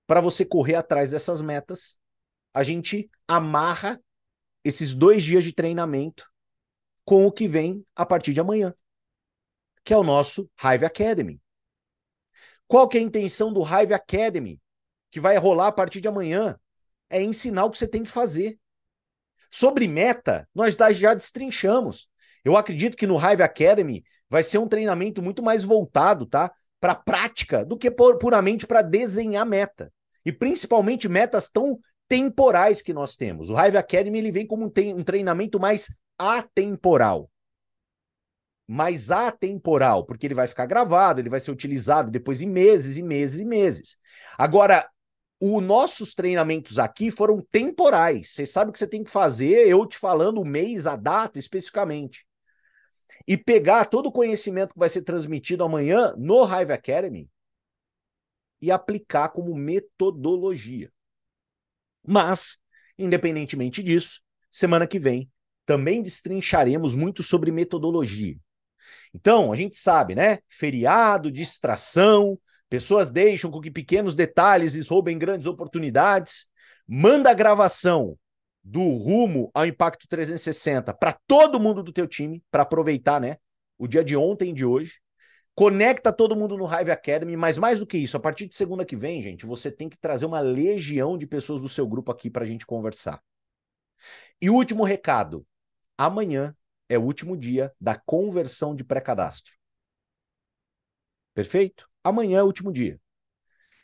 para 0.08 0.22
você 0.22 0.44
correr 0.44 0.76
atrás 0.76 1.12
dessas 1.12 1.40
metas, 1.42 2.00
a 2.52 2.64
gente 2.64 3.12
amarra 3.28 4.02
esses 4.64 4.96
dois 4.96 5.22
dias 5.24 5.44
de 5.44 5.54
treinamento 5.54 6.28
com 7.06 7.28
o 7.28 7.32
que 7.32 7.48
vem 7.48 7.86
a 7.96 8.06
partir 8.06 8.34
de 8.34 8.40
amanhã, 8.40 8.74
que 9.84 9.94
é 9.94 9.98
o 9.98 10.04
nosso 10.04 10.50
Hive 10.64 10.86
Academy. 10.86 11.41
Qual 12.72 12.88
que 12.88 12.98
é 12.98 13.02
a 13.02 13.04
intenção 13.04 13.52
do 13.52 13.62
Hive 13.64 13.94
Academy, 13.94 14.58
que 15.10 15.20
vai 15.20 15.36
rolar 15.36 15.68
a 15.68 15.72
partir 15.74 16.00
de 16.00 16.08
amanhã? 16.08 16.58
É 17.10 17.22
ensinar 17.22 17.66
o 17.66 17.70
que 17.70 17.78
você 17.78 17.86
tem 17.86 18.02
que 18.02 18.10
fazer. 18.10 18.58
Sobre 19.50 19.90
meta, 19.90 20.48
nós 20.56 20.78
já 20.96 21.14
destrinchamos. 21.14 22.08
Eu 22.46 22.56
acredito 22.56 22.96
que 22.96 23.06
no 23.06 23.18
Hive 23.18 23.44
Academy 23.44 24.06
vai 24.30 24.42
ser 24.42 24.58
um 24.58 24.70
treinamento 24.70 25.22
muito 25.22 25.44
mais 25.44 25.66
voltado, 25.66 26.26
tá? 26.26 26.50
Para 26.80 26.96
prática 26.96 27.66
do 27.66 27.78
que 27.78 27.92
puramente 27.92 28.66
para 28.66 28.82
desenhar 28.82 29.46
meta. 29.46 29.92
E 30.26 30.32
principalmente 30.32 31.10
metas 31.10 31.50
tão 31.50 31.78
temporais 32.08 32.82
que 32.82 32.94
nós 32.94 33.18
temos. 33.18 33.50
O 33.50 33.62
Hive 33.62 33.76
Academy 33.76 34.18
ele 34.18 34.32
vem 34.32 34.48
como 34.48 34.72
um 34.96 35.04
treinamento 35.04 35.60
mais 35.60 35.94
atemporal 36.18 37.30
mais 38.72 39.12
atemporal, 39.12 40.06
porque 40.06 40.26
ele 40.26 40.34
vai 40.34 40.48
ficar 40.48 40.66
gravado, 40.66 41.20
ele 41.20 41.30
vai 41.30 41.42
ser 41.42 41.52
utilizado 41.52 42.10
depois 42.10 42.42
em 42.42 42.48
meses 42.48 42.98
e 42.98 43.04
meses 43.04 43.42
e 43.42 43.46
meses. 43.46 43.98
Agora, 44.38 44.90
os 45.42 45.62
nossos 45.62 46.14
treinamentos 46.14 46.80
aqui 46.80 47.12
foram 47.12 47.46
temporais. 47.52 48.30
Você 48.30 48.46
sabe 48.46 48.70
o 48.70 48.74
que 48.74 48.80
você 48.80 48.88
tem 48.88 49.04
que 49.04 49.12
fazer, 49.12 49.68
eu 49.68 49.86
te 49.86 49.98
falando 49.98 50.40
o 50.40 50.46
mês, 50.46 50.88
a 50.88 50.96
data 50.96 51.38
especificamente. 51.38 52.26
E 53.28 53.36
pegar 53.36 53.84
todo 53.88 54.06
o 54.06 54.12
conhecimento 54.12 54.74
que 54.74 54.80
vai 54.80 54.88
ser 54.88 55.02
transmitido 55.02 55.66
amanhã 55.66 56.16
no 56.18 56.46
Hive 56.46 56.72
Academy 56.72 57.30
e 58.62 58.72
aplicar 58.72 59.30
como 59.30 59.54
metodologia. 59.54 60.90
Mas, 62.08 62.58
independentemente 62.98 63.84
disso, 63.84 64.22
semana 64.50 64.88
que 64.88 64.98
vem 64.98 65.30
também 65.66 66.02
destrincharemos 66.02 66.96
muito 66.96 67.22
sobre 67.22 67.52
metodologia. 67.52 68.38
Então, 69.14 69.52
a 69.52 69.56
gente 69.56 69.78
sabe, 69.78 70.16
né? 70.16 70.40
Feriado, 70.50 71.32
distração, 71.32 72.38
Pessoas 72.72 73.12
deixam 73.12 73.52
com 73.52 73.60
que 73.60 73.70
pequenos 73.70 74.16
detalhes 74.16 74.76
lhes 74.76 74.88
roubem 74.88 75.20
grandes 75.20 75.46
oportunidades. 75.46 76.48
Manda 76.88 77.30
a 77.30 77.34
gravação 77.34 78.18
do 78.64 78.80
rumo 78.94 79.52
ao 79.54 79.66
Impacto 79.66 80.08
360 80.08 80.94
para 80.94 81.20
todo 81.28 81.60
mundo 81.60 81.84
do 81.84 81.92
teu 81.92 82.08
time, 82.08 82.42
para 82.50 82.64
aproveitar, 82.64 83.20
né? 83.20 83.36
O 83.78 83.90
dia 83.90 84.06
de 84.06 84.16
ontem 84.16 84.52
e 84.52 84.54
de 84.54 84.64
hoje. 84.64 85.02
Conecta 85.54 86.14
todo 86.14 86.34
mundo 86.34 86.56
no 86.56 86.66
Hive 86.66 86.92
Academy, 86.92 87.36
mas 87.36 87.58
mais 87.58 87.80
do 87.80 87.86
que 87.86 87.98
isso, 87.98 88.16
a 88.16 88.22
partir 88.22 88.48
de 88.48 88.56
segunda 88.56 88.86
que 88.86 88.96
vem, 88.96 89.22
gente, 89.22 89.46
você 89.46 89.70
tem 89.70 89.90
que 89.90 89.98
trazer 89.98 90.26
uma 90.26 90.40
legião 90.40 91.18
de 91.18 91.28
pessoas 91.28 91.60
do 91.60 91.68
seu 91.68 91.86
grupo 91.86 92.10
aqui 92.10 92.30
para 92.30 92.46
a 92.46 92.48
gente 92.48 92.66
conversar. 92.66 93.22
E 94.42 94.50
último 94.50 94.86
recado: 94.86 95.46
amanhã 95.98 96.56
é 96.92 96.98
o 96.98 97.04
último 97.04 97.38
dia 97.38 97.74
da 97.80 97.96
conversão 97.96 98.76
de 98.76 98.84
pré-cadastro. 98.84 99.54
Perfeito? 101.34 101.88
Amanhã 102.04 102.40
é 102.40 102.44
o 102.44 102.48
último 102.48 102.70
dia. 102.70 103.00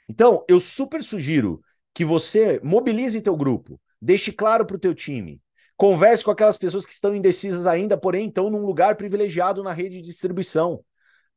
Então, 0.10 0.43
eu 0.45 0.60
super 0.60 1.01
sugiro 1.01 1.62
que 1.93 2.03
você 2.03 2.60
mobilize 2.62 3.22
teu 3.22 3.38
grupo, 3.38 3.80
deixe 4.01 4.34
claro 4.34 4.66
para 4.66 4.76
o 4.76 4.80
teu 4.80 4.93
time, 4.93 5.41
converse 5.78 6.22
com 6.22 6.32
aquelas 6.32 6.58
pessoas 6.58 6.86
que 6.86 6.91
estão 6.91 7.16
indecisas 7.16 7.66
ainda, 7.66 7.97
porém 7.97 8.28
estão 8.28 8.49
num 8.49 8.66
lugar 8.66 8.97
privilegiado 8.97 9.64
na 9.64 9.72
rede 9.72 9.95
de 9.95 10.01
distribuição, 10.01 10.84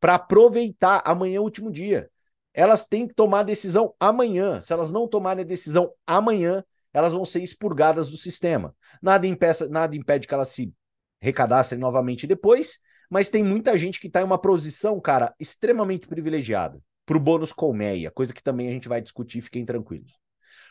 para 0.00 0.16
aproveitar 0.16 1.00
amanhã 1.04 1.36
é 1.36 1.40
o 1.40 1.44
último 1.44 1.70
dia. 1.70 2.10
Elas 2.52 2.84
têm 2.84 3.06
que 3.06 3.14
tomar 3.14 3.44
decisão 3.44 3.94
amanhã. 4.00 4.60
Se 4.60 4.72
elas 4.72 4.90
não 4.90 5.06
tomarem 5.06 5.44
a 5.44 5.46
decisão 5.46 5.92
amanhã, 6.04 6.64
elas 6.92 7.12
vão 7.12 7.24
ser 7.24 7.42
expurgadas 7.42 8.08
do 8.08 8.16
sistema. 8.16 8.74
Nada, 9.00 9.24
impeça, 9.24 9.68
nada 9.68 9.94
impede 9.94 10.26
que 10.26 10.34
elas 10.34 10.48
se 10.48 10.74
recadastrem 11.20 11.78
novamente 11.78 12.26
depois, 12.26 12.78
mas 13.10 13.30
tem 13.30 13.42
muita 13.42 13.76
gente 13.76 14.00
que 14.00 14.06
está 14.06 14.20
em 14.20 14.24
uma 14.24 14.40
posição, 14.40 15.00
cara, 15.00 15.34
extremamente 15.38 16.06
privilegiada 16.06 16.80
para 17.04 17.16
o 17.16 17.20
bônus 17.20 17.52
colmeia, 17.52 18.10
coisa 18.10 18.32
que 18.32 18.42
também 18.42 18.68
a 18.68 18.72
gente 18.72 18.88
vai 18.88 19.00
discutir, 19.00 19.40
fiquem 19.40 19.64
tranquilos. 19.64 20.18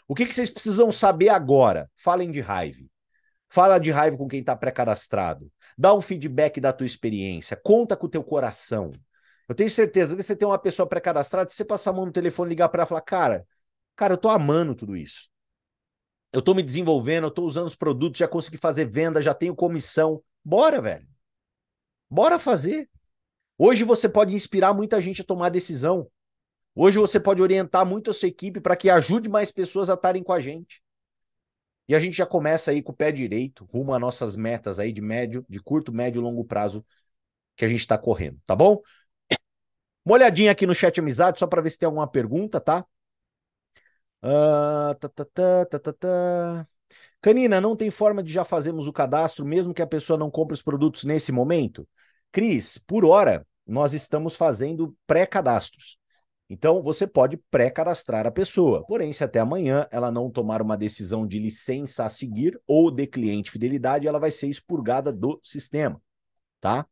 O 0.08 0.16
que, 0.16 0.26
que 0.26 0.34
vocês 0.34 0.50
precisam 0.50 0.90
saber 0.92 1.30
agora? 1.30 1.92
Falem 1.96 2.32
de 2.32 2.40
raiva. 2.40 2.80
Fala 3.50 3.78
de 3.78 3.92
raiva 3.92 4.18
com 4.18 4.28
quem 4.28 4.40
está 4.40 4.56
pré-cadastrado. 4.56 5.52
Dá 5.78 5.94
um 5.94 6.02
feedback 6.02 6.62
da 6.62 6.72
tua 6.72 6.88
experiência. 6.88 7.60
Conta 7.62 7.98
com 7.98 8.06
o 8.06 8.10
teu 8.10 8.24
coração. 8.24 8.92
Eu 9.48 9.56
tenho 9.56 9.70
certeza 9.70 10.16
que 10.16 10.24
você 10.24 10.36
tem 10.36 10.48
uma 10.48 10.60
pessoa 10.60 10.88
pré-cadastrada, 10.88 11.50
se 11.50 11.56
você 11.56 11.66
passar 11.66 11.90
a 11.90 11.94
mão 11.94 12.06
no 12.06 12.12
telefone, 12.12 12.50
ligar 12.50 12.70
para 12.70 12.84
ela 12.84 12.88
e 12.88 12.90
falar, 12.90 13.02
cara, 13.02 13.48
cara, 13.96 14.14
eu 14.14 14.18
tô 14.18 14.30
amando 14.30 14.76
tudo 14.76 14.96
isso. 14.96 15.30
Eu 16.32 16.42
tô 16.42 16.54
me 16.54 16.64
desenvolvendo, 16.64 17.26
eu 17.26 17.32
tô 17.32 17.44
usando 17.44 17.68
os 17.68 17.76
produtos, 17.76 18.20
já 18.20 18.28
consegui 18.28 18.58
fazer 18.58 18.86
venda, 18.86 19.22
já 19.22 19.34
tenho 19.34 19.56
comissão. 19.56 20.24
Bora, 20.44 20.82
velho. 20.82 21.08
Bora 22.10 22.40
fazer. 22.40 22.90
Hoje 23.58 23.84
você 23.84 24.10
pode 24.10 24.36
inspirar 24.36 24.74
muita 24.74 25.02
gente 25.02 25.22
a 25.22 25.26
tomar 25.26 25.50
decisão. 25.50 26.10
Hoje 26.76 26.98
você 26.98 27.20
pode 27.20 27.42
orientar 27.42 27.86
muito 27.86 28.12
a 28.12 28.14
sua 28.14 28.30
equipe 28.30 28.62
para 28.62 28.76
que 28.76 28.90
ajude 28.90 29.30
mais 29.30 29.52
pessoas 29.52 29.90
a 29.90 29.96
estarem 29.96 30.24
com 30.24 30.34
a 30.34 30.40
gente. 30.40 30.82
E 31.88 31.96
a 31.96 32.00
gente 32.00 32.16
já 32.16 32.26
começa 32.26 32.72
aí 32.72 32.84
com 32.84 32.92
o 32.92 32.96
pé 32.96 33.12
direito, 33.12 33.66
rumo 33.66 33.94
às 33.94 34.00
nossas 34.00 34.36
metas 34.36 34.78
aí 34.80 34.92
de 34.94 35.02
médio, 35.02 35.46
de 35.50 35.60
curto, 35.60 35.92
médio 35.92 36.20
e 36.20 36.24
longo 36.24 36.46
prazo 36.46 36.86
que 37.56 37.66
a 37.66 37.68
gente 37.68 37.82
está 37.82 37.98
correndo, 37.98 38.40
tá 38.46 38.56
bom? 38.56 38.82
Uma 40.06 40.16
olhadinha 40.16 40.52
aqui 40.52 40.66
no 40.66 40.74
chat 40.76 41.00
amizade, 41.00 41.40
só 41.40 41.48
para 41.48 41.62
ver 41.62 41.70
se 41.70 41.80
tem 41.80 41.88
alguma 41.88 42.08
pergunta, 42.08 42.60
tá? 42.60 42.86
Uh, 44.22 44.94
tá, 45.00 45.10
tá, 45.10 45.66
tá, 45.80 45.94
tá. 45.94 46.68
Canina, 47.22 47.60
não 47.60 47.76
tem 47.76 47.92
forma 47.92 48.24
de 48.24 48.32
já 48.32 48.46
fazermos 48.46 48.88
o 48.88 48.94
cadastro, 48.94 49.46
mesmo 49.46 49.74
que 49.74 49.82
a 49.82 49.88
pessoa 49.88 50.18
não 50.18 50.32
compre 50.32 50.54
os 50.54 50.62
produtos 50.62 51.04
nesse 51.04 51.32
momento? 51.32 51.88
Cris, 52.32 52.78
por 52.78 53.04
hora, 53.04 53.46
nós 53.68 53.94
estamos 53.94 54.36
fazendo 54.36 54.96
pré-cadastros. 55.06 55.98
Então, 56.50 56.82
você 56.82 57.06
pode 57.06 57.38
pré-cadastrar 57.52 58.26
a 58.26 58.32
pessoa. 58.32 58.86
Porém, 58.86 59.14
se 59.14 59.24
até 59.24 59.40
amanhã 59.40 59.88
ela 59.92 60.12
não 60.12 60.32
tomar 60.32 60.62
uma 60.62 60.78
decisão 60.78 61.28
de 61.28 61.38
licença 61.38 62.06
a 62.06 62.10
seguir 62.10 62.60
ou 62.66 62.90
de 62.90 63.06
cliente 63.06 63.52
fidelidade, 63.52 64.08
ela 64.08 64.20
vai 64.20 64.32
ser 64.32 64.48
expurgada 64.48 65.12
do 65.12 65.40
sistema, 65.44 66.02
tá? 66.62 66.88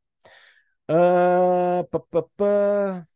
Uh, 0.89 1.83
pá, 1.89 1.99
pá, 1.99 2.23
pá. 2.37 3.07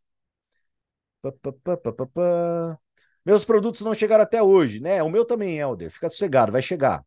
Meus 3.26 3.46
produtos 3.46 3.82
não 3.82 3.94
chegaram 3.94 4.24
até 4.24 4.42
hoje, 4.44 4.80
né? 4.80 5.02
O 5.04 5.10
meu 5.10 5.26
também, 5.26 5.60
Helder. 5.60 5.92
Fica 5.92 6.10
sossegado, 6.10 6.52
vai 6.52 6.62
chegar. 6.62 7.04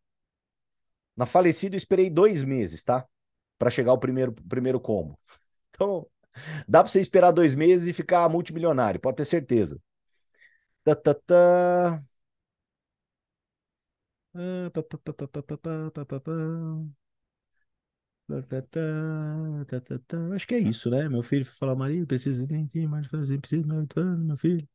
Na 1.16 1.26
falecida, 1.26 1.74
eu 1.76 1.78
esperei 1.78 2.10
dois 2.10 2.42
meses, 2.42 2.82
tá? 2.82 3.06
Para 3.58 3.70
chegar 3.70 3.92
o 3.92 3.98
primeiro, 3.98 4.32
primeiro 4.48 4.80
combo. 4.80 5.18
Então, 5.76 6.06
dá 6.68 6.82
para 6.82 6.92
você 6.92 7.00
esperar 7.00 7.32
dois 7.32 7.54
meses 7.54 7.88
e 7.88 7.92
ficar 7.92 8.28
multimilionário, 8.28 9.00
pode 9.00 9.16
ter 9.18 9.24
certeza. 9.26 9.80
Tá, 10.84 10.94
tá, 10.96 11.14
tá. 11.14 12.04
Acho 20.34 20.46
que 20.46 20.54
é 20.54 20.58
isso, 20.58 20.90
né? 20.90 21.08
Meu 21.08 21.22
filho 21.22 21.44
falar, 21.44 21.74
Maria, 21.74 22.06
preciso 22.06 22.46
de 22.46 22.86
mais 22.86 23.06
fazer, 23.06 23.38
preciso 23.38 23.66
meu 23.66 24.36
filho. 24.36 24.66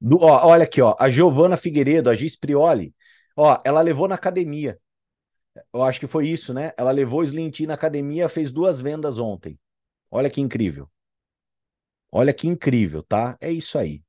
Do, 0.00 0.18
ó, 0.22 0.46
olha 0.48 0.64
aqui, 0.64 0.80
ó, 0.80 0.94
a 0.98 1.10
Giovana 1.10 1.56
Figueiredo, 1.56 2.08
a 2.08 2.14
Gis 2.14 2.34
Prioli, 2.36 2.94
ó, 3.36 3.58
ela 3.64 3.80
levou 3.82 4.08
na 4.08 4.14
academia. 4.14 4.78
Eu 5.72 5.82
acho 5.82 6.00
que 6.00 6.06
foi 6.06 6.28
isso, 6.28 6.54
né? 6.54 6.72
Ela 6.76 6.90
levou 6.92 7.20
o 7.20 7.24
Slinty 7.24 7.66
na 7.66 7.74
academia, 7.74 8.28
fez 8.28 8.52
duas 8.52 8.80
vendas 8.80 9.18
ontem. 9.18 9.58
Olha 10.10 10.30
que 10.30 10.40
incrível. 10.40 10.88
Olha 12.12 12.32
que 12.32 12.46
incrível, 12.46 13.02
tá? 13.02 13.36
É 13.40 13.50
isso 13.50 13.76
aí. 13.78 14.02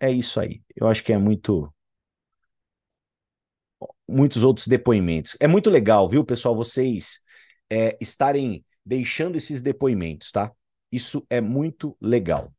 É 0.00 0.10
isso 0.10 0.38
aí. 0.40 0.62
Eu 0.76 0.86
acho 0.88 1.02
que 1.02 1.12
é 1.12 1.18
muito 1.18 1.72
muitos 4.08 4.42
outros 4.42 4.66
depoimentos. 4.66 5.36
É 5.40 5.46
muito 5.46 5.70
legal, 5.70 6.08
viu, 6.08 6.24
pessoal, 6.24 6.54
vocês 6.54 7.20
é, 7.70 7.96
estarem 8.00 8.64
deixando 8.84 9.36
esses 9.36 9.62
depoimentos, 9.62 10.30
tá? 10.30 10.52
Isso 10.92 11.26
é 11.30 11.40
muito 11.40 11.96
legal. 12.00 12.52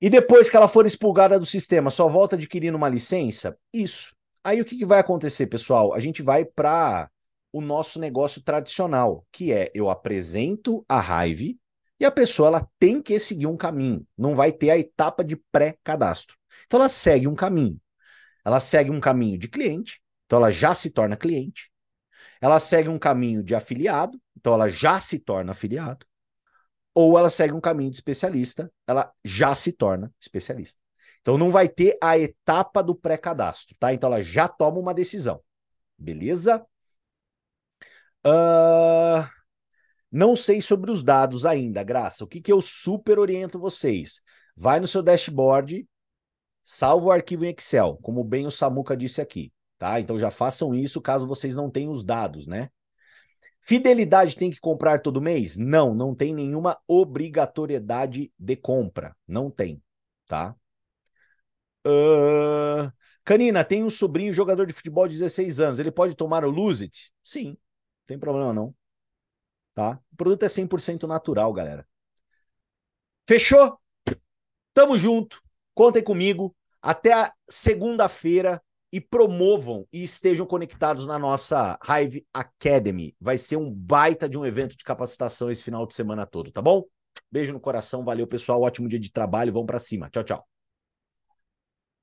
E 0.00 0.08
depois 0.10 0.48
que 0.48 0.56
ela 0.56 0.68
for 0.68 0.86
expulgada 0.86 1.38
do 1.38 1.46
sistema, 1.46 1.90
só 1.90 2.08
volta 2.08 2.36
adquirindo 2.36 2.76
uma 2.76 2.88
licença? 2.88 3.56
Isso. 3.72 4.14
Aí 4.42 4.60
o 4.60 4.64
que, 4.64 4.76
que 4.78 4.86
vai 4.86 5.00
acontecer, 5.00 5.46
pessoal? 5.46 5.94
A 5.94 6.00
gente 6.00 6.22
vai 6.22 6.44
para 6.44 7.10
o 7.52 7.60
nosso 7.60 7.98
negócio 7.98 8.42
tradicional, 8.42 9.26
que 9.32 9.52
é 9.52 9.70
eu 9.74 9.90
apresento 9.90 10.84
a 10.88 11.26
Hive 11.26 11.58
e 11.98 12.04
a 12.04 12.10
pessoa 12.10 12.48
ela 12.48 12.68
tem 12.78 13.00
que 13.02 13.18
seguir 13.18 13.46
um 13.46 13.56
caminho. 13.56 14.06
Não 14.16 14.34
vai 14.34 14.52
ter 14.52 14.70
a 14.70 14.78
etapa 14.78 15.24
de 15.24 15.36
pré-cadastro. 15.50 16.36
Então 16.66 16.78
ela 16.78 16.88
segue 16.88 17.26
um 17.26 17.34
caminho. 17.34 17.80
Ela 18.44 18.60
segue 18.60 18.90
um 18.90 19.00
caminho 19.00 19.38
de 19.38 19.48
cliente, 19.48 20.00
então 20.24 20.38
ela 20.38 20.52
já 20.52 20.74
se 20.74 20.90
torna 20.90 21.16
cliente. 21.16 21.70
Ela 22.40 22.60
segue 22.60 22.88
um 22.88 22.98
caminho 22.98 23.42
de 23.42 23.54
afiliado, 23.54 24.20
então 24.36 24.52
ela 24.54 24.68
já 24.68 25.00
se 25.00 25.18
torna 25.18 25.52
afiliado 25.52 26.05
ou 26.96 27.18
ela 27.18 27.28
segue 27.28 27.52
um 27.52 27.60
caminho 27.60 27.90
de 27.90 27.98
especialista, 27.98 28.72
ela 28.86 29.12
já 29.22 29.54
se 29.54 29.70
torna 29.70 30.10
especialista. 30.18 30.80
Então 31.20 31.36
não 31.36 31.50
vai 31.50 31.68
ter 31.68 31.98
a 32.02 32.18
etapa 32.18 32.82
do 32.82 32.94
pré-cadastro, 32.94 33.76
tá? 33.78 33.92
Então 33.92 34.10
ela 34.10 34.22
já 34.22 34.48
toma 34.48 34.78
uma 34.78 34.94
decisão. 34.94 35.42
Beleza? 35.98 36.66
Uh, 38.26 39.28
não 40.10 40.34
sei 40.34 40.62
sobre 40.62 40.90
os 40.90 41.02
dados 41.02 41.44
ainda, 41.44 41.82
Graça. 41.82 42.24
O 42.24 42.26
que, 42.26 42.40
que 42.40 42.50
eu 42.50 42.62
super 42.62 43.18
oriento 43.18 43.58
vocês? 43.58 44.22
Vai 44.56 44.80
no 44.80 44.86
seu 44.86 45.02
dashboard, 45.02 45.86
salva 46.64 47.06
o 47.08 47.10
arquivo 47.10 47.44
em 47.44 47.54
Excel, 47.54 47.98
como 48.00 48.24
bem 48.24 48.46
o 48.46 48.50
Samuca 48.50 48.96
disse 48.96 49.20
aqui, 49.20 49.52
tá? 49.76 50.00
Então 50.00 50.18
já 50.18 50.30
façam 50.30 50.74
isso 50.74 50.98
caso 51.02 51.26
vocês 51.26 51.54
não 51.54 51.70
tenham 51.70 51.92
os 51.92 52.02
dados, 52.02 52.46
né? 52.46 52.70
Fidelidade 53.66 54.36
tem 54.36 54.48
que 54.48 54.60
comprar 54.60 55.02
todo 55.02 55.20
mês? 55.20 55.56
Não, 55.58 55.92
não 55.92 56.14
tem 56.14 56.32
nenhuma 56.32 56.78
obrigatoriedade 56.86 58.32
de 58.38 58.54
compra. 58.54 59.16
Não 59.26 59.50
tem, 59.50 59.82
tá? 60.24 60.54
Uh... 61.84 62.92
Canina, 63.24 63.64
tem 63.64 63.82
um 63.82 63.90
sobrinho 63.90 64.32
jogador 64.32 64.66
de 64.66 64.72
futebol 64.72 65.08
de 65.08 65.14
16 65.14 65.58
anos. 65.58 65.78
Ele 65.80 65.90
pode 65.90 66.14
tomar 66.14 66.44
o 66.44 66.48
Lose 66.48 66.84
It? 66.84 67.12
Sim, 67.24 67.48
não 67.48 67.56
tem 68.06 68.16
problema 68.16 68.52
não. 68.52 68.72
Tá? 69.74 70.00
O 70.12 70.16
produto 70.16 70.44
é 70.44 70.48
100% 70.48 71.02
natural, 71.08 71.52
galera. 71.52 71.84
Fechou? 73.28 73.80
Tamo 74.72 74.96
junto. 74.96 75.42
Contem 75.74 76.04
comigo. 76.04 76.54
Até 76.80 77.32
segunda-feira 77.48 78.62
e 78.96 79.00
promovam 79.00 79.86
e 79.92 80.02
estejam 80.02 80.46
conectados 80.46 81.06
na 81.06 81.18
nossa 81.18 81.78
Hive 81.86 82.26
Academy. 82.32 83.14
Vai 83.20 83.36
ser 83.36 83.56
um 83.56 83.70
baita 83.70 84.26
de 84.26 84.38
um 84.38 84.46
evento 84.46 84.74
de 84.74 84.82
capacitação 84.82 85.50
esse 85.50 85.62
final 85.62 85.86
de 85.86 85.92
semana 85.92 86.24
todo, 86.24 86.50
tá 86.50 86.62
bom? 86.62 86.82
Beijo 87.30 87.52
no 87.52 87.60
coração, 87.60 88.02
valeu 88.02 88.26
pessoal, 88.26 88.62
ótimo 88.62 88.88
dia 88.88 88.98
de 88.98 89.12
trabalho, 89.12 89.52
vamos 89.52 89.66
para 89.66 89.78
cima. 89.78 90.08
Tchau, 90.08 90.24
tchau. 90.24 90.55